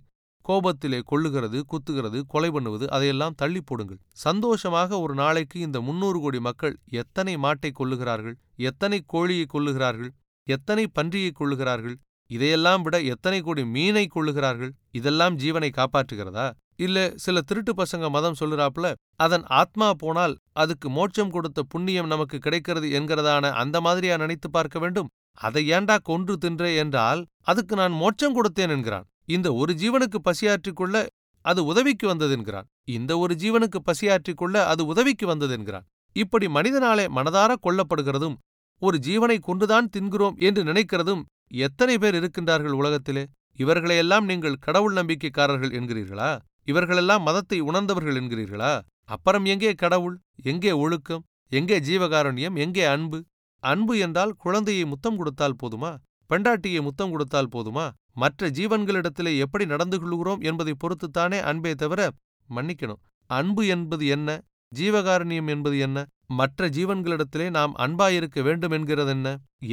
கோபத்திலே 0.44 1.00
கொள்ளுகிறது 1.10 1.58
குத்துகிறது 1.72 2.18
கொலை 2.26 2.50
பண்ணுவது 2.50 2.86
அதையெல்லாம் 2.90 3.34
தள்ளி 3.34 3.60
போடுங்கள். 3.60 4.00
சந்தோஷமாக 4.24 5.00
ஒரு 5.00 5.14
நாளைக்கு 5.14 5.60
இந்த 5.60 5.78
முன்னூறு 5.80 6.18
கோடி 6.20 6.40
மக்கள் 6.40 6.74
எத்தனை 7.00 7.34
மாட்டை 7.36 7.70
கொள்ளுகிறார்கள் 7.72 8.36
எத்தனை 8.70 8.98
கோழியை 9.06 9.46
கொள்ளுகிறார்கள் 9.46 10.10
எத்தனை 10.46 10.84
பன்றியை 10.98 11.32
கொள்ளுகிறார்கள் 11.32 11.96
இதையெல்லாம் 12.30 12.82
விட 12.82 12.96
எத்தனை 13.12 13.38
கோடி 13.42 13.62
மீனை 13.74 14.06
கொள்ளுகிறார்கள் 14.06 14.72
இதெல்லாம் 14.90 15.36
ஜீவனை 15.38 15.70
காப்பாற்றுகிறதா? 15.76 16.46
இல்ல 16.78 16.96
சில 17.16 17.40
திருட்டு 17.40 17.72
பசங்க 17.72 18.06
மதம் 18.10 18.38
சொல்லுறாப்புல 18.40 18.86
அதன் 19.16 19.44
ஆத்மா 19.60 19.88
போனால் 19.92 20.34
அதுக்கு 20.52 20.88
மோட்சம் 20.90 21.30
கொடுத்த 21.30 21.62
புண்ணியம் 21.62 22.06
நமக்கு 22.06 22.38
கிடைக்கிறது 22.38 22.88
என்கிறதான 22.90 23.50
அந்த 23.62 23.80
மாதிரியா 23.80 24.16
நினைத்து 24.16 24.50
பார்க்க 24.50 24.78
வேண்டும்? 24.78 25.08
அதை 25.38 25.62
ஏண்டா 25.68 25.96
கொன்று 26.02 26.34
தின்றே 26.44 26.70
என்றால் 26.76 27.20
அதுக்கு 27.42 27.74
நான் 27.76 27.92
மோட்சம் 27.92 28.36
கொடுத்தேன் 28.36 28.72
என்கிறான். 28.76 29.06
இந்த 29.26 29.48
ஒரு 29.54 29.72
ஜீவனுக்கு 29.74 30.18
பசியாற்றிக் 30.22 30.76
கொள்ள 30.76 31.06
அது 31.44 31.60
உதவிக்கு 31.64 32.06
வந்தது 32.06 32.32
என்கிறான். 32.36 32.66
இந்த 32.84 33.12
ஒரு 33.18 33.34
ஜீவனுக்கு 33.34 33.78
பசியாற்றிக் 33.84 34.36
கொள்ள 34.36 34.66
அது 34.66 34.82
உதவிக்கு 34.86 35.26
வந்தது 35.26 35.52
என்கிறான். 35.52 35.86
இப்படி 36.16 36.46
மனிதனாலே 36.48 37.06
மனதார 37.08 37.54
கொல்லப்படுகிறதும் 37.66 38.36
ஒரு 38.82 38.96
ஜீவனை 38.98 39.36
கொன்றுதான் 39.38 39.90
தின்கிறோம் 39.96 40.36
என்று 40.38 40.62
நினைக்கிறதும் 40.64 41.22
எத்தனை 41.66 41.94
பேர் 41.98 42.16
இருக்கின்றார்கள் 42.20 42.74
உலகத்திலே? 42.80 43.24
இவர்களையெல்லாம் 43.58 44.24
நீங்கள் 44.24 44.60
கடவுள் 44.66 44.94
நம்பிக்கைக்காரர்கள் 44.94 45.72
என்கிறீர்களா? 45.78 46.30
இவர்களெல்லாம் 46.68 47.22
மதத்தை 47.22 47.58
உணர்ந்தவர்கள் 47.60 48.18
என்கிறீர்களா? 48.20 48.72
அப்புறம் 49.04 49.44
எங்கே 49.44 49.74
கடவுள்? 49.74 50.16
எங்கே 50.42 50.72
ஒழுக்கம்? 50.72 51.24
எங்கே 51.52 51.76
ஜீவகாருண்யம்? 51.80 52.56
எங்கே 52.56 52.84
அன்பு? 52.84 53.18
அன்பு 53.62 53.94
என்றால் 53.98 54.34
குழந்தையை 54.36 54.84
முத்தம் 54.84 55.16
கொடுத்தால் 55.16 55.58
போதுமா? 55.62 55.92
பெண்டாட்டியை 56.30 56.80
முத்தம் 56.82 57.10
கொடுத்தால் 57.10 57.52
போதுமா? 57.54 57.86
மற்ற 58.12 58.48
ஜீவன்களிடத்திலே 58.48 59.32
எப்படி 59.38 59.64
நடந்து 59.66 59.96
கொள்கிறோம் 60.00 60.40
என்பதை 60.40 60.74
பொறுத்துத்தானே 60.82 61.38
அன்பே 61.40 61.72
தவிர 61.74 62.00
மன்னிக்கணும். 62.48 63.00
அன்பு 63.30 63.62
என்பது 63.66 64.06
என்ன? 64.06 64.28
ஜீவகாரண்யம் 64.72 65.48
என்பது 65.48 65.76
என்ன? 65.78 65.98
மற்ற 66.26 66.68
ஜீவன்களிடத்திலே 66.68 67.46
நாம் 67.50 67.74
அன்பாயிருக்க 67.74 68.42
வேண்டும் 68.42 68.70
என்கிறது 68.70 69.10
என்ன? 69.10 69.28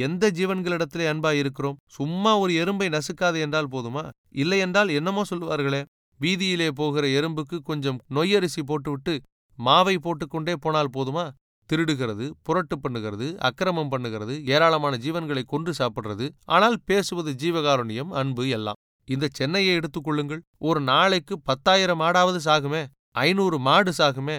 எந்த 0.06 0.30
ஜீவன்களிடத்திலே 0.30 1.06
அன்பாயிருக்கிறோம்? 1.12 1.76
சும்மா 1.96 2.32
ஒரு 2.38 2.52
எறும்பை 2.62 2.88
நசுக்காது 2.96 3.40
என்றால் 3.40 3.72
போதுமா? 3.72 4.04
இல்லை 4.42 4.58
என்றால் 4.58 4.88
என்னமோ 4.88 5.24
சொல்லுவார்களே 5.30 5.82
வீதியிலே 6.20 6.68
போகிற 6.70 7.06
எறும்புக்கு 7.08 7.58
கொஞ்சம் 7.62 7.98
நொய்யரிசி 8.14 8.62
போட்டுவிட்டு 8.66 9.14
மாவை 9.58 9.96
போட்டுக்கொண்டே 9.98 10.54
போனால் 10.56 10.94
போதுமா? 10.96 11.24
திருடுகிறது 11.70 12.30
புரட்டு 12.42 12.76
பண்ணுகிறது 12.76 13.36
அக்கிரமம் 13.36 13.90
பண்ணுகிறது 13.92 14.34
ஏராளமான 14.46 14.96
ஜீவன்களை 14.96 15.42
கொன்று 15.46 15.72
சாப்பிடுறது 15.78 16.26
ஆனால் 16.44 16.76
பேசுவது 16.84 17.32
ஜீவகாருண்யம் 17.32 18.10
அன்பு 18.10 18.48
எல்லாம். 18.48 18.74
இந்த 19.04 19.28
சென்னையை 19.32 19.78
எடுத்துக்கொள்ளுங்கள் 19.78 20.40
ஒரு 20.58 20.80
நாளைக்கு 20.80 21.40
பத்தாயிரம் 21.40 22.00
ஆடாவது 22.00 22.38
சாகுமே? 22.44 22.86
ஐநூறு 23.10 23.58
மாடு 23.58 23.92
சாகுமே? 23.98 24.38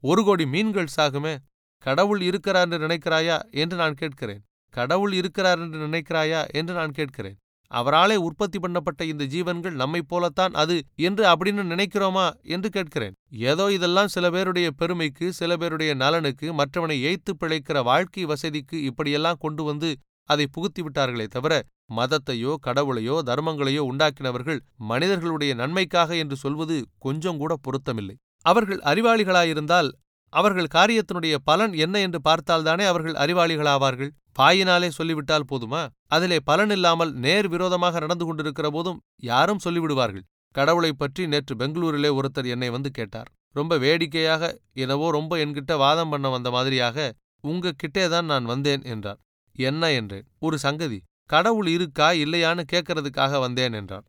ஒரு 0.00 0.24
கோடி 0.24 0.46
மீன்கள் 0.46 0.94
சாகுமே? 0.96 1.38
கடவுள் 1.78 2.20
இருக்கிறார் 2.20 2.64
என்று 2.64 2.86
நினைக்கிறாயா? 2.86 3.36
என்று 3.50 3.76
நான் 3.76 3.94
கேட்கிறேன். 3.94 4.42
கடவுள் 4.74 5.12
இருக்கிறார் 5.12 5.58
என்று 5.58 5.86
நினைக்கிறாயா? 5.86 6.40
என்று 6.50 6.74
நான் 6.74 6.90
கேட்கிறேன். 6.90 7.36
அவராலே 7.70 8.16
உற்பத்தி 8.26 8.58
பண்ணப்பட்ட 8.58 9.02
இந்த 9.02 9.24
ஜீவன்கள் 9.24 9.78
நம்மைப் 9.80 10.08
போலத்தான் 10.08 10.52
அது 10.52 10.76
என்று 11.08 11.24
அப்படின்னு 11.32 11.62
நினைக்கிறோமா 11.72 12.26
என்று 12.54 12.68
கேட்கிறேன். 12.70 13.14
ஏதோ 13.50 13.64
இதெல்லாம் 13.72 14.12
சில 14.14 14.30
பேருடைய 14.30 14.68
பெருமைக்கு 14.70 15.26
சில 15.32 15.56
பேருடைய 15.56 15.94
நலனுக்கு 15.94 16.46
மற்றவனை 16.60 16.98
ஏய்த்து 17.10 17.34
பிழைக்கிற 17.42 17.82
வாழ்க்கை 17.82 18.24
வசதிக்கு 18.24 18.82
இப்படியெல்லாம் 18.82 19.40
கொண்டு 19.40 19.64
வந்து 19.64 19.90
அதை 20.28 20.46
புகுத்தி 20.56 20.80
விட்டார்களே 20.82 21.26
தவிர 21.26 21.54
மதத்தையோ 21.96 22.54
கடவுளையோ 22.66 23.14
தர்மங்களையோ 23.28 23.82
உண்டாக்கினவர்கள் 23.90 24.58
மனிதர்களுடைய 24.90 25.52
நன்மைக்காக 25.54 26.16
என்று 26.16 26.36
சொல்வது 26.36 26.76
கொஞ்சம் 26.98 27.38
கூட 27.38 27.52
பொருத்தமில்லை. 27.66 28.16
அவர்கள் 28.46 28.80
அறிவாளிகளாயிருந்தால் 28.90 29.88
அவர்கள் 30.32 30.74
காரியத்தினுடைய 30.74 31.34
பலன் 31.44 31.74
என்ன 31.84 32.00
என்று 32.00 32.18
பார்த்தால்தானே 32.24 32.84
அவர்கள் 32.84 33.16
அறிவாளிகளாவார்கள். 33.24 34.10
பாயினாலே 34.38 34.88
சொல்லிவிட்டால் 34.88 35.44
போதுமா? 35.50 35.88
அதிலே 36.06 36.38
பலனில்லாமல் 36.46 37.12
நேர் 37.12 37.48
விரோதமாக 37.48 37.98
நடந்து 37.98 38.24
கொண்டிருக்கிற 38.24 38.70
போதும் 38.70 39.00
யாரும் 39.16 39.58
சொல்லிவிடுவார்கள். 39.64 40.22
கடவுளைப் 40.50 40.98
பற்றி 40.98 41.26
நேற்று 41.26 41.54
பெங்களூரிலே 41.54 42.18
ஒருத்தர் 42.18 42.48
என்னை 42.48 42.70
வந்து 42.70 42.90
கேட்டார். 42.90 43.30
ரொம்ப 43.52 43.78
வேடிக்கையாக 43.78 44.58
எனவோ 44.74 45.08
ரொம்ப 45.08 45.36
என்கிட்ட 45.36 45.76
வாதம் 45.76 46.08
பண்ண 46.08 46.28
வந்த 46.28 46.50
மாதிரியாக 46.50 47.12
உங்க 47.40 47.72
கிட்டேதான் 47.72 48.24
நான் 48.24 48.44
வந்தேன் 48.44 48.82
என்றார். 48.82 49.18
என்ன? 49.54 49.90
என்றேன். 49.92 50.26
ஒரு 50.38 50.58
சங்கதி. 50.58 51.02
கடவுள் 51.26 51.66
இருக்கா 51.66 52.10
இல்லையான்னு 52.10 52.64
கேட்கறதுக்காக 52.72 53.40
வந்தேன் 53.40 53.72
என்றார். 53.72 54.04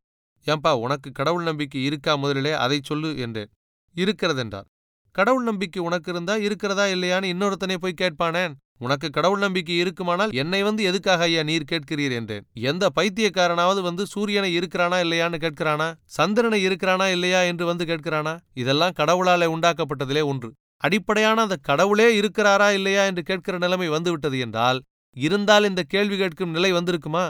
ஏன்பா 0.46 0.80
உனக்கு 0.80 1.12
கடவுள் 1.12 1.44
நம்பிக்கை 1.44 1.84
இருக்கா 1.84 2.16
முதலிலே? 2.16 2.52
அதை 2.52 2.80
சொல்லு 2.84 3.18
என்றேன். 3.18 3.50
இருக்கிறதென்றார். 3.96 4.66
கடவுள் 5.12 5.44
நம்பிக்கை 5.44 5.84
உனக்கு 5.84 6.12
இருந்தா 6.12 6.36
இருக்கிறதா 6.36 6.86
இல்லையான்னு 6.86 7.30
இன்னொருத்தனை 7.34 7.76
போய் 7.76 7.94
கேட்பானேன்? 8.02 8.54
உனக்கு 8.82 9.08
கடவுள் 9.10 9.40
நம்பிக்கை 9.40 9.78
இருக்குமானால் 9.78 10.34
என்னை 10.42 10.62
வந்து 10.64 10.82
எதுக்காக 10.84 11.24
ஐயா 11.24 11.42
நீர் 11.44 11.70
கேட்கிறீர் 11.72 12.14
என்றேன். 12.20 12.46
எந்த 12.72 12.84
பைத்தியக்காரனாவது 12.98 13.82
வந்து 13.82 14.04
சூரியனை 14.06 14.52
இருக்கிறானா 14.60 14.98
இல்லையான்னு 15.06 15.40
கேட்கிறானா? 15.46 15.88
சந்திரனை 16.18 16.60
இருக்கிறானா 16.68 17.08
இல்லையா 17.12 17.42
என்று 17.42 17.66
வந்து 17.66 17.86
கேட்கிறானா? 17.86 18.34
இதெல்லாம் 18.54 18.98
கடவுளாலே 19.00 19.50
உண்டாக்கப்பட்டதிலே 19.56 20.24
ஒன்று. 20.26 20.50
அடிப்படையான 20.84 21.42
அந்த 21.42 21.58
கடவுளே 21.70 22.08
இருக்கிறாரா 22.20 22.70
இல்லையா 22.72 23.04
என்று 23.04 23.24
கேட்கிற 23.24 23.58
நிலைமை 23.58 23.90
வந்துவிட்டது 23.90 24.40
என்றால் 24.40 24.80
இருந்தால் 25.18 25.68
இந்த 25.70 25.82
கேள்வி 25.84 26.18
கேட்கும் 26.18 26.52
நிலை 26.52 26.74
வந்திருக்குமா? 26.74 27.26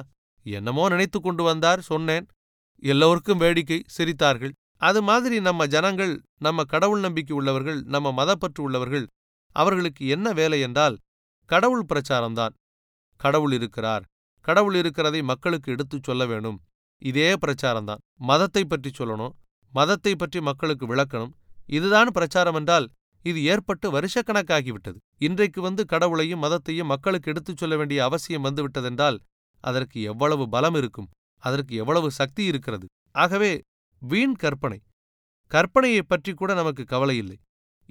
என்னமோ 0.45 0.83
நினைத்து 0.89 1.19
கொண்டு 1.21 1.43
வந்தார் 1.43 1.81
சொன்னேன். 1.81 2.25
எல்லோருக்கும் 2.83 3.37
வேடிக்கை 3.37 3.79
சிரித்தார்கள். 3.97 4.53
அது 4.81 4.99
மாதிரி 5.01 5.37
நம்ம 5.39 5.65
ஜனங்கள் 5.67 6.13
நம்ம 6.37 6.63
கடவுள் 6.63 6.99
நம்பிக்கை 6.99 7.33
உள்ளவர்கள் 7.37 7.79
நம்ம 7.93 8.11
மதப்பற்று 8.19 8.61
உள்ளவர்கள் 8.61 9.05
அவர்களுக்கு 9.55 10.03
என்ன 10.07 10.31
வேலை 10.31 10.59
என்றால் 10.59 10.95
கடவுள் 11.49 11.85
பிரச்சாரம்தான். 11.93 12.49
கடவுள் 13.17 13.51
இருக்கிறார். 13.51 14.03
கடவுள் 14.41 14.75
இருக்கிறதை 14.75 15.21
மக்களுக்கு 15.21 15.71
எடுத்துச் 15.71 16.03
சொல்ல 16.03 16.25
வேணும். 16.25 16.61
இதே 16.97 17.35
பிரச்சாரம்தான். 17.47 17.97
மதத்தை 18.17 18.65
பற்றி 18.65 18.91
சொல்லணும். 18.97 19.31
மதத்தை 19.71 20.15
பற்றி 20.15 20.41
மக்களுக்கு 20.41 20.95
விளக்கணும். 20.95 21.31
இதுதான் 21.65 22.07
பிரச்சாரம் 22.07 22.55
என்றால் 22.55 22.89
இது 23.23 23.43
ஏற்பட்டு 23.43 23.99
வருஷக்கணக்காகிவிட்டது. 23.99 24.95
இன்றைக்கு 25.17 25.61
வந்து 25.61 25.85
கடவுளையும் 25.85 26.43
மதத்தையும் 26.43 26.85
மக்களுக்கு 26.85 27.31
எடுத்துச் 27.31 27.57
சொல்ல 27.57 27.77
வேண்டிய 27.77 28.03
அவசியம் 28.03 28.43
வந்துவிட்டதென்றால் 28.43 29.17
அதற்கு 29.59 30.01
எவ்வளவு 30.01 30.49
பலம் 30.49 30.75
இருக்கும்? 30.75 31.09
அதற்கு 31.37 31.75
எவ்வளவு 31.75 32.11
சக்தி 32.11 32.43
இருக்கிறது? 32.43 32.87
ஆகவே 33.11 33.61
வீண் 33.99 34.33
கற்பனை. 34.33 34.81
கற்பனையைப் 35.51 36.09
பற்றி 36.09 36.33
கூட 36.33 36.53
நமக்கு 36.53 36.83
கவலை 36.83 37.17
இல்லை. 37.17 37.39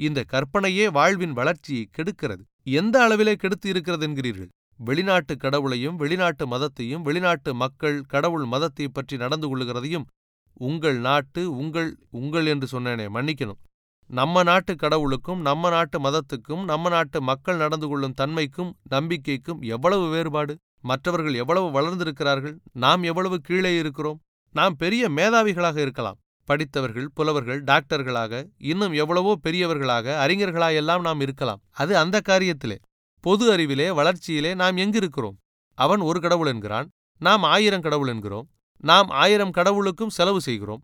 இந்த 0.06 0.20
கற்பனையே 0.32 0.86
வாழ்வின் 0.96 1.32
வளர்ச்சியை 1.32 1.84
கெடுக்கிறது. 1.96 2.42
எந்த 2.78 2.96
அளவிலே 3.06 3.34
கெடுத்து 3.34 3.68
இருக்கிறது 3.68 4.04
என்கிறீர்கள் 4.08 4.50
வெளிநாட்டு 4.80 5.34
கடவுளையும் 5.36 5.96
வெளிநாட்டு 5.96 6.44
மதத்தையும் 6.46 7.04
வெளிநாட்டு 7.06 7.50
மக்கள் 7.54 7.96
கடவுள் 8.06 8.44
மதத்தை 8.44 8.86
பற்றி 8.88 9.16
நடந்து 9.16 9.46
கொள்ளுகிறதையும் 9.46 10.06
உங்கள் 10.66 10.98
நாட்டு 10.98 11.42
உங்கள் 11.60 11.90
உங்கள் 12.10 12.46
என்று 12.46 12.66
சொன்னேனே 12.72 13.06
மன்னிக்கணும். 13.16 13.60
நம்ம 14.10 14.42
நாட்டு 14.42 14.72
கடவுளுக்கும் 14.76 15.40
நம்ம 15.40 15.70
நாட்டு 15.70 15.98
மதத்துக்கும் 15.98 16.62
நம்ம 16.64 16.88
நாட்டு 16.88 17.18
மக்கள் 17.22 17.56
நடந்து 17.56 17.86
கொள்ளும் 17.88 18.16
தன்மைக்கும் 18.20 18.70
நம்பிக்கைக்கும் 18.90 19.60
எவ்வளவு 19.74 20.06
வேறுபாடு? 20.10 20.54
மற்றவர்கள் 20.80 21.34
எவ்வளவு 21.34 21.68
வளர்ந்திருக்கிறார்கள்? 21.70 22.56
நாம் 22.84 23.02
எவ்வளவு 23.02 23.38
கீழே 23.40 23.72
இருக்கிறோம்? 23.78 24.18
நாம் 24.54 24.76
பெரிய 24.76 25.04
மேதாவிகளாக 25.08 25.76
இருக்கலாம். 25.76 26.18
படித்தவர்கள் 26.48 27.08
புலவர்கள் 27.16 27.60
டாக்டர்களாக 27.70 28.42
இன்னும் 28.70 28.94
எவ்வளவோ 29.02 29.32
பெரியவர்களாக 29.44 30.14
அறிஞர்களாயெல்லாம் 30.24 31.04
நாம் 31.06 31.22
இருக்கலாம். 31.26 31.60
அது 31.82 31.92
அந்த 32.02 32.16
காரியத்திலே 32.28 32.78
பொது 33.24 33.44
அறிவிலே 33.52 33.88
வளர்ச்சியிலே 33.98 34.52
நாம் 34.62 34.80
எங்கிருக்கிறோம்? 34.84 35.36
அவன் 35.78 36.02
ஒரு 36.08 36.18
கடவுள் 36.20 36.50
என்கிறான் 36.52 36.88
நாம் 37.20 37.44
ஆயிரம் 37.54 37.84
கடவுள் 37.86 38.10
என்கிறோம் 38.14 38.46
நாம் 38.82 39.08
ஆயிரம் 39.22 39.54
கடவுளுக்கும் 39.58 40.14
செலவு 40.16 40.40
செய்கிறோம் 40.40 40.82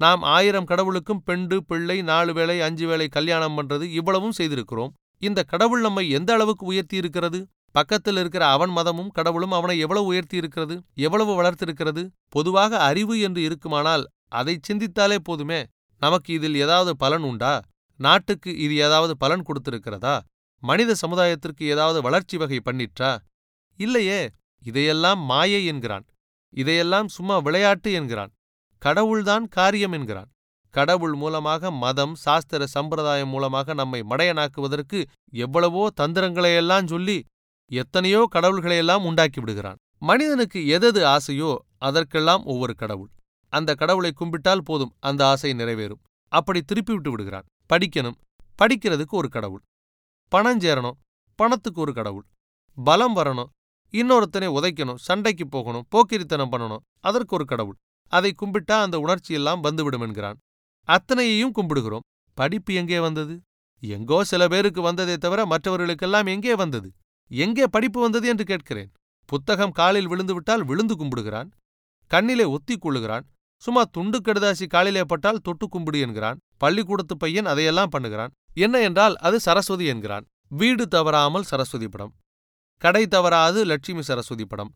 நாம் 0.00 0.22
ஆயிரம் 0.36 0.68
கடவுளுக்கும் 0.70 1.20
பெண்டு 1.24 1.56
பிள்ளை 1.64 1.98
நாலு 2.08 2.32
வேளை 2.38 2.56
அஞ்சு 2.60 2.86
வேளை 2.86 3.06
கல்யாணம் 3.16 3.54
பண்றது 3.58 3.84
இவ்வளவும் 3.98 4.34
செய்திருக்கிறோம். 4.38 4.90
இந்த 5.22 5.40
கடவுள் 5.52 5.80
நம்மை 5.80 6.04
எந்த 6.18 6.30
அளவுக்கு 6.36 6.64
உயர்த்தி 6.66 6.96
இருக்கிறது 6.96 7.38
பக்கத்தில் 7.74 8.18
இருக்கிற 8.20 8.44
அவன் 8.46 8.72
மதமும் 8.78 9.10
கடவுளும் 9.10 9.54
அவனை 9.58 9.76
எவ்வளவு 9.84 10.06
உயர்த்தி 10.06 10.36
இருக்கிறது 10.36 10.74
எவ்வளவு 11.06 11.32
வளர்த்திருக்கிறது? 11.38 12.02
பொதுவாக 12.34 12.78
அறிவு 12.88 13.14
என்று 13.20 13.40
இருக்குமானால் 13.42 14.04
அதை 14.32 14.54
சிந்தித்தாலே 14.68 15.18
போதுமே 15.22 15.60
நமக்கு 16.02 16.32
இதில் 16.32 16.54
ஏதாவது 16.54 16.96
பலன் 16.96 17.22
உண்டா? 17.22 17.62
நாட்டுக்கு 18.00 18.50
இது 18.58 18.76
ஏதாவது 18.76 19.16
பலன் 19.16 19.44
கொடுத்திருக்கிறதா? 19.48 20.20
மனித 20.62 20.94
சமுதாயத்திற்கு 20.94 21.64
ஏதாவது 21.74 22.02
வளர்ச்சி 22.02 22.36
வகை 22.36 22.60
பண்ணிற்றா? 22.64 23.10
இல்லையே 23.78 24.20
இதையெல்லாம் 24.64 25.20
மாயை 25.20 25.66
என்கிறான். 25.66 26.06
இதையெல்லாம் 26.50 27.08
சும்மா 27.08 27.38
விளையாட்டு 27.38 27.92
என்கிறான். 27.92 28.32
கடவுள்தான் 28.82 29.48
காரியம் 29.48 29.92
என்கிறான். 29.92 30.28
கடவுள் 30.70 31.14
மூலமாக 31.14 31.70
மதம் 31.70 32.14
சாஸ்திர 32.14 32.66
சம்பிரதாயம் 32.66 33.28
மூலமாக 33.28 33.74
நம்மை 33.74 34.00
மடையனாக்குவதற்கு 34.10 34.98
எவ்வளவோ 35.44 35.84
தந்திரங்களையெல்லாம் 36.00 36.86
சொல்லி 36.86 37.18
எத்தனையோ 37.70 38.28
கடவுள்களையெல்லாம் 38.34 39.04
உண்டாக்கி 39.04 39.40
விடுகிறான். 39.40 39.78
மனிதனுக்கு 39.98 40.66
எதது 40.66 41.02
ஆசையோ 41.06 41.52
அதற்கெல்லாம் 41.78 42.44
ஒவ்வொரு 42.44 42.74
கடவுள். 42.74 43.10
அந்த 43.56 43.70
கடவுளை 43.80 44.10
கும்பிட்டால் 44.12 44.64
போதும் 44.64 44.94
அந்த 45.00 45.22
ஆசை 45.26 45.50
நிறைவேறும். 45.52 46.02
அப்படி 46.32 46.60
திருப்பி 46.62 46.92
விட்டு 46.92 47.10
விடுகிறான். 47.10 47.46
படிக்கணும். 47.70 48.18
படிக்கிறதுக்கு 48.58 49.14
ஒரு 49.20 49.28
கடவுள். 49.28 49.62
பணம் 50.32 50.60
சேரணும். 50.60 50.98
பணத்துக்கு 51.38 51.80
ஒரு 51.80 51.92
கடவுள். 51.92 52.26
பலம் 52.78 53.16
வரணும். 53.16 53.50
இன்னொருத்தனை 53.94 54.48
உதைக்கணும். 54.58 55.02
சண்டைக்கு 55.06 55.44
போகணும். 55.48 55.86
போக்கிரித்தனம் 55.94 56.52
பண்ணணும். 56.52 56.84
அதற்கு 57.00 57.34
ஒரு 57.34 57.44
கடவுள். 57.44 57.78
அதை 58.12 58.30
கும்பிட்டா 58.42 58.76
அந்த 58.84 58.96
உணர்ச்சியெல்லாம் 58.98 59.60
வந்துவிடும் 59.60 60.04
என்கிறான். 60.06 60.38
அத்தனையையும் 60.88 61.54
கும்பிடுகிறோம். 61.54 62.06
படிப்பு 62.38 62.72
எங்கே 62.80 62.98
வந்தது? 63.00 63.34
எங்கோ 63.82 64.18
சில 64.24 64.42
பேருக்கு 64.48 64.80
வந்ததே 64.82 65.14
தவிர 65.16 65.40
மற்றவர்களுக்கெல்லாம் 65.46 66.28
எங்கே 66.34 66.54
வந்தது? 66.54 66.88
எங்கே 67.30 67.64
படிப்பு 67.66 67.98
வந்தது 68.00 68.26
என்று 68.28 68.44
கேட்கிறேன். 68.44 68.90
புத்தகம் 69.28 69.76
காலில் 69.78 70.10
விழுந்துவிட்டால் 70.10 70.64
விழுந்து 70.64 70.94
கும்பிடுகிறான். 70.94 71.48
கண்ணிலே 72.10 72.44
ஒத்திக் 72.54 72.82
கொள்ளுகிறான். 72.84 73.26
சும்மா 73.62 73.82
துண்டு 73.90 74.18
கடுதாசி 74.20 74.66
காலிலே 74.66 75.02
பட்டால் 75.04 75.42
தொட்டு 75.42 75.68
கும்பிடு 75.68 76.00
என்கிறான். 76.00 76.38
பள்ளிக்கூடத்து 76.58 77.16
பையன் 77.16 77.46
அதையெல்லாம் 77.46 77.92
பண்ணுகிறான். 77.92 78.32
என்ன 78.54 78.80
என்றால் 78.80 79.16
அது 79.16 79.40
சரஸ்வதி 79.40 79.86
என்கிறான். 79.86 80.24
வீடு 80.48 80.88
தவறாமல் 80.88 81.42
சரஸ்வதி 81.42 81.88
படம். 81.88 82.12
கடை 82.82 83.06
தவறாது 83.06 83.64
லட்சுமி 83.64 84.02
சரஸ்வதி 84.02 84.44
படம். 84.44 84.74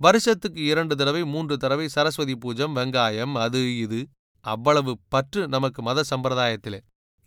வருஷத்துக்கு 0.00 0.60
இரண்டு 0.64 0.94
தடவை 0.96 1.24
மூன்று 1.24 1.56
தடவை 1.56 1.88
சரஸ்வதி 1.88 2.34
பூஜம் 2.36 2.76
வெங்காயம் 2.76 3.34
அது 3.34 3.78
இது. 3.78 4.00
அவ்வளவு 4.44 4.98
பற்று 5.08 5.48
நமக்கு 5.48 5.82
மத 5.82 6.02
சம்பிரதாயத்திலே. 6.10 6.78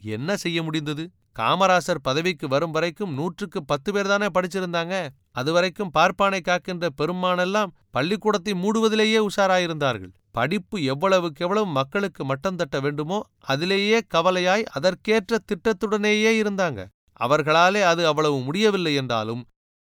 என்ன 0.02 0.38
செய்ய 0.38 0.64
முடிந்தது? 0.64 1.04
காமராசர் 1.40 2.02
பதவிக்கு 2.04 2.48
வரும் 2.48 2.72
வரைக்கும் 2.72 3.14
நூற்றுக்கு 3.14 3.64
பத்து 3.64 3.94
பேர் 3.94 4.08
தானே 4.08 4.26
படிச்சிருந்தாங்க. 4.26 4.96
அதுவரைக்கும் 5.32 5.92
பார்ப்பானை 5.94 6.42
காக்கின்ற 6.42 6.88
பெருமானெல்லாம் 7.02 7.74
பள்ளிக்கூடத்தை 7.90 8.54
மூடுவதிலேயே 8.54 9.20
உஷாராயிருந்தார்கள். 9.28 10.14
படிப்பு 10.36 10.78
எவ்வளவுக்கு 10.84 11.42
எவ்வளவு 11.46 11.68
மக்களுக்கு 11.78 12.22
மட்டம் 12.26 12.56
தட்ட 12.56 12.78
வேண்டுமோ 12.80 13.20
அதிலேயே 13.52 13.98
கவலையாய் 14.14 14.64
அதற்கேற்ற 14.78 15.38
திட்டத்துடனேயே 15.50 16.32
இருந்தாங்க. 16.42 16.80
அவர்களாலே 17.20 17.82
அது 17.92 18.02
அவ்வளவு 18.08 18.38
முடியவில்லை 18.40 18.94
என்றாலும் 19.02 19.44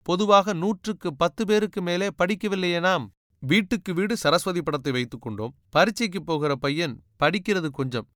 பொதுவாக 0.07 0.53
நூற்றுக்கு 0.53 1.09
பத்து 1.15 1.41
பேருக்கு 1.45 1.79
மேலே 1.81 2.07
படிக்கவில்லையே 2.19 2.79
நாம். 2.79 3.05
வீட்டுக்கு 3.43 3.91
வீடு 3.93 4.13
சரஸ்வதி 4.17 4.61
படத்தை 4.61 4.91
வைத்துக் 4.91 5.21
கொண்டோம். 5.21 5.53
பரீட்சைக்கு 5.69 6.21
போகிற 6.23 6.51
பையன் 6.55 6.95
படிக்கிறது 7.19 7.69
கொஞ்சம். 7.79 8.07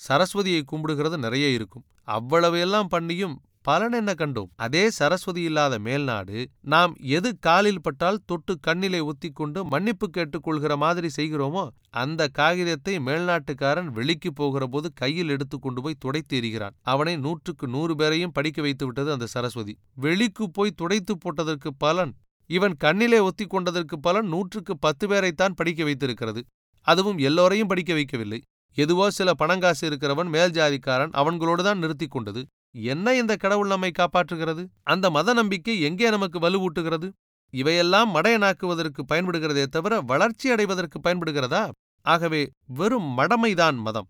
சரஸ்வதியை 0.00 0.60
கும்பிடுகிறது 0.72 1.16
நிறைய 1.18 1.46
இருக்கும். 1.56 1.84
அவ்வளவு 2.16 2.58
எல்லாம் 2.60 2.90
பண்ணியும் 2.90 3.36
பலன் 3.64 3.94
என்ன 3.98 4.12
கண்டோம்? 4.20 4.50
அதே 4.64 4.82
சரஸ்வதி 4.98 5.42
இல்லாத 5.48 5.74
மேல்நாடு 5.86 6.36
நாம் 6.72 6.92
எது 7.16 7.30
காலில் 7.46 7.80
பட்டால் 7.86 8.20
தொட்டு 8.30 8.52
கண்ணிலே 8.66 9.00
ஒத்திக்கொண்டு 9.00 9.60
மன்னிப்பு 9.72 10.06
கேட்டுக்கொள்கிற 10.16 10.76
மாதிரி 10.84 11.08
செய்கிறோமோ 11.16 11.64
அந்த 12.02 12.28
காகிதத்தை 12.38 12.94
மேல்நாட்டுக்காரன் 13.08 13.90
வெளிக்கு 13.98 14.30
போகிற 14.32 14.66
போது 14.66 14.90
கையில் 14.92 15.32
எடுத்து 15.34 15.56
கொண்டு 15.58 15.82
போய் 15.84 16.00
துடைத்து 16.04 16.36
எறிகிறான் 16.38 16.76
அவனை 16.92 17.14
நூற்றுக்கு 17.24 17.66
நூறு 17.74 17.96
பேரையும் 18.00 18.34
படிக்க 18.38 18.62
வைத்து 18.66 18.86
விட்டது 18.86 19.10
அந்த 19.16 19.28
சரஸ்வதி. 19.34 19.74
வெளிக்கு 20.04 20.46
போய் 20.58 20.78
துடைத்து 20.80 21.16
போட்டதற்கு 21.24 21.72
பலன் 21.84 22.14
இவன் 22.50 22.76
கண்ணிலே 22.84 23.18
ஒத்தி 23.26 23.46
கொண்டதற்கு 23.46 23.98
பலன் 24.06 24.30
நூற்றுக்கு 24.34 24.76
பத்து 24.86 25.04
பேரைத்தான் 25.10 25.58
படிக்க 25.58 25.80
வைத்திருக்கிறது. 25.88 26.42
அதுவும் 26.86 27.20
எல்லோரையும் 27.28 27.70
படிக்க 27.72 27.92
வைக்கவில்லை. 27.98 28.40
எதுவோ 28.78 29.06
சில 29.18 29.30
பணங்காசு 29.42 29.84
இருக்கிறவன் 29.90 30.32
மேல் 30.36 30.56
ஜாதிக்காரன் 30.58 31.14
அவன்களோடு 31.20 31.62
தான் 31.68 31.80
நிறுத்தி 31.82 32.06
கொண்டது. 32.06 32.42
என்ன 32.74 33.14
இந்த 33.14 33.36
கடவுள் 33.36 33.66
நம்மை 33.66 33.90
காப்பாற்றுகிறது? 33.98 34.62
அந்த 34.82 35.10
மத 35.10 35.32
நம்பிக்கை 35.32 35.80
எங்கே 35.80 36.10
நமக்கு 36.10 36.38
வலுவூட்டுகிறது? 36.38 37.08
இவையெல்லாம் 37.50 38.14
மடையனாக்குவதற்கு 38.14 39.02
பயன்படுகிறதே 39.08 39.64
தவிர 39.66 40.00
வளர்ச்சி 40.00 40.50
அடைவதற்கு 40.50 41.00
பயன்படுகிறதா? 41.00 41.70
ஆகவே 42.02 42.42
வெறும் 42.66 43.18
மடமைதான் 43.18 43.76
மதம். 43.76 44.08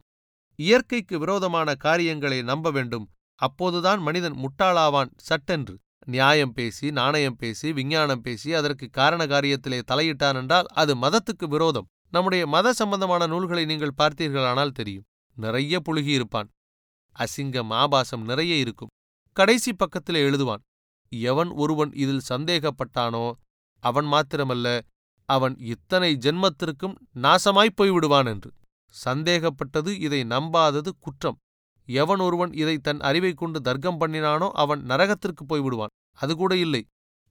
இயற்கைக்கு 0.58 1.18
விரோதமான 1.18 1.74
காரியங்களை 1.74 2.42
நம்ப 2.42 2.70
வேண்டும். 2.70 3.06
அப்போதுதான் 3.34 4.00
மனிதன் 4.00 4.36
முட்டாளாவான் 4.42 5.10
சட்டென்று. 5.16 5.74
நியாயம் 6.06 6.52
பேசி 6.52 6.90
நாணயம் 6.90 7.36
பேசி 7.36 7.72
விஞ்ஞானம் 7.72 8.20
பேசி 8.20 8.52
அதற்கு 8.52 8.86
காரண 8.90 9.26
காரியத்திலே 9.26 9.80
தலையிட்டான் 9.90 10.34
என்றால் 10.34 10.66
அது 10.66 10.94
மதத்துக்கு 10.94 11.46
விரோதம். 11.48 11.88
நம்முடைய 12.08 12.46
மத 12.46 12.72
சம்பந்தமான 12.72 13.26
நூல்களை 13.26 13.64
நீங்கள் 13.64 13.98
பார்த்தீர்களானால் 13.98 14.76
தெரியும். 14.78 15.06
நிறைய 15.36 15.80
புழுகியிருப்பான். 15.88 16.48
அசிங்கம் 17.16 17.72
ஆபாசம் 17.72 18.24
நிறைய 18.24 18.54
இருக்கும். 18.56 18.92
கடைசி 19.36 19.72
பக்கத்தில் 19.72 20.16
எழுதுவான் 20.16 20.62
எவன் 21.12 21.48
ஒருவன் 21.48 21.92
இதில் 21.92 22.28
சந்தேகப்பட்டானோ 22.28 23.32
அவன் 23.82 24.04
மாத்திரமல்ல 24.04 24.80
அவன் 25.28 25.56
இத்தனை 25.58 26.18
ஜென்மத்திற்கும் 26.20 26.94
நாசமாய்ப் 27.14 27.76
போய்விடுவான் 27.76 28.26
என்று. 28.26 28.50
சந்தேகப்பட்டது 29.04 30.00
இதை 30.00 30.20
நம்பாதது 30.22 30.90
குற்றம். 30.98 31.36
எவன் 31.88 32.18
ஒருவன் 32.18 32.52
இதை 32.52 32.78
தன் 32.78 33.00
அறிவை 33.00 33.32
கொண்டு 33.32 33.60
தர்க்கம் 33.60 34.00
பண்ணினானோ 34.00 34.50
அவன் 34.52 34.80
நரகத்திற்கு 34.82 35.42
போய்விடுவான். 35.48 35.94
அது 36.12 36.36
கூட 36.36 36.56
இல்லை. 36.56 36.82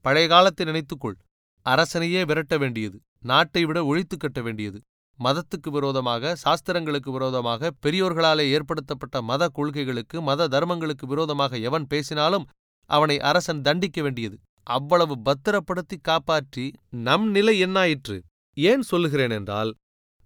பழைய 0.05 0.27
காலத்தை 0.27 0.65
நினைத்துக்கொள். 0.65 1.17
அரசனையே 1.65 2.25
விரட்ட 2.25 2.57
வேண்டியது. 2.57 2.97
நாட்டை 3.21 3.65
விட 3.65 3.85
ஒழித்து 3.85 4.17
கட்ட 4.17 4.41
வேண்டியது. 4.41 4.79
மதத்துக்கு 5.19 5.69
விரோதமாக 5.69 6.33
சாஸ்திரங்களுக்கு 6.43 7.09
விரோதமாக 7.11 7.71
பெரியோர்களாலே 7.85 8.45
ஏற்படுத்தப்பட்ட 8.55 9.21
மத 9.21 9.49
கொள்கைகளுக்கு 9.49 10.17
மத 10.21 10.47
தர்மங்களுக்கு 10.47 11.05
விரோதமாக 11.05 11.57
எவன் 11.69 11.87
பேசினாலும் 11.87 12.45
அவனை 12.89 13.17
அரசன் 13.19 13.61
தண்டிக்க 13.61 14.01
வேண்டியது. 14.01 14.37
அவ்வளவு 14.67 15.15
பத்திரப்படுத்தி 15.21 15.97
காப்பாற்றி 16.01 16.65
நம் 17.07 17.27
நிலை 17.31 17.55
என்னாயிற்று? 17.65 18.17
ஏன் 18.57 18.81
சொல்லுகிறேன் 18.81 19.29
என்றால் 19.29 19.71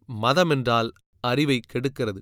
மதம் 0.09 0.49
என்றால் 0.49 0.89
அறிவை 1.23 1.57
கெடுக்கிறது. 1.73 2.21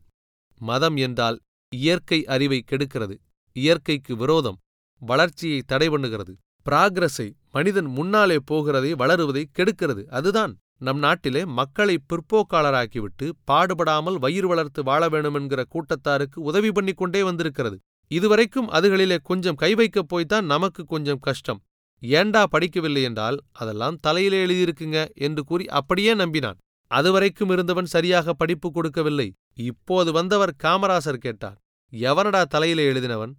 மதம் 0.61 0.97
என்றால் 0.97 1.37
இயற்கை 1.71 2.19
அறிவை 2.25 2.59
கெடுக்கிறது. 2.71 3.15
இயற்கைக்கு 3.55 4.13
விரோதம் 4.15 4.57
வளர்ச்சியை 5.01 5.59
தடை 5.65 5.87
பண்ணுகிறது 5.89 6.33
பிராகிரஸை 6.65 7.27
மனிதன் 7.51 7.89
முன்னாலே 7.97 8.37
போகிறதை 8.51 8.91
வளருவதை 9.01 9.43
கெடுக்கிறது. 9.57 10.03
அதுதான் 10.09 10.53
நம் 10.85 10.97
நாட்டிலே 10.97 11.41
மக்களை 11.45 11.95
பிற்போக்காளராக்கிவிட்டு 12.09 13.25
பாடுபடாமல் 13.47 14.17
வயிறு 14.19 14.47
வளர்த்து 14.47 14.83
வாழ 14.83 15.09
வேணுமென்கிற 15.09 15.61
கூட்டத்தாருக்கு 15.73 16.39
உதவி 16.49 16.71
பண்ணி 16.71 16.93
கொண்டே 16.93 17.21
வந்திருக்கிறது. 17.23 17.77
இதுவரைக்கும் 18.11 18.69
அதுகளிலே 18.69 19.17
கொஞ்சம் 19.23 19.55
கை 19.55 19.71
வைக்கப் 19.75 20.09
போய்த்தான் 20.09 20.45
நமக்கு 20.45 20.85
கொஞ்சம் 20.85 21.19
கஷ்டம். 21.19 21.59
ஏண்டா 22.01 22.41
படிக்கவில்லை 22.51 23.03
என்றால் 23.03 23.37
அதெல்லாம் 23.51 23.99
தலையிலே 23.99 24.39
எழுதியிருக்குங்க 24.45 24.99
என்று 25.15 25.43
கூறி 25.43 25.65
அப்படியே 25.79 26.13
நம்பினான். 26.13 26.57
அதுவரைக்கும் 26.91 27.49
இருந்தவன் 27.49 27.85
சரியாக 27.85 28.33
படிப்பு 28.33 28.71
கொடுக்கவில்லை. 28.71 29.27
இப்போது 29.69 30.11
வந்தவர் 30.11 30.55
காமராசர் 30.63 31.23
கேட்டார். 31.25 31.57
எவனடா 31.93 32.41
தலையிலே 32.43 32.83
எழுதினவன்? 32.91 33.33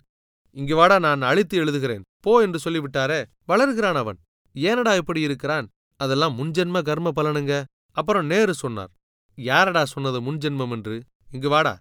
இங்கு 0.56 0.74
வாடா 0.76 0.98
நான் 0.98 1.22
அழித்து 1.22 1.56
எழுதுகிறேன். 1.64 2.02
போ 2.20 2.32
என்று 2.40 2.58
சொல்லிவிட்டாரே 2.64 3.20
வளர்கிறான் 3.44 3.94
அவன். 3.94 4.18
ஏனடா 4.54 4.92
இப்படி 4.96 5.20
இருக்கிறான்? 5.20 5.66
அதெல்லாம் 6.04 6.36
முன்ஜென்ம 6.38 6.82
கர்ம 6.82 7.08
பலனுங்க. 7.16 7.54
அப்புறம் 7.96 8.26
நேரு 8.26 8.54
சொன்னார் 8.54 8.92
யாரடா 9.38 9.82
சொன்னது 9.84 10.18
முன்ஜென்மம் 10.20 10.70
என்று? 10.70 10.96
இங்கு 11.30 11.48
வாடா. 11.48 11.74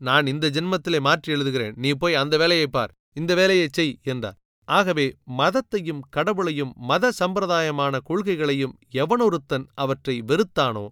நான் 0.00 0.26
இந்த 0.26 0.46
ஜென்மத்திலே 0.50 0.98
மாற்றி 1.00 1.30
எழுதுகிறேன். 1.32 1.76
நீ 1.76 1.90
போய் 1.92 2.14
அந்த 2.14 2.34
வேலையை 2.36 2.66
பார். 2.66 2.92
இந்த 3.16 3.32
வேலையை 3.34 3.68
செய் 3.72 3.94
என்றார். 4.02 4.38
ஆகவே 4.68 5.06
மதத்தையும் 5.38 6.02
கடவுளையும் 6.10 6.72
மத 6.90 7.10
சம்பிரதாயமான 7.20 8.00
கொள்கைகளையும் 8.08 8.74
எவனொருத்தன் 8.94 9.64
அவற்றை 9.74 10.16
வெறுத்தானோ 10.22 10.84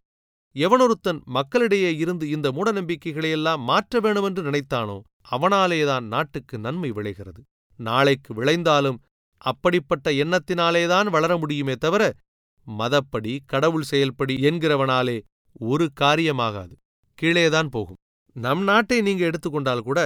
எவனொருத்தன் 0.57 1.21
மக்களிடையே 1.37 1.91
இருந்து 1.97 2.25
இந்த 2.29 2.49
மூடநம்பிக்கைகளையெல்லாம் 2.57 3.63
மாற்ற 3.63 4.01
வேணுமென்று 4.01 4.43
நினைத்தானோ 4.43 4.97
அவனாலேதான் 5.31 6.05
நாட்டுக்கு 6.07 6.57
நன்மை 6.59 6.91
விளைகிறது. 6.91 7.41
நாளைக்கு 7.79 8.31
விளைந்தாலும் 8.35 8.99
அப்படிப்பட்ட 9.43 10.11
எண்ணத்தினாலேதான் 10.23 11.09
வளர 11.17 11.33
முடியுமே 11.37 11.75
தவிர 11.77 12.03
மதப்படி 12.79 13.39
கடவுள் 13.47 13.83
செயல்படி 13.83 14.35
என்கிறவனாலே 14.43 15.17
ஒரு 15.61 15.91
காரியமாகாது. 16.01 16.75
கீழேதான் 17.19 17.67
போகும். 17.67 18.01
நம் 18.37 18.63
நாட்டை 18.63 19.01
நீங்க 19.01 19.25
எடுத்துக்கொண்டால் 19.25 19.83
கூட 19.83 19.99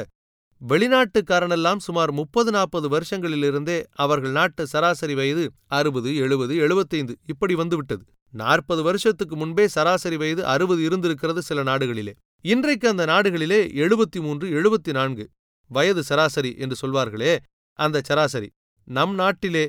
வெளிநாட்டுக்காரனெல்லாம் 0.60 1.76
சுமார் 1.76 2.12
முப்பது 2.12 2.50
நாற்பது 2.50 2.86
வருஷங்களிலிருந்தே 2.88 3.84
அவர்கள் 3.94 4.30
நாட்டு 4.30 4.66
சராசரி 4.66 5.14
வயது 5.14 5.44
அறுபது 5.66 6.16
எழுபது 6.16 6.56
எழுபத்தைந்து 6.56 7.14
இப்படி 7.26 7.54
வந்துவிட்டது. 7.54 8.04
நாற்பது 8.34 8.82
வருஷத்துக்கு 8.82 9.36
முன்பே 9.36 9.68
சராசரி 9.68 10.16
வயது 10.16 10.46
அறுபது 10.46 10.82
இருந்திருக்கிறது 10.84 11.42
சில 11.42 11.62
நாடுகளிலே. 11.62 12.14
இன்றைக்கு 12.44 12.88
அந்த 12.88 13.06
நாடுகளிலே 13.06 13.60
எழுபத்தி 13.82 14.20
மூன்று 14.20 14.46
எழுபத்தி 14.58 14.92
நான்கு 14.92 15.28
வயது 15.70 16.02
சராசரி 16.02 16.54
என்று 16.58 16.76
சொல்வார்களே 16.82 17.38
அந்த 17.78 18.00
சராசரி 18.04 18.48
நம் 18.88 19.14
நாட்டிலே 19.14 19.64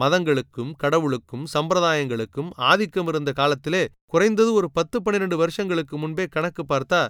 மதங்களுக்கும் 0.00 0.72
கடவுளுக்கும் 0.76 1.44
சம்பிரதாயங்களுக்கும் 1.54 2.50
ஆதிக்கம் 2.54 3.06
இருந்த 3.06 3.32
காலத்திலே 3.32 3.88
குறைந்தது 4.06 4.52
ஒரு 4.52 4.70
பத்து 4.70 5.02
பன்னிரண்டு 5.02 5.36
வருஷங்களுக்கு 5.36 5.98
முன்பே 5.98 6.26
கணக்கு 6.26 6.64
பார்த்தா 6.68 7.08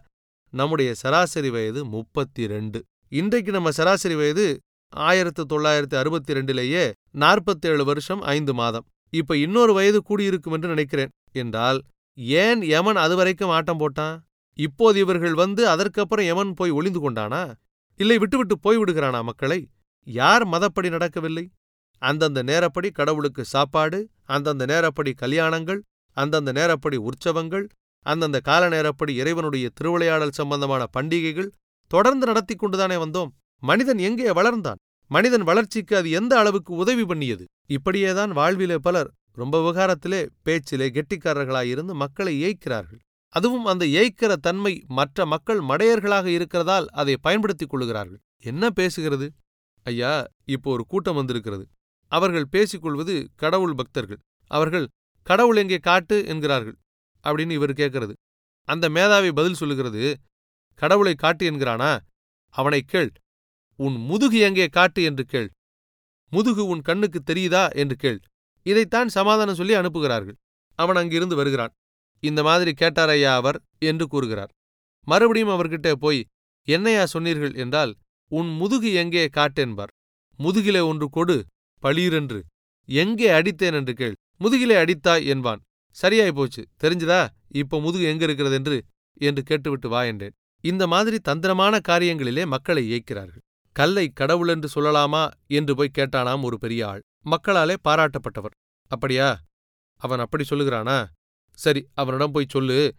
நம்முடைய 0.52 0.94
சராசரி 0.94 1.50
வயது 1.50 1.84
முப்பத்தி 1.84 2.46
ரெண்டு 2.46 2.84
இன்றைக்கு 3.08 3.52
நம்ம 3.52 3.70
சராசரி 3.70 4.14
வயது 4.14 4.46
ஆயிரத்து 4.92 5.46
தொள்ளாயிரத்து 5.46 5.96
அறுபத்தி 5.98 6.32
ரெண்டிலேயே 6.34 6.92
நாற்பத்தேழு 7.14 7.84
வருஷம் 7.84 8.20
ஐந்து 8.20 8.54
மாதம். 8.54 8.86
இப்ப 9.12 9.36
இன்னொரு 9.36 9.72
வயது 9.72 10.02
கூடியிருக்கும் 10.02 10.52
என்று 10.52 10.68
நினைக்கிறேன். 10.68 11.08
என்றால் 11.32 11.82
ஏன் 12.14 12.62
யமன் 12.62 12.96
அதுவரைக்கும் 12.96 13.48
ஆட்டம் 13.48 13.80
போட்டான்? 13.80 14.16
இப்போது 14.58 15.00
இவர்கள் 15.00 15.34
வந்து 15.34 15.68
அதற்கப்புறம் 15.68 16.24
யமன் 16.24 16.54
போய் 16.54 16.70
ஒளிந்து 16.70 17.00
கொண்டானா? 17.00 17.42
இல்லை 18.00 18.18
விட்டுவிட்டு 18.18 18.56
போய்விடுகிறானா 18.64 19.22
மக்களை? 19.22 19.60
யார் 20.06 20.44
மதப்படி 20.48 20.88
நடக்கவில்லை? 20.88 21.44
அந்தந்த 22.08 22.40
நேரப்படி 22.42 22.88
கடவுளுக்கு 22.90 23.42
சாப்பாடு 23.54 23.98
அந்தந்த 24.34 24.64
நேரப்படி 24.72 25.12
கல்யாணங்கள் 25.22 25.80
அந்தந்த 26.16 26.50
நேரப்படி 26.58 26.98
உற்சவங்கள் 27.08 27.66
அந்தந்த 28.06 28.38
கால 28.40 28.62
நேரப்படி 28.68 29.12
இறைவனுடைய 29.20 29.66
திருவிளையாடல் 29.74 30.36
சம்பந்தமான 30.38 30.82
பண்டிகைகள் 30.96 31.50
தொடர்ந்து 31.90 32.24
நடத்தி 32.26 32.54
கொண்டுதானே 32.54 32.96
வந்தோம். 32.96 33.30
மனிதன் 33.62 34.00
எங்கே 34.08 34.30
வளர்ந்தான்? 34.30 34.80
மனிதன் 35.10 35.44
வளர்ச்சிக்கு 35.50 35.94
அது 35.96 36.08
எந்த 36.10 36.32
அளவுக்கு 36.38 36.72
உதவி 36.74 37.04
பண்ணியது? 37.04 37.44
இப்படியேதான் 37.68 38.32
வாழ்விலே 38.38 38.78
பலர் 38.86 39.10
ரொம்ப 39.40 39.56
விவகாரத்திலே 39.62 40.20
பேச்சிலே 40.46 40.86
கெட்டிக்காரர்களாயிருந்து 40.96 41.94
மக்களை 42.02 42.34
ஏய்க்கிறார்கள். 42.46 43.00
அதுவும் 43.34 43.64
அந்த 43.64 43.84
ஏய்க்கிற 44.00 44.32
தன்மை 44.46 44.74
மற்ற 44.98 45.26
மக்கள் 45.26 45.60
மடையர்களாக 45.70 46.26
இருக்கிறதால் 46.38 46.86
அதை 47.00 47.14
பயன்படுத்திக் 47.20 47.72
கொள்ளுகிறார்கள். 47.72 48.20
என்ன 48.50 48.70
பேசுகிறது? 48.80 49.28
ஐயா 49.86 50.12
இப்போ 50.54 50.68
ஒரு 50.70 50.84
கூட்டம் 50.92 51.18
வந்திருக்கிறது. 51.20 51.64
அவர்கள் 52.16 52.46
பேசிக்கொள்வது 52.46 53.14
கடவுள் 53.36 53.74
பக்தர்கள். 53.74 54.20
அவர்கள் 54.50 54.86
கடவுள் 55.26 55.56
எங்கே 55.56 55.78
காட்டு? 55.78 56.16
என்கிறார்கள். 56.26 56.76
அப்படின்னு 57.24 57.50
இவர் 57.50 57.72
கேட்கறது. 57.72 58.14
அந்த 58.68 58.88
மேதாவி 58.88 59.30
பதில் 59.32 59.54
சொல்லுகிறது 59.54 60.02
கடவுளை 60.78 61.14
காட்டு 61.14 61.44
என்கிறானா? 61.50 61.92
அவனை 62.54 62.80
கேள். 62.82 63.10
உன் 63.78 63.96
முதுகு 64.00 64.38
எங்கே 64.38 64.66
காட்டு? 64.68 65.02
என்று 65.02 65.24
கேள். 65.24 65.48
முதுகு 66.32 66.62
உன் 66.66 66.82
கண்ணுக்கு 66.82 67.20
தெரியுதா? 67.26 67.64
என்று 67.74 67.96
கேள். 67.96 68.20
இதைத்தான் 68.66 69.08
சமாதானம் 69.08 69.54
சொல்லி 69.54 69.74
அனுப்புகிறார்கள். 69.74 70.38
அவன் 70.78 70.96
அங்கிருந்து 70.96 71.36
வருகிறான். 71.36 71.72
இந்த 72.22 72.40
மாதிரி 72.42 72.72
கேட்டாரையா 72.80 73.32
அவர்? 73.34 73.58
என்று 73.78 74.04
கூறுகிறார். 74.08 74.52
மறுபடியும் 75.06 75.54
அவர்கிட்ட 75.54 75.88
போய் 75.92 76.20
என்னையா 76.68 77.02
சொன்னீர்கள் 77.06 77.54
என்றால் 77.54 77.92
உன் 78.30 78.50
முதுகு 78.56 78.90
எங்கே 78.92 79.24
காட்டென்பார்? 79.28 79.92
முதுகிலே 80.38 80.82
ஒன்று 80.86 81.06
கொடு. 81.10 81.36
பளீரென்று. 81.84 82.40
எங்கே 82.88 83.28
அடித்தேன் 83.28 83.72
என்று 83.72 83.94
கேள். 83.94 84.14
முதுகிலே 84.38 84.76
அடித்தாய் 84.84 85.26
என்பான். 85.26 85.60
சரியாய் 85.96 86.32
போச்சு. 86.32 86.62
தெரிஞ்சுதா? 86.80 87.28
இப்ப 87.48 87.80
முதுகு 87.80 88.04
எங்க 88.04 88.24
இருக்கிறது 88.24 88.54
என்று 88.54 88.84
என்று 89.20 89.42
கேட்டுவிட்டு 89.42 89.88
வா 89.88 90.02
என்றேன். 90.02 90.34
இந்த 90.64 90.86
மாதிரி 90.86 91.18
தந்திரமான 91.18 91.80
காரியங்களிலே 91.88 92.44
மக்களை 92.46 92.82
இயக்கிறார்கள் 92.92 93.42
கல்லை 93.72 94.12
கடவுளென்று 94.20 94.68
சொல்லலாமா? 94.74 95.22
என்று 95.46 95.76
போய் 95.76 95.96
கேட்டானாம் 95.98 96.42
ஒரு 96.42 96.58
பெரிய 96.58 96.88
ஆள். 96.88 97.02
மக்களாலே 97.24 97.76
பாராட்டப்பட்டவர். 97.88 98.54
அப்படியா? 98.90 99.28
அவன் 100.00 100.18
அப்படி 100.18 100.44
சொல்லுகிறானா? 100.50 100.98
சரி 101.58 101.80
அவனிடம் 101.94 102.30
போய் 102.30 102.52
சொல்லு. 102.54 102.94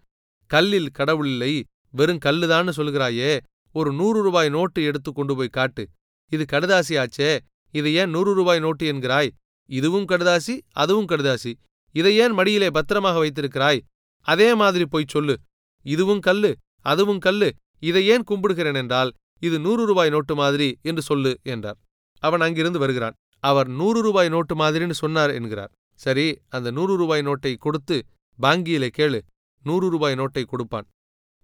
கல்லில் 0.45 0.89
கடவுள் 0.89 1.27
இல்லை. 1.27 1.53
வெறும் 1.91 2.23
கல்லுதான்னு 2.25 2.71
சொல்லுகிறாயே. 2.77 3.39
ஒரு 3.75 3.93
நூறு 3.93 4.21
ரூபாய் 4.21 4.49
நோட்டு 4.49 4.83
எடுத்து 4.83 5.13
கொண்டு 5.13 5.35
போய் 5.35 5.55
காட்டு. 5.57 5.83
இது 6.31 6.45
கடுதாசி 6.51 6.93
ஆச்சே 7.03 7.39
இதை 7.79 7.91
ஏன் 8.01 8.09
நூறு 8.09 8.31
ரூபாய் 8.33 8.59
நோட்டு 8.59 8.85
என்கிறாய்? 8.93 9.29
இதுவும் 9.69 10.07
கடுதாசி 10.07 10.55
அதுவும் 10.83 11.07
கடுதாசி. 11.07 11.51
இதை 11.95 12.11
ஏன் 12.17 12.31
மடியிலே 12.31 12.69
பத்திரமாக 12.69 13.17
வைத்திருக்கிறாய்? 13.17 13.79
அதே 14.25 14.49
மாதிரி 14.55 14.85
போய் 14.85 15.11
சொல்லு. 15.13 15.35
இதுவும் 15.85 16.21
கல்லு 16.27 16.51
அதுவும் 16.91 17.21
கல்லு. 17.25 17.49
இதை 17.89 18.01
ஏன் 18.07 18.25
கும்பிடுகிறேன் 18.29 18.79
என்றால் 18.81 19.11
இது 19.39 19.57
நூறு 19.59 19.83
ரூபாய் 19.85 20.09
நோட்டு 20.09 20.33
மாதிரி 20.35 20.69
என்று 20.81 21.01
சொல்லு 21.01 21.31
என்றார். 21.43 21.79
அவன் 22.23 22.43
அங்கிருந்து 22.45 22.79
வருகிறான். 22.79 23.15
அவர் 23.43 23.69
நூறு 23.79 23.99
ரூபாய் 24.01 24.29
நோட்டு 24.29 24.53
மாதிரின்னு 24.55 24.95
சொன்னார் 25.03 25.33
என்கிறார். 25.37 25.71
சரி 25.99 26.27
அந்த 26.55 26.69
நூறு 26.77 26.93
ரூபாய் 27.01 27.25
நோட்டை 27.27 27.53
கொடுத்து 27.65 27.97
பாங்கியிலே 28.39 28.89
கேளு. 28.97 29.19
நூறு 29.65 29.89
ரூபாய் 29.89 30.17
நோட்டை 30.19 30.43
கொடுப்பான். 30.45 30.87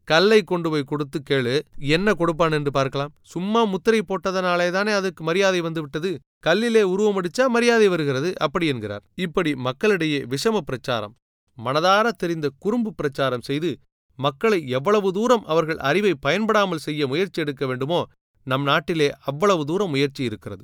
கல்லை 0.08 0.40
கொண்டு 0.44 0.70
போய் 0.70 0.90
கொடுத்து 0.92 1.18
கேளு 1.30 1.54
என்ன 1.96 2.14
கொடுப்பான் 2.14 2.56
என்று 2.58 2.72
பார்க்கலாம். 2.72 3.12
சும்மா 3.34 3.62
முத்திரை 3.64 4.02
போட்டதனாலே 4.10 4.68
தானே 4.78 4.92
அதுக்கு 4.92 5.22
மரியாதை 5.24 5.60
வந்து 5.68 5.82
விட்டது. 5.82 6.12
கல்லிலே 6.46 6.84
உருவம் 6.94 7.18
அடிச்சா 7.22 7.46
மரியாதை 7.56 7.88
வருகிறது 7.88 8.30
அப்படி 8.40 8.68
என்கிறார். 8.68 9.04
இப்படி 9.26 9.52
மக்களிடையே 9.68 10.20
விஷம 10.34 10.64
பிரச்சாரம் 10.70 11.16
மனதார 11.58 12.08
தெரிந்த 12.24 12.48
குறும்பு 12.64 12.92
பிரச்சாரம் 12.94 13.46
செய்து 13.50 13.72
மக்களை 14.20 14.60
எவ்வளவு 14.78 15.10
தூரம் 15.14 15.46
அவர்கள் 15.46 15.80
அறிவை 15.90 16.14
பயன்படாமல் 16.26 16.84
செய்ய 16.86 17.08
முயற்சி 17.08 17.42
எடுக்க 17.42 17.66
வேண்டுமோ 17.66 18.02
நம் 18.48 18.64
நாட்டிலே 18.64 19.08
அவ்வளவு 19.30 19.64
தூரம் 19.66 19.90
முயற்சி 19.90 20.22
இருக்கிறது. 20.24 20.64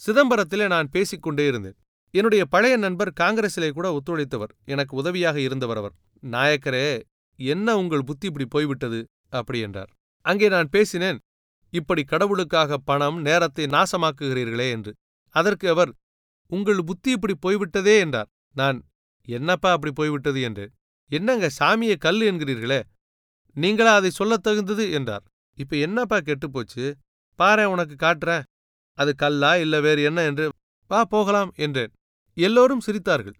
சிதம்பரத்திலே 0.00 0.66
நான் 0.66 0.92
பேசிக்கொண்டே 0.94 1.44
இருந்தேன். 1.46 1.76
என்னுடைய 2.14 2.42
பழைய 2.44 2.74
நண்பர் 2.76 3.10
காங்கிரசிலே 3.20 3.70
கூட 3.70 3.86
ஒத்துழைத்தவர். 3.98 4.52
எனக்கு 4.64 4.94
உதவியாக 4.96 5.36
இருந்தவர் 5.40 5.76
அவர். 5.76 5.94
நாயக்கரே 6.22 6.86
என்ன 7.36 7.76
உங்கள் 7.76 8.04
புத்தி 8.04 8.26
இப்படி 8.26 8.46
போய்விட்டது? 8.46 9.04
அப்படி 9.28 9.58
என்றார். 9.60 9.90
அங்கே 10.24 10.48
நான் 10.48 10.68
பேசினேன் 10.68 11.18
இப்படி 11.72 12.04
கடவுளுக்காக 12.04 12.76
பணம் 12.76 13.20
நேரத்தை 13.20 13.64
நாசமாக்குகிறீர்களே 13.66 14.70
என்று. 14.70 14.92
அதற்கு 15.34 15.68
அவர் 15.68 15.94
உங்கள் 16.46 16.84
புத்தி 16.84 17.10
இப்படி 17.10 17.34
போய்விட்டதே 17.36 17.98
என்றார். 17.98 18.26
நான் 18.54 18.84
என்னப்பா 19.28 19.72
அப்படி 19.72 19.92
போய்விட்டது 19.92 20.40
என்றேன் 20.40 20.72
என்னங்க 21.10 21.50
சாமியை 21.58 21.96
கல் 21.96 22.20
என்கிறீர்களே. 22.20 22.82
நீங்களா 23.52 23.94
அதை 23.94 24.10
சொல்லத் 24.10 24.42
தகுந்தது 24.42 24.90
என்றார். 24.90 25.24
இப்ப 25.54 25.76
என்னப்பா 25.76 26.16
கெட்டுப்போச்சு? 26.16 26.94
பாரேன் 27.38 27.64
உனக்கு 27.64 27.94
காட்டுறேன். 28.06 28.44
அது 28.98 29.14
கல்லா 29.14 29.56
இல்ல 29.56 29.80
வேறு 29.80 30.02
என்ன 30.02 30.24
என்று. 30.24 30.52
வா 30.88 31.04
போகலாம் 31.04 31.52
என்றேன். 31.54 31.92
எல்லோரும் 32.36 32.80
சிரித்தார்கள். 32.86 33.34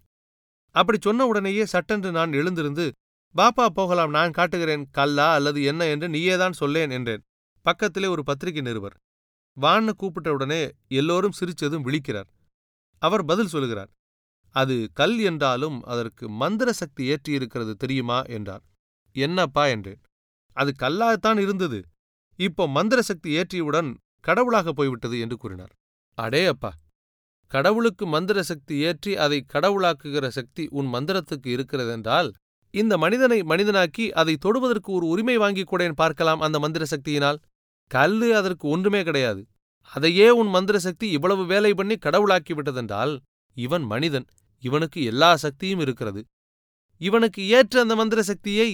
அப்படி 0.75 0.97
சொன்ன 1.01 1.25
உடனேயே 1.25 1.65
சட்டென்று 1.65 2.11
நான் 2.11 2.33
எழுந்திருந்து 2.33 2.93
பாப்பா 3.35 3.65
போகலாம் 3.69 4.09
நான் 4.09 4.31
காட்டுகிறேன் 4.31 4.83
கல்லா 4.91 5.25
அல்லது 5.33 5.59
என்ன 5.63 5.85
என்று 5.85 6.07
நீயேதான் 6.09 6.55
சொல்லேன் 6.55 6.91
என்றேன். 6.91 7.23
பக்கத்திலே 7.65 8.07
ஒரு 8.07 8.23
பத்திரிகை 8.23 8.61
நிருபர். 8.61 8.95
வான்னு 9.57 9.91
கூப்பிட்ட 9.93 10.29
உடனே 10.33 10.61
எல்லோரும் 10.91 11.37
சிரிச்சதும் 11.39 11.85
விழிக்கிறார். 11.87 12.29
அவர் 13.01 13.23
பதில் 13.25 13.51
சொல்லுகிறார் 13.53 13.91
அது 14.55 14.75
கல் 14.93 15.17
என்றாலும் 15.21 15.77
அதற்கு 15.83 16.25
மந்திர 16.35 16.69
சக்தி 16.71 17.03
ஏற்றியிருக்கிறது 17.11 17.73
தெரியுமா? 17.75 18.19
என்றார். 18.27 18.63
என்னப்பா? 19.15 19.63
என்றேன். 19.67 19.99
அது 20.57 20.71
கல்லாகத்தான் 20.79 21.39
இருந்தது. 21.39 21.79
இப்போ 22.39 22.63
மந்திர 22.67 22.99
சக்தி 23.01 23.29
ஏற்றியவுடன் 23.37 23.89
கடவுளாக 24.23 24.71
போய்விட்டது 24.73 25.17
என்று 25.19 25.37
கூறினார். 25.37 25.73
அடே 26.17 26.43
அப்பா! 26.45 26.71
கடவுளுக்கு 27.51 28.05
மந்திர 28.07 28.39
சக்தி 28.43 28.75
ஏற்றி 28.81 29.11
அதை 29.17 29.39
கடவுளாக்குகிற 29.53 30.27
சக்தி 30.29 30.63
உன் 30.71 30.89
மந்திரத்துக்கு 30.93 31.47
இருக்கிறதென்றால் 31.47 32.29
இந்த 32.81 32.93
மனிதனை 32.97 33.37
மனிதனாக்கி 33.41 34.05
அதை 34.11 34.33
தொடுவதற்கு 34.37 34.89
ஒரு 34.91 35.05
உரிமை 35.07 35.35
வாங்கிக் 35.37 35.67
கூடேன் 35.67 35.93
பார்க்கலாம் 35.93 36.39
அந்த 36.39 36.57
மந்திர 36.59 36.85
சக்தியினால் 36.89 37.39
கல்லு 37.91 38.29
அதற்கு 38.35 38.65
ஒன்றுமே 38.67 39.01
கிடையாது. 39.03 39.41
அதையே 39.93 40.27
உன் 40.29 40.47
மந்திர 40.47 40.77
சக்தி 40.79 41.07
இவ்வளவு 41.09 41.43
வேலை 41.45 41.71
பண்ணி 41.73 41.95
கடவுளாக்கி 41.97 42.53
விட்டதென்றால் 42.53 43.13
இவன் 43.57 43.83
மனிதன். 43.83 44.27
இவனுக்கு 44.63 44.99
எல்லா 45.03 45.29
சக்தியும் 45.35 45.79
இருக்கிறது. 45.79 46.21
இவனுக்கு 47.01 47.41
ஏற்ற 47.47 47.81
அந்த 47.81 47.95
மந்திர 47.95 48.21
சக்தியை 48.21 48.69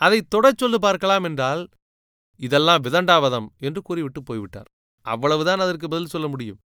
அதை 0.00 0.18
தொடச் 0.34 0.60
சொல்லு 0.60 0.78
பார்க்கலாம் 0.80 1.24
என்றால் 1.24 1.62
இதெல்லாம் 2.40 2.82
விதண்டாவதம் 2.82 3.48
என்று 3.58 3.80
கூறிவிட்டு 3.82 4.22
போய்விட்டார். 4.22 4.68
அவ்வளவுதான் 5.06 5.58
அதற்கு 5.58 5.86
பதில் 5.88 6.12
சொல்ல 6.14 6.26
முடியும். 6.28 6.60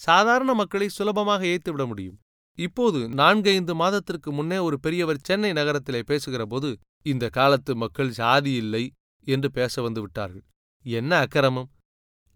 சாதாரண 0.00 0.50
மக்களை 0.54 0.88
சுலபமாக 0.88 1.42
ஏய்த்து 1.44 1.70
விட 1.70 1.84
முடியும். 1.86 2.18
இப்போது 2.58 3.08
நான்கைந்து 3.10 3.74
மாதத்திற்கு 3.74 4.30
முன்னே 4.32 4.58
ஒரு 4.58 4.76
பெரியவர் 4.80 5.24
சென்னை 5.24 5.52
நகரத்திலே 5.52 6.00
பேசுகிற 6.02 6.44
போது 6.46 6.70
இந்த 7.06 7.24
காலத்து 7.28 7.72
மக்கள் 7.76 8.10
சாதி 8.12 8.52
இல்லை 8.52 8.84
என்று 9.26 9.48
பேச 9.50 9.82
வந்து 9.82 10.00
விட்டார்கள். 10.00 10.44
என்ன 10.86 11.12
அக்கிரமம்? 11.18 11.68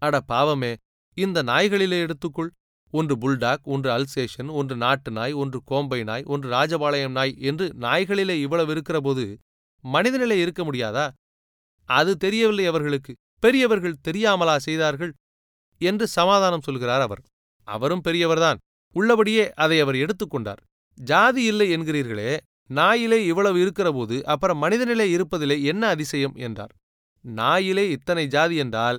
அட 0.01 0.15
பாவமே! 0.21 0.71
இந்த 1.17 1.39
நாய்களிலே 1.43 1.97
எடுத்துக்கொள். 2.05 2.51
ஒன்று 2.93 3.15
புல்டாக் 3.15 3.63
ஒன்று 3.65 3.89
அல்சேஷன் 3.89 4.49
ஒன்று 4.51 4.75
நாட்டு 4.75 5.11
நாய் 5.11 5.33
ஒன்று 5.33 5.59
கோம்பை 5.63 5.99
நாய் 6.03 6.25
ஒன்று 6.25 6.47
ராஜபாளையம் 6.49 7.15
நாய் 7.17 7.33
என்று 7.41 7.65
நாய்களிலே 7.79 8.35
இவ்வளவு 8.37 8.71
இருக்கிறபோது 8.75 9.23
மனிதனிலே 9.83 10.37
இருக்க 10.41 10.61
முடியாதா? 10.63 11.05
அது 11.89 12.11
தெரியவில்லை 12.17 12.65
அவர்களுக்கு. 12.65 13.11
பெரியவர்கள் 13.43 14.01
தெரியாமலா 14.07 14.55
செய்தார்கள்? 14.57 15.11
என்று 15.81 16.05
சமாதானம் 16.07 16.61
சொல்கிறார் 16.61 17.01
அவர். 17.01 17.21
அவரும் 17.67 18.05
பெரியவர்தான் 18.05 18.59
உள்ளபடியே 18.95 19.45
அதை 19.55 19.77
அவர் 19.79 19.95
எடுத்துக்கொண்டார். 19.95 20.61
ஜாதி 20.97 21.43
இல்லை 21.43 21.67
என்கிறீர்களே 21.75 22.31
நாயிலே 22.69 23.17
இவ்வளவு 23.25 23.57
இருக்கிறபோது 23.63 24.15
அப்புறம் 24.23 24.61
மனிதனிலே 24.63 25.07
இருப்பதிலே 25.15 25.57
என்ன 25.63 25.83
அதிசயம்? 25.87 26.35
என்றார். 26.45 26.73
நாயிலே 27.25 27.83
இத்தனை 27.89 28.23
ஜாதி 28.27 28.55
என்றால் 28.55 28.97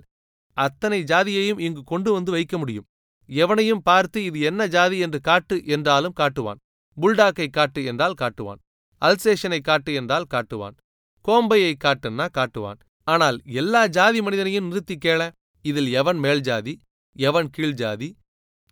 அத்தனை 0.56 0.98
ஜாதியையும் 1.02 1.58
இங்கு 1.58 1.82
கொண்டு 1.84 2.10
வந்து 2.12 2.30
வைக்க 2.30 2.54
முடியும். 2.58 2.86
எவனையும் 3.28 3.82
பார்த்து 3.82 4.18
இது 4.24 4.38
என்ன 4.40 4.62
ஜாதி 4.66 4.98
என்று 4.98 5.18
காட்டு 5.20 5.56
என்றாலும் 5.66 6.16
காட்டுவான். 6.20 6.60
புல்டாக்கை 6.96 7.48
காட்டு 7.50 7.80
என்றால் 7.84 8.18
காட்டுவான். 8.20 8.60
அல்சேஷனை 9.02 9.60
காட்டு 9.60 9.90
என்றால் 9.94 10.30
காட்டுவான். 10.34 10.76
கோம்பையை 11.24 11.72
காட்டுன்னா 11.84 12.26
காட்டுவான். 12.38 12.78
ஆனால் 13.06 13.38
எல்லா 13.54 13.82
ஜாதி 13.86 14.20
மனிதனையும் 14.22 14.66
நிறுத்தி 14.66 14.96
கேள 14.96 15.22
இதில் 15.64 15.90
எவன் 15.92 16.18
மேல் 16.18 16.40
ஜாதி 16.40 16.74
எவன் 17.16 17.48
கீழ் 17.50 17.76
ஜாதி 17.82 18.08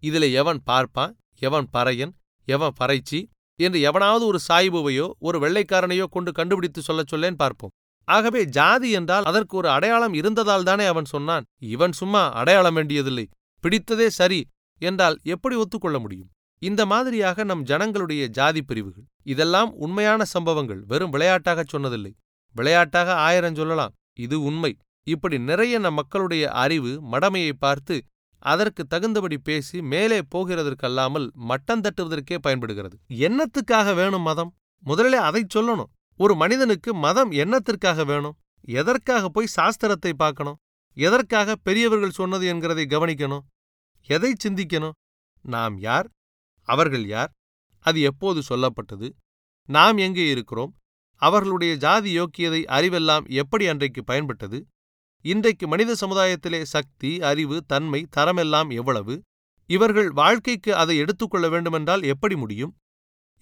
இதில் 0.09 0.28
எவன் 0.40 0.61
பார்ப்பான் 0.70 1.12
எவன் 1.46 1.66
பறையன் 1.76 2.12
எவன் 2.48 2.76
பறைச்சி 2.80 3.20
என்று 3.59 3.78
எவனாவது 3.88 4.24
ஒரு 4.30 4.38
சாயிபுவையோ 4.48 5.07
ஒரு 5.26 5.36
வெள்ளைக்காரனையோ 5.44 6.07
கொண்டு 6.14 6.30
கண்டுபிடித்து 6.32 6.80
சொல்லச் 6.82 7.12
சொல்லேன் 7.12 7.40
பார்ப்போம். 7.42 7.72
ஆகவே 8.09 8.40
ஜாதி 8.57 8.88
என்றால் 8.98 9.26
அதற்கு 9.30 9.55
ஒரு 9.57 9.68
அடையாளம் 9.68 10.14
இருந்ததால் 10.20 10.66
தானே 10.68 10.86
அவன் 10.92 11.09
சொன்னான் 11.12 11.44
இவன் 11.74 11.94
சும்மா 12.00 12.22
அடையாளம் 12.40 12.76
வேண்டியதில்லை 12.78 13.26
பிடித்ததே 13.64 14.09
சரி 14.18 14.40
என்றால் 14.82 15.16
எப்படி 15.34 15.55
ஒத்துக்கொள்ள 15.62 15.98
முடியும்? 16.05 16.30
இந்த 16.62 16.82
மாதிரியாக 16.86 17.44
நம் 17.44 17.64
ஜனங்களுடைய 17.64 18.22
ஜாதி 18.38 18.62
பிரிவுகள் 18.62 19.07
இதெல்லாம் 19.32 19.70
உண்மையான 19.84 20.24
சம்பவங்கள் 20.34 20.80
வெறும் 20.90 21.12
விளையாட்டாகச் 21.14 21.72
சொன்னதில்லை. 21.74 22.12
விளையாட்டாக 22.57 23.09
ஆயிரம் 23.26 23.59
சொல்லலாம் 23.61 23.94
இது 24.24 24.36
உண்மை. 24.48 24.72
இப்படி 25.07 25.36
நிறைய 25.48 25.78
நம் 25.78 25.98
மக்களுடைய 26.00 26.44
அறிவு 26.62 26.92
மடமையை 27.12 27.55
பார்த்து 27.59 27.96
அதற்கு 28.45 28.86
தகுந்தபடி 28.86 29.38
பேசி 29.38 29.82
மேலே 29.82 30.20
போகிறதற்கல்லாமல் 30.34 31.26
மட்டம் 31.32 31.80
தட்டுவதற்கே 31.80 32.38
பயன்படுகிறது. 32.38 32.97
என்னத்துக்காக 33.09 33.95
வேணும் 33.95 34.22
மதம்? 34.22 34.51
முதலிலே 34.80 35.16
அதைச் 35.16 35.57
சொல்லணும். 35.57 35.90
ஒரு 36.16 36.34
மனிதனுக்கு 36.34 36.95
மதம் 36.95 37.30
என்னத்திற்காக 37.32 38.05
வேணும்? 38.05 38.36
எதற்காக 38.61 39.28
போய் 39.28 39.55
சாஸ்திரத்தை 39.57 40.12
பார்க்கணும்? 40.16 40.59
எதற்காக 40.97 41.57
பெரியவர்கள் 41.57 42.11
சொன்னது 42.11 42.55
என்கிறதை 42.55 42.84
கவனிக்கணும்? 42.86 43.45
எதை 44.09 44.34
சிந்திக்கணும்? 44.45 44.97
நாம் 45.42 45.78
யார்? 45.78 46.09
அவர்கள் 46.68 47.07
யார்? 47.07 47.30
அது 47.84 48.01
எப்போது 48.01 48.42
சொல்லப்பட்டது? 48.49 49.11
நாம் 49.68 49.97
எங்கே 49.97 50.30
இருக்கிறோம்? 50.30 50.72
அவர்களுடைய 51.22 51.72
ஜாதி 51.76 52.20
யோக்கியதை 52.20 52.61
அறிவெல்லாம் 52.76 53.24
எப்படி 53.28 53.66
அன்றைக்கு 53.66 54.05
பயன்பட்டது? 54.12 54.59
இன்றைக்கு 55.25 55.68
மனித 55.68 55.95
சமுதாயத்திலே 55.95 56.64
சக்தி 56.64 57.11
அறிவு 57.22 57.57
தன்மை 57.66 58.01
தரமெல்லாம் 58.16 58.75
எவ்வளவு? 58.75 59.14
இவர்கள் 59.70 60.11
வாழ்க்கைக்கு 60.11 60.77
அதை 60.77 60.97
எடுத்துக்கொள்ள 60.99 61.49
வேண்டுமென்றால் 61.49 62.03
எப்படி 62.03 62.37
முடியும்? 62.37 62.72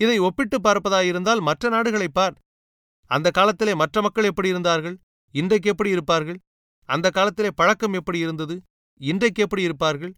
இதை 0.01 0.18
ஒப்பிட்டு 0.18 0.59
பார்ப்பதாயிருந்தால் 0.61 1.41
மற்ற 1.41 1.68
நாடுகளைப் 1.68 2.14
பார். 2.14 2.37
அந்த 3.11 3.30
காலத்திலே 3.30 3.74
மற்ற 3.74 4.03
மக்கள் 4.03 4.24
எப்படி 4.24 4.49
இருந்தார்கள்? 4.49 4.97
இன்றைக்கு 5.35 5.70
எப்படி 5.70 5.91
இருப்பார்கள்? 5.91 6.39
அந்த 6.89 7.11
காலத்திலே 7.11 7.51
பழக்கம் 7.55 7.93
எப்படி 7.93 8.18
இருந்தது? 8.18 8.57
இன்றைக்கு 9.01 9.43
எப்படி 9.43 9.62
இருப்பார்கள்? 9.62 10.14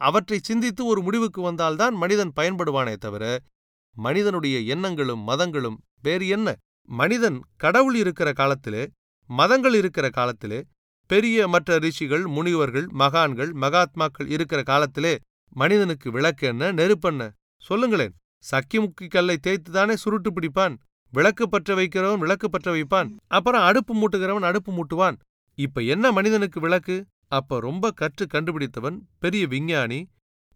அவற்றை 0.00 0.38
சிந்தித்து 0.42 0.82
ஒரு 0.86 1.02
முடிவுக்கு 1.02 1.42
வந்தால்தான் 1.42 1.94
மனிதன் 1.94 2.32
பயன்படுவானே 2.36 2.96
தவிர 2.96 3.24
மனிதனுடைய 3.96 4.60
எண்ணங்களும் 4.74 5.20
மதங்களும் 5.20 5.78
வேறு 6.02 6.28
என்ன? 6.28 6.48
மனிதன் 6.88 7.38
கடவுள் 7.56 7.94
இருக்கிற 7.94 8.32
காலத்திலே 8.32 8.82
மதங்கள் 9.30 9.74
இருக்கிற 9.74 10.10
காலத்திலே 10.10 10.58
பெரிய 11.10 11.48
மற்ற 11.48 11.78
ரிஷிகள் 11.78 12.24
முனிவர்கள் 12.26 12.86
மகான்கள் 12.92 13.52
மகாத்மாக்கள் 13.60 14.28
இருக்கிற 14.28 14.62
காலத்திலே 14.62 15.14
மனிதனுக்கு 15.52 16.08
விளக்கென்ன 16.10 16.72
நெருப்பென்ன 16.72 17.30
சொல்லுங்களேன். 17.56 18.14
சக்கி 18.44 18.78
முக்கி 18.78 19.06
கல்லை 19.08 19.36
தேய்த்துதானே 19.46 19.94
சுருட்டு 19.94 20.30
பிடிப்பான்? 20.30 20.74
விளக்கு 21.12 21.48
பற்ற 21.48 21.74
வைக்கிறவன் 21.74 22.18
விளக்கு 22.18 22.50
பற்ற 22.50 22.68
வைப்பான். 22.74 23.10
அப்புறம் 23.26 23.62
அடுப்பு 23.62 23.92
மூட்டுகிறவன் 23.94 24.48
அடுப்பு 24.50 24.70
மூட்டுவான். 24.72 25.16
இப்ப 25.58 25.80
என்ன 25.80 26.12
மனிதனுக்கு 26.12 26.60
விளக்கு? 26.60 26.96
அப்ப 27.28 27.60
ரொம்ப 27.60 27.90
கற்று 27.90 28.26
கண்டுபிடித்தவன் 28.26 28.96
பெரிய 29.18 29.46
விஞ்ஞானி 29.46 30.00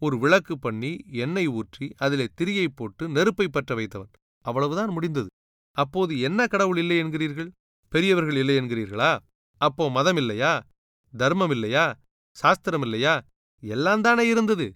ஒரு 0.02 0.18
விளக்கு 0.18 0.58
பண்ணி 0.58 0.90
எண்ணெய் 1.12 1.46
ஊற்றி 1.46 1.86
அதிலே 1.96 2.26
திரியை 2.40 2.66
போட்டு 2.74 3.08
நெருப்பை 3.08 3.46
பற்ற 3.48 3.74
வைத்தவன். 3.74 4.12
அவ்வளவுதான் 4.44 4.90
முடிந்தது. 4.90 5.28
அப்போது 5.76 6.20
என்ன 6.20 6.46
கடவுள் 6.46 6.76
இல்லை 6.76 6.96
என்கிறீர்கள்? 7.02 7.50
பெரியவர்கள் 7.92 8.36
இல்லை 8.36 8.54
என்கிறீர்களா? 8.58 9.18
அப்போ 9.60 9.84
மதம் 9.90 10.16
இல்லையா 10.16 10.52
தர்மம் 11.14 11.50
இல்லையா 11.50 11.84
சாஸ்திரம் 12.36 12.82
இல்லையா 12.82 13.14
எல்லாம் 13.62 14.00
தானே 14.00 14.24
இருந்தது. 14.26 14.66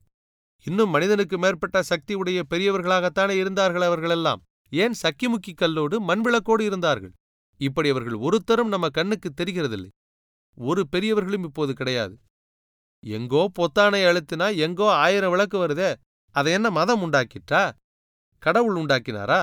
இன்னும் 0.67 0.91
மனிதனுக்கு 0.91 1.37
மேற்பட்ட 1.39 1.83
சக்தி 1.83 2.15
உடைய 2.15 2.41
பெரியவர்களாகத்தானே 2.51 3.35
இருந்தார்கள் 3.43 3.83
அவர்களெல்லாம். 3.83 4.41
ஏன் 4.73 4.95
சக்கிமுக்கி 5.03 5.53
கல்லோடு 5.55 5.97
மண்விளக்கோடு 6.09 6.61
இருந்தார்கள்? 6.61 7.13
இப்படி 7.61 7.89
அவர்கள் 7.89 8.19
ஒருத்தரும் 8.27 8.69
நம்ம 8.69 8.89
கண்ணுக்கு 8.89 9.29
தெரிகிறதில்லை. 9.41 9.91
ஒரு 10.59 10.83
பெரியவர்களும் 10.89 11.45
இப்போது 11.45 11.73
கிடையாது. 11.75 12.15
எங்கோ 13.05 13.43
பொத்தானை 13.59 14.01
அழுத்தினா 14.09 14.47
எங்கோ 14.57 14.89
ஆயிரம் 15.05 15.31
விளக்கு 15.31 15.57
வருதே. 15.59 15.91
அதை 16.35 16.51
என்ன 16.53 16.69
மதம் 16.71 17.03
உண்டாக்கிட்டா 17.03 17.63
கடவுள் 18.43 18.77
உண்டாக்கினாரா? 18.77 19.41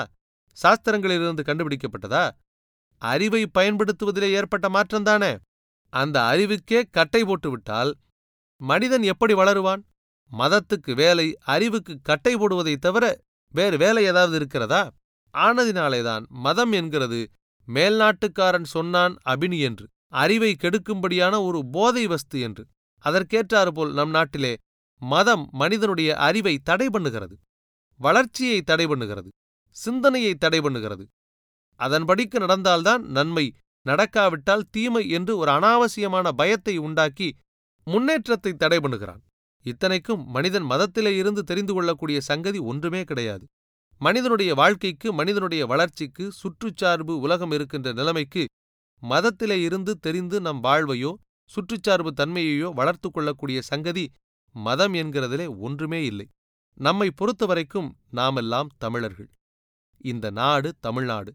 சாஸ்திரங்களிலிருந்து 0.57 1.43
கண்டுபிடிக்கப்பட்டதா? 1.49 2.23
அறிவை 2.99 3.47
பயன்படுத்துவதிலே 3.47 4.29
ஏற்பட்ட 4.29 4.69
மாற்றம்தானே 4.69 5.37
அந்த 5.89 6.21
அறிவுக்கே 6.21 6.83
கட்டை 6.91 7.23
போட்டுவிட்டால் 7.23 7.95
மனிதன் 8.57 9.03
எப்படி 9.03 9.33
வளருவான்? 9.33 9.83
மதத்துக்கு 10.31 10.95
வேலை 10.95 11.37
அறிவுக்கு 11.41 11.99
கட்டை 12.03 12.35
போடுவதைத் 12.35 12.81
தவிர 12.81 13.19
வேறு 13.51 13.77
வேலை 13.77 14.03
ஏதாவது 14.03 14.35
இருக்கிறதா? 14.35 14.91
ஆனதினாலேதான் 15.33 16.27
மதம் 16.27 16.71
என்கிறது 16.71 17.31
மேல்நாட்டுக்காரன் 17.67 18.63
சொன்னான் 18.63 19.15
அபினி 19.25 19.59
என்று. 19.59 19.87
அறிவை 20.07 20.55
கெடுக்கும்படியான 20.55 21.41
ஒரு 21.41 21.65
போதை 21.71 22.07
வஸ்து 22.07 22.39
என்று. 22.39 22.65
அதற்கேற்றாறுபோல் 23.03 23.93
நம் 23.93 24.09
நாட்டிலே 24.09 24.57
மதம் 24.97 25.49
மனிதனுடைய 25.51 26.15
அறிவை 26.15 26.59
தடை 26.59 26.87
பண்ணுகிறது. 26.87 27.33
வளர்ச்சியை 27.97 28.61
தடை 28.61 28.85
பண்ணுகிறது. 28.85 29.27
சிந்தனையை 29.71 30.35
தடை 30.35 30.59
பண்ணுகிறது. 30.59 31.05
அதன்படிக்கு 31.79 32.37
நடந்தால்தான் 32.39 33.03
நன்மை. 33.17 33.45
நடக்காவிட்டால் 33.85 34.69
தீமை 34.71 35.03
என்று 35.09 35.33
ஒரு 35.37 35.51
அனாவசியமான 35.51 36.27
பயத்தை 36.31 36.75
உண்டாக்கி 36.77 37.29
முன்னேற்றத்தை 37.87 38.51
தடை 38.53 38.77
பண்ணுகிறான். 38.77 39.21
இத்தனைக்கும் 39.65 40.21
மனிதன் 40.27 40.63
மதத்திலே 40.63 41.11
இருந்து 41.17 41.41
தெரிந்து 41.43 41.73
கொள்ளக்கூடிய 41.73 42.19
சங்கதி 42.21 42.59
ஒன்றுமே 42.71 43.01
கிடையாது. 43.03 43.45
மனிதனுடைய 44.01 44.51
வாழ்க்கைக்கு 44.53 45.07
மனிதனுடைய 45.13 45.63
வளர்ச்சிக்கு 45.65 46.25
சுற்றுச்சார்பு 46.41 47.13
உலகம் 47.19 47.51
இருக்கின்ற 47.51 47.89
நிலைமைக்கு 47.91 48.43
மதத்திலே 49.03 49.57
இருந்து 49.61 49.93
தெரிந்து 49.97 50.37
நம் 50.41 50.59
வாழ்வையோ 50.59 51.11
சுற்றுச்சார்பு 51.51 52.11
தன்மையையோ 52.11 52.69
வளர்த்து 52.73 53.09
கொள்ளக்கூடிய 53.11 53.59
சங்கதி 53.61 54.05
மதம் 54.55 54.93
என்கிறதிலே 54.93 55.47
ஒன்றுமே 55.57 55.99
இல்லை. 56.05 56.27
நம்மை 56.77 57.07
பொறுத்தவரைக்கும் 57.19 57.89
நாமெல்லாம் 58.11 58.69
தமிழர்கள். 58.77 59.29
இந்த 60.01 60.25
நாடு 60.29 60.69
தமிழ்நாடு. 60.79 61.31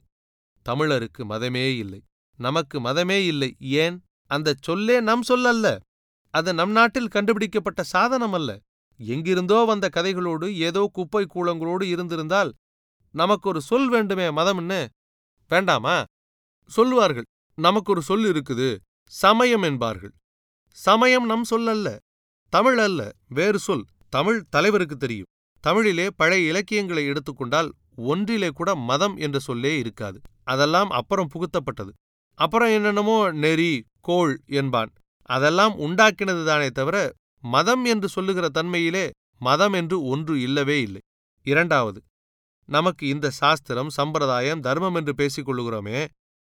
தமிழருக்கு 0.69 1.25
மதமே 1.29 1.77
இல்லை. 1.77 2.03
நமக்கு 2.37 2.81
மதமே 2.81 3.27
இல்லை. 3.27 3.57
ஏன்? 3.59 4.05
அந்த 4.27 4.55
சொல்லே 4.61 5.01
நம் 5.01 5.23
சொல்லல்ல 5.29 5.79
அது 6.31 6.55
நம் 6.55 6.71
நாட்டில் 6.71 7.09
கண்டுபிடிக்கப்பட்ட 7.09 7.83
சாதனம் 7.83 8.33
அல்ல. 8.33 8.61
எங்கிருந்தோ 8.97 9.65
வந்த 9.65 9.91
கதைகளோடு 9.97 10.55
ஏதோ 10.55 10.91
குப்பை 10.93 11.27
கூளங்களோடு 11.35 11.83
இருந்திருந்தால் 11.83 12.55
நமக்கு 13.11 13.49
ஒரு 13.49 13.61
சொல் 13.61 13.89
வேண்டுமே 13.89 14.27
மதம்னு 14.31 14.89
வேண்டாமா? 15.49 16.05
சொல்லுவார்கள். 16.67 17.25
நமக்கு 17.55 17.91
ஒரு 17.93 18.03
சொல் 18.03 18.25
இருக்குது. 18.25 18.77
சமயம் 19.05 19.63
என்பார்கள். 19.63 20.13
சமயம் 20.71 21.27
நம் 21.27 21.45
சொல்லல்ல 21.51 21.99
தமிழ் 22.49 22.79
அல்ல. 22.79 23.13
வேறு 23.29 23.59
சொல். 23.59 23.85
தமிழ் 24.09 24.45
தலைவருக்கு 24.49 24.97
தெரியும். 24.97 25.27
தமிழிலே 25.61 26.11
பழைய 26.17 26.49
இலக்கியங்களை 26.49 27.05
எடுத்துக்கொண்டால் 27.07 27.75
ஒன்றிலே 27.97 28.49
கூட 28.49 28.75
மதம் 28.75 29.17
என்ற 29.17 29.39
சொல்லே 29.39 29.73
இருக்காது. 29.79 30.19
அதெல்லாம் 30.45 30.91
அப்புறம் 30.91 31.31
புகுத்தப்பட்டது. 31.35 31.93
அப்புறம் 32.39 32.69
என்னென்னமோ 32.69 33.19
நெறி 33.33 33.85
கோள் 34.01 34.35
என்பான். 34.47 34.91
அதெல்லாம் 35.31 35.75
உண்டாக்கினது 35.79 36.43
தானே 36.45 36.69
தவிர 36.71 36.97
மதம் 37.45 37.85
என்று 37.85 38.09
சொல்லுகிற 38.09 38.49
தன்மையிலே 38.49 39.07
மதம் 39.39 39.73
என்று 39.73 39.97
ஒன்று 40.05 40.41
இல்லவே 40.41 40.81
இல்லை. 40.81 41.01
இரண்டாவது 41.47 42.01
நமக்கு 42.69 43.05
இந்த 43.07 43.31
சாஸ்திரம் 43.31 43.91
சம்பிரதாயம் 43.91 44.61
தர்மம் 44.61 44.95
என்று 44.95 45.13
பேசிக்கொள்ளுகிறோமே 45.21 46.07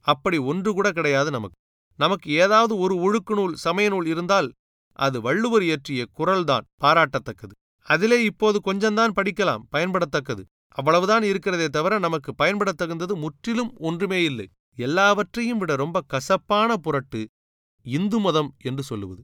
அப்படி 0.05 0.37
ஒன்று 0.37 0.73
கூட 0.73 0.91
கிடையாது 0.91 1.31
நமக்கு. 1.31 1.57
நமக்கு 1.99 2.31
ஏதாவது 2.31 2.77
ஒரு 2.77 2.95
ஒழுக்கு 2.95 3.33
நூல் 3.33 3.55
சமய 3.55 3.89
நூல் 3.89 4.05
இருந்தால் 4.05 4.51
அது 4.99 5.21
வள்ளுவர் 5.21 5.63
இயற்றிய 5.63 6.01
குரல்தான் 6.17 6.65
பாராட்டத்தக்கது. 6.83 7.53
அதிலே 7.87 8.23
இப்போது 8.23 8.57
கொஞ்சம்தான் 8.65 9.15
படிக்கலாம் 9.17 9.63
பயன்படத்தக்கது. 9.71 10.43
அவ்வளவுதான் 10.75 11.23
இருக்கிறதே 11.23 11.67
தவிர 11.67 11.93
நமக்கு 11.99 12.31
பயன்படத்தகுந்தது 12.37 13.13
முற்றிலும் 13.15 13.71
ஒன்றுமே 13.79 14.19
இல்லை. 14.23 14.47
எல்லாவற்றையும் 14.77 15.57
விட 15.57 15.71
ரொம்ப 15.75 15.97
கசப்பான 16.07 16.77
புரட்டு 16.77 17.21
இந்து 17.85 18.19
மதம் 18.19 18.49
என்று 18.63 18.83
சொல்லுவது. 18.83 19.21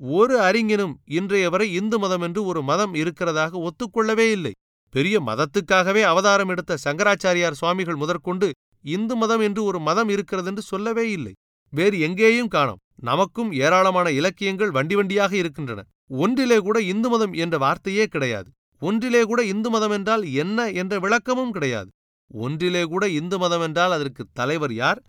ஒரு 0.00 0.34
அறிஞனும் 0.40 0.94
இன்றைய 1.10 1.46
வரை 1.50 1.66
இந்து 1.74 1.98
மதம் 1.98 2.20
என்று 2.20 2.40
ஒரு 2.44 2.60
மதம் 2.62 2.94
இருக்கிறதாக 2.94 3.52
ஒத்துக்கொள்ளவே 3.66 4.26
இல்லை. 4.30 4.52
பெரிய 4.94 5.16
மதத்துக்காகவே 5.20 6.02
அவதாரம் 6.02 6.48
எடுத்த 6.48 6.78
சங்கராச்சாரியார் 6.84 7.58
சுவாமிகள் 7.60 7.96
முதற்கொண்டு 7.96 8.48
இந்து 8.84 9.14
மதம் 9.16 9.40
என்று 9.40 9.60
ஒரு 9.64 9.78
மதம் 9.80 10.08
இருக்கிறது 10.08 10.48
என்று 10.48 10.62
சொல்லவே 10.62 11.04
இல்லை. 11.10 11.32
வேறு 11.72 11.96
எங்கேயும் 12.00 12.48
காணோம். 12.48 12.80
நமக்கும் 13.00 13.50
ஏராளமான 13.64 14.08
இலக்கியங்கள் 14.10 14.70
வண்டி 14.70 14.96
வண்டியாக 14.96 15.32
இருக்கின்றன. 15.32 15.80
ஒன்றிலே 16.22 16.58
கூட 16.58 16.78
இந்து 16.92 17.08
மதம் 17.08 17.34
என்ற 17.44 17.58
வார்த்தையே 17.58 18.06
கிடையாது. 18.06 18.48
ஒன்றிலே 18.82 19.22
கூட 19.22 19.40
இந்து 19.44 19.70
மதம் 19.70 19.90
என்றால் 19.90 20.22
என்ன 20.32 20.68
என்ற 20.70 20.94
விளக்கமும் 20.98 21.50
கிடையாது. 21.50 21.90
ஒன்றிலே 22.30 22.82
கூட 22.84 23.04
இந்து 23.10 23.38
மதம் 23.38 23.60
என்றால் 23.60 23.92
அதற்கு 23.92 24.22
தலைவர் 24.32 24.74
யார்? 24.74 25.00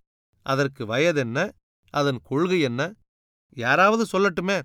அதற்கு 0.46 0.82
வயதென்ன 0.86 1.38
அதன் 1.94 2.20
கொள்கை 2.22 2.60
என்ன? 2.60 2.80
யாராவது 3.56 4.04
சொல்லட்டுமே. 4.12 4.58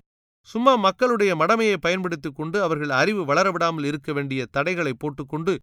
சும்மா 0.48 0.72
மக்களுடைய 0.76 1.36
மடமையை 1.36 1.76
பயன்படுத்திக் 1.76 2.34
கொண்டு 2.34 2.62
அவர்கள் 2.62 2.90
அறிவு 2.90 3.22
வளரவிடாமல் 3.24 3.84
இருக்க 3.84 4.12
வேண்டிய 4.12 4.46
தடைகளை 4.46 4.92
போட்டுக்கொண்டு 4.98 5.54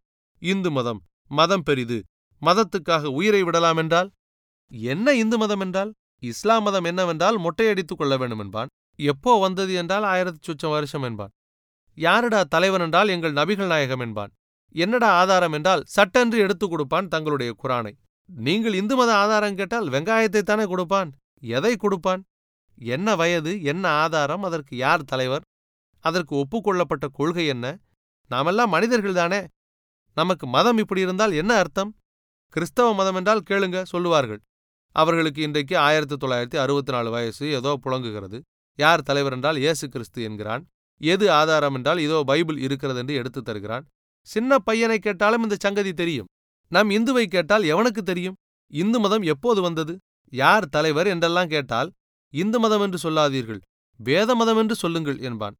இந்து 0.41 0.71
மதம் 0.71 0.99
மதம் 1.31 1.63
பெரிது 1.63 1.97
மதத்துக்காக 2.41 3.05
உயிரை 3.05 3.43
விடலாம் 3.43 3.77
என்றால்? 3.77 4.09
என்ன 4.71 5.13
இந்து 5.13 5.37
மதம் 5.37 5.59
என்றால்? 5.59 5.91
இஸ்லாம் 6.23 6.63
மதம் 6.63 6.83
என்னவென்றால் 6.83 7.37
மொட்டையடித்துக் 7.39 7.99
கொள்ள 7.99 8.17
வேண்டும் 8.17 8.39
என்பான் 8.39 8.67
எப்போ 8.99 9.39
வந்தது 9.39 9.73
என்றால் 9.73 10.03
ஆயிரத்தி 10.03 10.39
சுச்சம் 10.47 10.69
வருஷம் 10.69 11.03
என்பான். 11.03 11.33
யாருடா 11.95 12.43
தலைவன் 12.43 12.81
என்றால் 12.81 13.07
எங்கள் 13.07 13.33
நபிகள் 13.33 13.67
நாயகம் 13.67 13.99
என்பான். 13.99 14.31
என்னடா 14.75 15.09
ஆதாரம் 15.09 15.53
என்றால் 15.53 15.83
சட்டென்று 15.85 16.37
எடுத்துக் 16.39 16.69
கொடுப்பான் 16.69 17.07
தங்களுடைய 17.07 17.55
குரானை. 17.63 17.93
நீங்கள் 18.29 18.73
இந்து 18.73 18.95
மத 18.95 19.15
ஆதாரம் 19.15 19.55
கேட்டால் 19.55 19.87
வெங்காயத்தை 19.87 20.41
தானே 20.41 20.65
கொடுப்பான்? 20.65 21.11
எதை 21.39 21.75
கொடுப்பான்? 21.75 22.23
என்ன 22.77 23.15
வயது 23.15 23.61
என்ன 23.61 23.89
ஆதாரம் 23.89 24.43
அதற்கு 24.43 24.75
யார் 24.75 25.03
தலைவர்? 25.03 25.41
அதற்கு 25.99 26.35
ஒப்புக்கொள்ளப்பட்ட 26.35 27.07
கொள்கை 27.11 27.47
என்ன? 27.47 27.77
நாமெல்லாம் 28.27 28.73
மனிதர்கள்தானே 28.73 29.47
நமக்கு 30.13 30.47
மதம் 30.47 30.77
இப்படி 30.77 31.01
இருந்தால் 31.01 31.31
என்ன 31.31 31.57
அர்த்தம்? 31.57 31.95
கிறிஸ்தவ 32.49 32.93
மதம் 32.93 33.15
என்றால் 33.15 33.43
கேளுங்க 33.49 33.83
சொல்லுவார்கள். 33.83 34.41
அவர்களுக்கு 34.91 35.41
இன்றைக்கு 35.41 35.77
ஆயிரத்தி 35.77 36.15
தொள்ளாயிரத்தி 36.15 36.57
அறுபத்தி 36.57 36.91
நாலு 36.91 37.09
வயசு 37.09 37.51
ஏதோ 37.51 37.77
புழங்குகிறது. 37.81 38.41
யார் 38.75 39.01
தலைவர் 39.01 39.33
என்றால் 39.33 39.57
இயேசு 39.57 39.89
கிறிஸ்து 39.89 40.23
என்கிறான். 40.23 40.67
எது 41.01 41.25
ஆதாரம் 41.31 41.75
என்றால் 41.75 41.99
இதோ 41.99 42.17
பைபிள் 42.23 42.57
இருக்கிறது 42.57 42.99
என்று 42.99 43.13
எடுத்து 43.13 43.41
தருகிறான். 43.41 43.85
சின்ன 44.27 44.59
பையனை 44.59 44.97
கேட்டாலும் 44.99 45.43
இந்த 45.43 45.55
சங்கதி 45.59 45.91
தெரியும். 45.93 46.29
நம் 46.71 46.89
இந்துவை 46.89 47.25
கேட்டால் 47.27 47.63
எவனுக்கு 47.63 48.01
தெரியும்? 48.01 48.37
இந்து 48.73 48.99
மதம் 48.99 49.25
எப்போது 49.33 49.59
வந்தது? 49.61 49.93
யார் 50.33 50.65
தலைவர் 50.69 51.07
என்றெல்லாம் 51.07 51.47
கேட்டால் 51.47 51.89
இந்து 52.33 52.59
மதம் 52.59 52.81
என்று 52.81 52.97
சொல்லாதீர்கள் 52.97 53.61
வேத 53.99 54.29
மதம் 54.35 54.57
என்று 54.57 54.75
சொல்லுங்கள் 54.75 55.19
என்பான். 55.19 55.55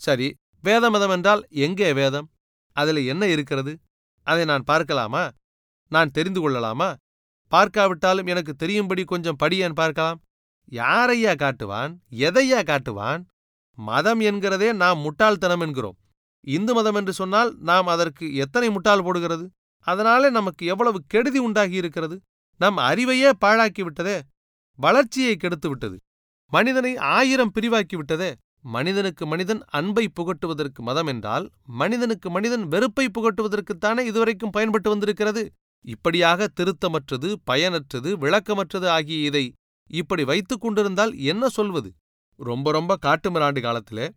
சரி 0.00 0.28
வேத 0.64 0.84
மதம் 0.90 1.10
என்றால் 1.10 1.42
எங்கே 1.66 1.90
வேதம்? 1.92 2.26
அதில் 2.76 3.00
என்ன 3.06 3.26
இருக்கிறது? 3.26 3.72
அதை 4.26 4.44
நான் 4.44 4.64
பார்க்கலாமா? 4.64 5.22
நான் 5.92 6.10
தெரிந்து 6.10 6.40
கொள்ளலாமா? 6.40 6.88
பார்க்காவிட்டாலும் 7.52 8.26
எனக்கு 8.26 8.52
தெரியும்படி 8.54 9.02
கொஞ்சம் 9.04 9.40
படியேன் 9.42 9.78
பார்க்கலாம். 9.80 10.18
யாரையா 10.72 11.32
காட்டுவான்? 11.34 11.92
எதையா 12.26 12.60
காட்டுவான்? 12.62 13.22
மதம் 13.78 14.20
என்கிறதே 14.20 14.68
நாம் 14.72 14.98
முட்டாள்தனம் 14.98 15.60
என்கிறோம். 15.60 15.96
இந்து 16.46 16.72
மதம் 16.74 16.94
என்று 16.94 17.12
சொன்னால் 17.12 17.50
நாம் 17.60 17.86
அதற்கு 17.86 18.24
எத்தனை 18.34 18.68
முட்டாள் 18.70 19.02
போடுகிறது? 19.02 19.44
அதனாலே 19.86 20.28
நமக்கு 20.30 20.62
எவ்வளவு 20.66 20.98
கெடுதி 21.06 21.38
உண்டாகி 21.38 21.76
இருக்கிறது? 21.82 22.16
நம் 22.60 22.78
அறிவையே 22.88 23.30
பாழாக்கி 23.44 23.82
விட்டதே? 23.82 24.16
வளர்ச்சியை 24.78 25.34
கெடுத்து 25.36 25.68
விட்டது? 25.68 25.96
மனிதனை 26.52 26.92
ஆயிரம் 27.14 27.52
பிரிவாக்கி 27.52 27.96
விட்டதே? 27.96 28.30
மனிதனுக்கு 28.74 29.24
மனிதன் 29.26 29.60
அன்பை 29.68 30.04
புகட்டுவதற்கு 30.08 30.80
மதம் 30.88 31.06
என்றால் 31.06 31.44
மனிதனுக்கு 31.80 32.28
மனிதன் 32.30 32.64
வெறுப்பை 32.68 33.06
புகட்டுவதற்குத்தானே 33.08 34.02
இதுவரைக்கும் 34.10 34.50
பயன்பட்டு 34.50 34.88
வந்திருக்கிறது? 34.90 35.42
இப்படியாக 35.84 36.48
திருத்தமற்றது 36.58 37.28
பயனற்றது 37.50 38.10
விளக்கமற்றது 38.24 38.88
ஆகிய 38.96 39.20
இதை 39.24 39.44
இப்படி 39.90 40.24
வைத்துக் 40.24 40.60
கொண்டிருந்தால் 40.60 41.12
என்ன 41.30 41.44
சொல்வது? 41.48 41.90
ரொம்ப 42.38 42.72
ரொம்ப 42.72 42.96
காட்டுமிராண்டு 43.02 43.60
காலத்திலே 43.60 44.10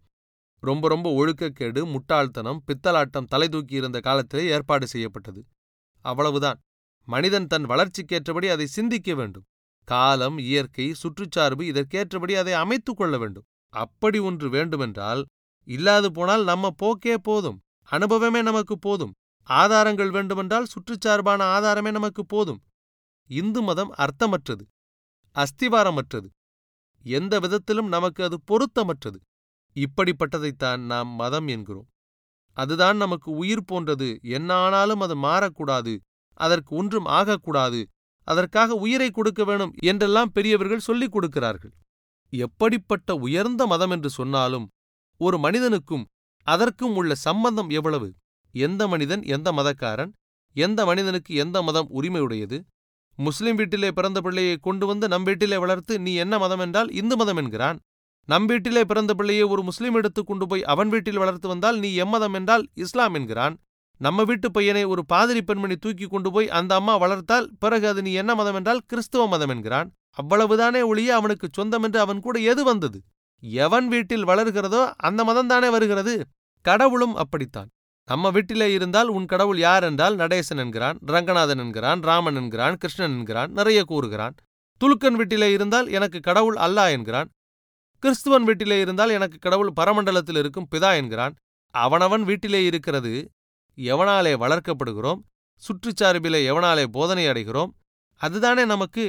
ரொம்ப 0.60 0.88
ரொம்ப 0.88 1.10
ஒழுக்கக்கேடு 1.10 1.92
முட்டாள்தனம் 1.92 2.64
பித்தலாட்டம் 2.68 3.26
தலை 3.26 3.48
தூக்கி 3.48 3.76
இருந்த 3.76 4.00
காலத்திலே 4.00 4.46
ஏற்பாடு 4.46 4.88
செய்யப்பட்டது. 4.88 5.46
அவ்வளவுதான். 6.02 6.60
மனிதன் 7.06 7.48
தன் 7.48 7.66
வளர்ச்சிக்கேற்றபடி 7.66 8.50
அதை 8.50 8.66
சிந்திக்க 8.66 9.16
வேண்டும். 9.16 9.44
காலம் 9.84 10.38
இயற்கை 10.38 10.94
சுற்றுச்சார்பு 11.04 11.62
இதற்கேற்றபடி 11.62 12.38
அதை 12.38 12.54
அமைத்துக் 12.54 12.98
கொள்ள 12.98 13.18
வேண்டும். 13.18 13.44
அப்படி 13.70 14.20
ஒன்று 14.20 14.50
வேண்டுமென்றால் 14.50 15.26
இல்லாது 15.64 16.12
போனால் 16.12 16.44
நம்ம 16.44 16.72
போக்கே 16.72 17.18
போதும். 17.18 17.60
அனுபவமே 17.84 18.42
நமக்கு 18.42 18.80
போதும். 18.80 19.12
ஆதாரங்கள் 19.44 20.12
வேண்டுமென்றால் 20.12 20.66
சுற்றுச்சார்பான 20.66 21.44
ஆதாரமே 21.58 21.92
நமக்கு 21.92 22.26
போதும். 22.26 22.62
இந்து 23.28 23.62
மதம் 23.62 23.94
அர்த்தமற்றது. 23.98 24.66
அஸ்திவாரமற்றது. 25.36 26.30
எந்த 27.04 27.40
விதத்திலும் 27.40 27.88
நமக்கு 27.88 28.24
அது 28.24 28.38
பொருத்தமற்றது. 28.48 29.20
இப்படிப்பட்டதைத்தான் 29.76 30.78
நாம் 30.78 31.08
மதம் 31.08 31.48
என்கிறோம். 31.48 31.88
அதுதான் 32.58 32.98
நமக்கு 32.98 33.32
உயிர் 33.32 33.66
போன்றது. 33.66 34.20
என்ன 34.22 34.54
ஆனாலும் 34.54 35.00
அது 35.00 35.16
மாறக்கூடாது. 35.16 35.94
அதற்கு 36.34 36.76
ஒன்றும் 36.76 37.06
ஆகக்கூடாது. 37.06 37.82
அதற்காக 38.28 38.74
உயிரை 38.74 39.12
கொடுக்க 39.12 39.44
வேணும் 39.44 39.74
என்றெல்லாம் 39.84 40.32
பெரியவர்கள் 40.32 40.80
சொல்லிக் 40.80 41.12
கொடுக்கிறார்கள். 41.12 41.74
எப்படிப்பட்ட 42.30 43.16
உயர்ந்த 43.16 43.68
மதம் 43.68 43.90
என்று 43.90 44.10
சொன்னாலும் 44.10 44.70
ஒரு 45.18 45.38
மனிதனுக்கும் 45.38 46.06
அதற்கும் 46.48 46.96
உள்ள 46.96 47.16
சம்பந்தம் 47.16 47.70
எவ்வளவு? 47.70 48.14
எந்த 48.52 48.88
மனிதன் 48.88 49.24
எந்த 49.24 49.52
மதக்காரன்? 49.52 50.12
எந்த 50.56 50.86
மனிதனுக்கு 50.86 51.36
எந்த 51.36 51.62
மதம் 51.62 51.90
உரிமையுடையது? 51.90 52.58
முஸ்லிம் 53.20 53.56
வீட்டிலே 53.56 53.90
பிறந்த 53.92 54.22
பிள்ளையை 54.22 54.58
கொண்டு 54.58 54.86
வந்து 54.86 55.08
நம் 55.08 55.24
வீட்டிலே 55.24 55.58
வளர்த்து 55.58 55.94
நீ 56.00 56.14
என்ன 56.14 56.38
மதம் 56.38 56.60
என்றால் 56.60 56.90
இந்து 56.92 57.16
மதம் 57.18 57.38
என்கிறான். 57.38 57.80
நம் 58.30 58.46
வீட்டிலே 58.46 58.84
பிறந்த 58.86 59.14
பிள்ளையை 59.14 59.44
ஒரு 59.44 59.62
முஸ்லீம் 59.64 59.94
எடுத்து 59.94 60.24
கொண்டு 60.24 60.48
போய் 60.48 60.64
அவன் 60.64 60.90
வீட்டில் 60.90 61.18
வளர்த்து 61.18 61.48
வந்தால் 61.48 61.78
நீ 61.80 61.90
எம்மதம் 61.96 62.34
என்றால் 62.34 62.64
இஸ்லாம் 62.74 63.14
என்கிறான். 63.14 63.56
நம்ம 64.02 64.24
வீட்டு 64.24 64.52
பையனை 64.52 64.84
ஒரு 64.84 65.02
பாதிரி 65.06 65.42
பெண்மணி 65.42 65.76
தூக்கி 65.76 66.06
கொண்டு 66.06 66.32
போய் 66.32 66.48
அந்த 66.50 66.76
அம்மா 66.76 66.98
வளர்த்தால் 66.98 67.48
பிறகு 67.60 67.88
அது 67.88 68.02
நீ 68.02 68.14
என்ன 68.14 68.36
மதம் 68.36 68.56
என்றால் 68.56 68.82
கிறிஸ்துவ 68.88 69.28
மதம் 69.28 69.50
என்கிறான். 69.50 69.90
அவ்வளவுதானே 70.18 70.82
ஒழிய 70.82 71.16
அவனுக்கு 71.16 71.48
சொந்தம் 71.52 71.84
என்று 71.84 72.00
அவன் 72.00 72.20
கூட 72.20 72.40
எது 72.40 72.64
வந்தது? 72.64 73.00
எவன் 73.44 73.88
வீட்டில் 73.88 74.26
வளர்கிறதோ 74.26 74.82
அந்த 74.98 75.24
மதம்தானே 75.24 75.70
வருகிறது. 75.70 76.16
கடவுளும் 76.66 77.16
அப்படித்தான். 77.16 77.70
நம்ம 78.10 78.32
வீட்டிலே 78.36 78.68
இருந்தால் 78.74 79.08
உன் 79.08 79.26
கடவுள் 79.26 79.60
யார் 79.68 79.84
என்றால் 79.84 80.16
நடேசன் 80.16 80.62
என்கிறான் 80.64 80.98
ரங்கநாதன் 81.12 81.58
என்கிறான் 81.58 82.00
ராமன் 82.02 82.36
என்கிறான் 82.36 82.78
கிருஷ்ணன் 82.78 83.14
என்கிறான் 83.18 83.52
நிறைய 83.52 83.80
கூறுகிறான். 83.84 84.36
துலுக்கன் 84.82 85.18
வீட்டிலே 85.20 85.50
இருந்தால் 85.52 85.88
எனக்கு 85.88 86.20
கடவுள் 86.20 86.58
அல்லா 86.66 86.86
என்கிறான். 86.96 87.30
கிறிஸ்துவன் 88.04 88.48
வீட்டிலே 88.50 88.78
இருந்தால் 88.80 89.10
எனக்கு 89.10 89.38
கடவுள் 89.40 89.72
பரமண்டலத்தில் 89.80 90.40
இருக்கும் 90.42 90.68
பிதா 90.72 90.92
என்கிறான். 91.02 91.34
அவனவன் 91.74 92.24
வீட்டிலே 92.24 92.62
இருக்கிறது 92.70 93.14
எவனாலே 93.78 94.34
வளர்க்கப்படுகிறோம் 94.44 95.22
சுற்றுச்சார்பிலே 95.64 96.40
எவனாலே 96.52 96.86
போதனை 96.96 97.26
அடைகிறோம் 97.28 97.72
அதுதானே 98.22 98.64
நமக்கு 98.66 99.06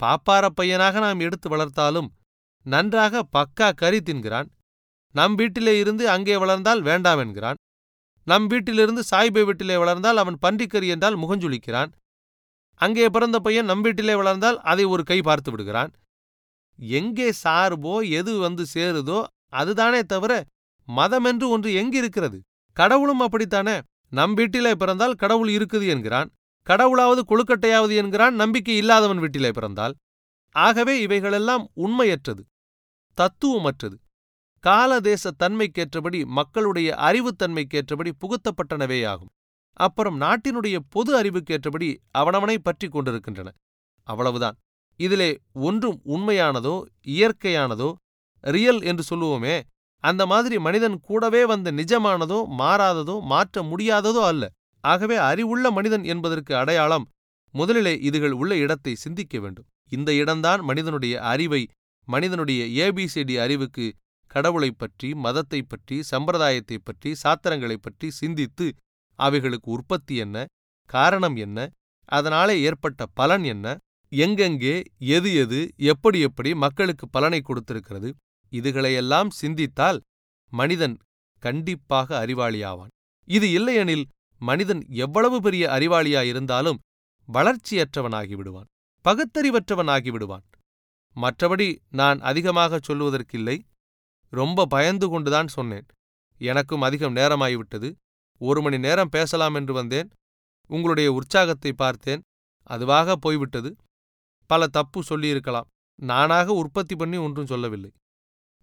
பாப்பார 0.00 0.44
பையனாக 0.58 0.98
நாம் 0.98 1.20
எடுத்து 1.20 1.48
வளர்த்தாலும் 1.48 2.08
நன்றாக 2.66 3.22
பக்கா 3.36 3.68
கறி 3.74 4.00
தின்கிறான். 4.00 4.48
நம் 5.14 5.34
வீட்டிலே 5.34 5.74
இருந்து 5.78 6.04
அங்கே 6.10 6.36
வளர்ந்தால் 6.42 6.82
வேண்டாம் 6.82 7.18
என்கிறான். 7.18 7.58
நம் 8.26 8.46
வீட்டிலிருந்து 8.46 9.02
சாய்பை 9.10 9.42
வீட்டிலே 9.44 9.76
வளர்ந்தால் 9.76 10.16
அவன் 10.16 10.38
பன்றிக்கறி 10.42 10.88
என்றால் 10.88 11.16
முகஞ்சுளிக்கிறான் 11.16 11.90
அங்கே 12.80 13.06
பிறந்த 13.10 13.36
பையன் 13.38 13.64
நம் 13.64 13.80
வீட்டிலே 13.80 14.14
வளர்ந்தால் 14.14 14.58
அதை 14.60 14.84
ஒரு 14.84 15.02
கை 15.02 15.18
பார்த்து 15.22 15.50
விடுகிறான். 15.50 15.90
எங்கே 16.78 17.28
சார்போ 17.44 17.94
எது 18.10 18.32
வந்து 18.38 18.64
சேருதோ 18.74 19.18
அதுதானே 19.60 20.00
தவிர 20.02 20.32
மதமென்று 20.88 21.46
ஒன்று 21.48 21.70
எங்கிருக்கிறது? 21.72 22.38
கடவுளும் 22.76 23.20
அப்படித்தானே? 23.20 23.76
நம் 24.12 24.34
வீட்டிலே 24.34 24.72
பிறந்தால் 24.74 25.14
கடவுள் 25.14 25.48
இருக்குது 25.48 25.86
என்கிறான். 25.86 26.28
கடவுளாவது 26.66 27.22
கொழுக்கட்டையாவது 27.30 27.94
என்கிறான் 27.94 28.34
நம்பிக்கை 28.34 28.76
இல்லாதவன் 28.76 29.18
வீட்டிலே 29.18 29.50
பிறந்தால். 29.50 29.94
ஆகவே 30.56 30.94
இவைகளெல்லாம் 31.00 31.64
உண்மையற்றது 31.74 32.42
தத்துவமற்றது. 33.18 33.96
காலதேச 34.64 35.30
தன்மைக்கேற்றபடி 35.42 36.18
மக்களுடைய 36.38 36.88
அறிவுத்தன்மைக்கேற்றபடி 37.08 38.10
புகுத்தப்பட்டனவேயாகும். 38.22 39.32
அப்புறம் 39.76 40.16
நாட்டினுடைய 40.20 40.76
பொது 40.88 41.10
அறிவுக்கேற்றபடி 41.20 41.88
அவனவனை 42.20 42.56
பற்றி 42.58 42.88
கொண்டிருக்கின்றன. 42.88 43.48
அவ்வளவுதான். 44.06 44.56
இதிலே 45.00 45.30
ஒன்றும் 45.68 45.98
உண்மையானதோ 46.14 46.74
இயற்கையானதோ 47.14 47.90
ரியல் 48.44 48.80
என்று 48.82 49.04
சொல்லுவோமே 49.10 49.56
அந்த 50.04 50.22
மாதிரி 50.26 50.56
மனிதன் 50.58 50.96
கூடவே 51.00 51.42
வந்த 51.44 51.68
நிஜமானதோ 51.72 52.38
மாறாததோ 52.60 53.16
மாற்ற 53.32 53.62
முடியாததோ 53.62 54.22
அல்ல. 54.30 54.44
ஆகவே 54.84 55.16
அறிவுள்ள 55.30 55.66
மனிதன் 55.70 56.04
என்பதற்கு 56.04 56.52
அடையாளம் 56.56 57.06
முதலிலே 57.54 57.94
இதுகள் 58.08 58.34
உள்ள 58.40 58.52
இடத்தை 58.56 58.94
சிந்திக்க 58.94 59.34
வேண்டும். 59.40 59.68
இந்த 59.92 60.10
இடம்தான் 60.14 60.60
மனிதனுடைய 60.60 61.14
அறிவை 61.32 61.62
மனிதனுடைய 62.08 62.62
ஏபிசிடி 62.84 63.34
அறிவுக்கு 63.44 63.86
கடவுளைப் 64.32 64.78
பற்றி 64.78 65.08
மதத்தைப் 65.16 65.68
பற்றி 65.68 65.96
சம்பிரதாயத்தைப் 66.10 66.84
பற்றி 66.84 67.10
சாத்திரங்களைப் 67.22 67.82
பற்றி 67.82 68.08
சிந்தித்து 68.12 68.66
அவைகளுக்கு 69.18 69.70
உற்பத்தி 69.70 70.14
என்ன 70.16 70.36
காரணம் 70.90 71.36
என்ன 71.36 71.58
அதனாலே 72.08 72.54
ஏற்பட்ட 72.62 73.06
பலன் 73.14 73.44
என்ன 73.44 73.66
எங்கெங்கே 74.12 74.74
எது 75.10 75.34
எது 75.34 75.60
எப்படி 75.84 76.18
எப்படி 76.20 76.50
மக்களுக்கு 76.54 77.04
பலனை 77.08 77.40
கொடுத்திருக்கிறது 77.42 78.08
இதுகளையெல்லாம் 78.52 79.30
சிந்தித்தால் 79.32 79.98
மனிதன் 80.52 80.96
கண்டிப்பாக 81.42 82.08
அறிவாளியாவான். 82.24 82.90
இது 83.28 83.46
இல்லையெனில் 83.50 84.04
மனிதன் 84.40 84.82
எவ்வளவு 84.96 85.36
பெரிய 85.40 85.64
அறிவாளியாயிருந்தாலும் 85.76 86.78
வளர்ச்சியற்றவனாகிவிடுவான் 87.28 88.68
பகுத்தறிவற்றவனாகிவிடுவான் 89.04 90.44
மற்றபடி 91.16 91.68
நான் 91.92 92.18
அதிகமாகச் 92.22 92.86
சொல்லுவதற்கில்லை. 92.88 93.56
ரொம்ப 94.32 94.66
பயந்து 94.66 95.08
கொண்டுதான் 95.08 95.48
சொன்னேன். 95.48 95.86
எனக்கும் 96.40 96.82
அதிகம் 96.82 97.16
நேரமாகிவிட்டது 97.16 97.88
ஒரு 98.40 98.60
மணி 98.62 98.78
நேரம் 98.78 99.08
பேசலாம் 99.08 99.54
என்று 99.54 99.74
வந்தேன். 99.74 100.08
உங்களுடைய 100.70 101.12
உற்சாகத்தை 101.12 101.72
பார்த்தேன். 101.72 102.22
அதுவாக 102.66 103.16
போய்விட்டது. 103.16 103.70
பல 104.50 104.66
தப்பு 104.66 105.02
சொல்லியிருக்கலாம். 105.02 105.68
நானாக 106.02 106.52
உற்பத்தி 106.52 106.96
பண்ணி 106.96 107.16
ஒன்றும் 107.16 107.46
சொல்லவில்லை. 107.46 107.92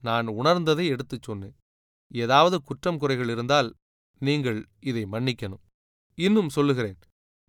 நான் 0.02 0.28
உணர்ந்ததை 0.28 0.86
எடுத்துச் 0.88 1.24
சொன்னேன். 1.24 1.56
ஏதாவது 2.12 2.64
குற்றம் 2.64 2.98
குறைகள் 2.98 3.30
இருந்தால் 3.30 3.70
நீங்கள் 4.20 4.60
இதை 4.80 5.04
மன்னிக்கணும். 5.06 5.66
இன்னும் 6.18 6.50
சொல்லுகிறேன். 6.50 7.00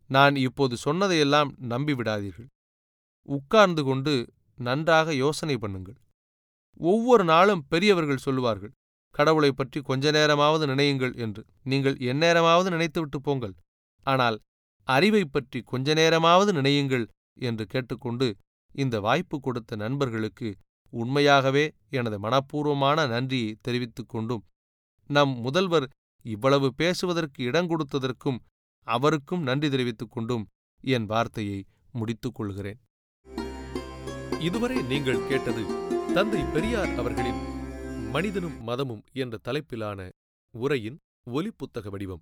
நான் 0.08 0.36
இப்போது 0.36 0.76
சொன்னதையெல்லாம் 0.76 1.50
நம்பிவிடாதீர்கள். 1.68 2.48
உட்கார்ந்து 3.26 3.82
கொண்டு 3.84 4.14
நன்றாக 4.56 5.14
யோசனை 5.14 5.54
பண்ணுங்கள். 5.54 5.99
ஒவ்வொரு 6.80 7.24
நாளும் 7.24 7.64
பெரியவர்கள் 7.68 8.16
சொல்லுவார்கள் 8.16 8.72
கடவுளைப் 9.10 9.56
பற்றி 9.56 9.80
கொஞ்ச 9.80 10.10
நேரமாவது 10.10 10.66
நினையுங்கள் 10.66 11.16
என்று. 11.16 11.44
நீங்கள் 11.62 11.94
எந்நேரமாவது 11.94 12.70
நினைத்துவிட்டு 12.70 13.20
போங்கள். 13.20 13.54
ஆனால் 14.02 14.40
அறிவைப் 14.84 15.32
பற்றி 15.32 15.60
கொஞ்ச 15.60 15.94
நேரமாவது 15.94 16.52
நினையுங்கள் 16.52 17.06
என்று 17.40 17.66
கேட்டுக்கொண்டு 17.66 18.36
இந்த 18.72 19.00
வாய்ப்பு 19.00 19.40
கொடுத்த 19.40 19.76
நண்பர்களுக்கு 19.76 20.56
உண்மையாகவே 20.90 21.72
எனது 21.90 22.20
மனப்பூர்வமான 22.20 23.08
நன்றியை 23.08 23.56
தெரிவித்துக் 23.60 24.08
கொண்டும் 24.08 24.44
நம் 25.06 25.40
முதல்வர் 25.40 25.88
இவ்வளவு 26.22 26.74
பேசுவதற்கு 26.74 27.50
இடங்கொடுத்ததற்கும் 27.50 28.38
அவருக்கும் 28.84 29.42
நன்றி 29.42 29.70
தெரிவித்துக் 29.70 30.10
கொண்டும் 30.10 30.46
என் 30.80 31.06
வார்த்தையை 31.06 31.64
முடித்துக் 31.92 32.34
கொள்கிறேன். 32.34 32.80
இதுவரை 34.40 34.82
நீங்கள் 34.82 35.26
கேட்டது 35.26 35.88
தந்தை 36.14 36.40
பெரியார் 36.52 36.94
அவர்களின் 36.96 37.40
மனிதனும் 38.11 38.62
மதமும் 38.62 39.02
என்ற 39.12 39.38
தலைப்பிலான 39.48 40.11
உரையின் 40.50 40.98
ஒலிப்புத்தக 41.30 41.88
வடிவம். 41.90 42.18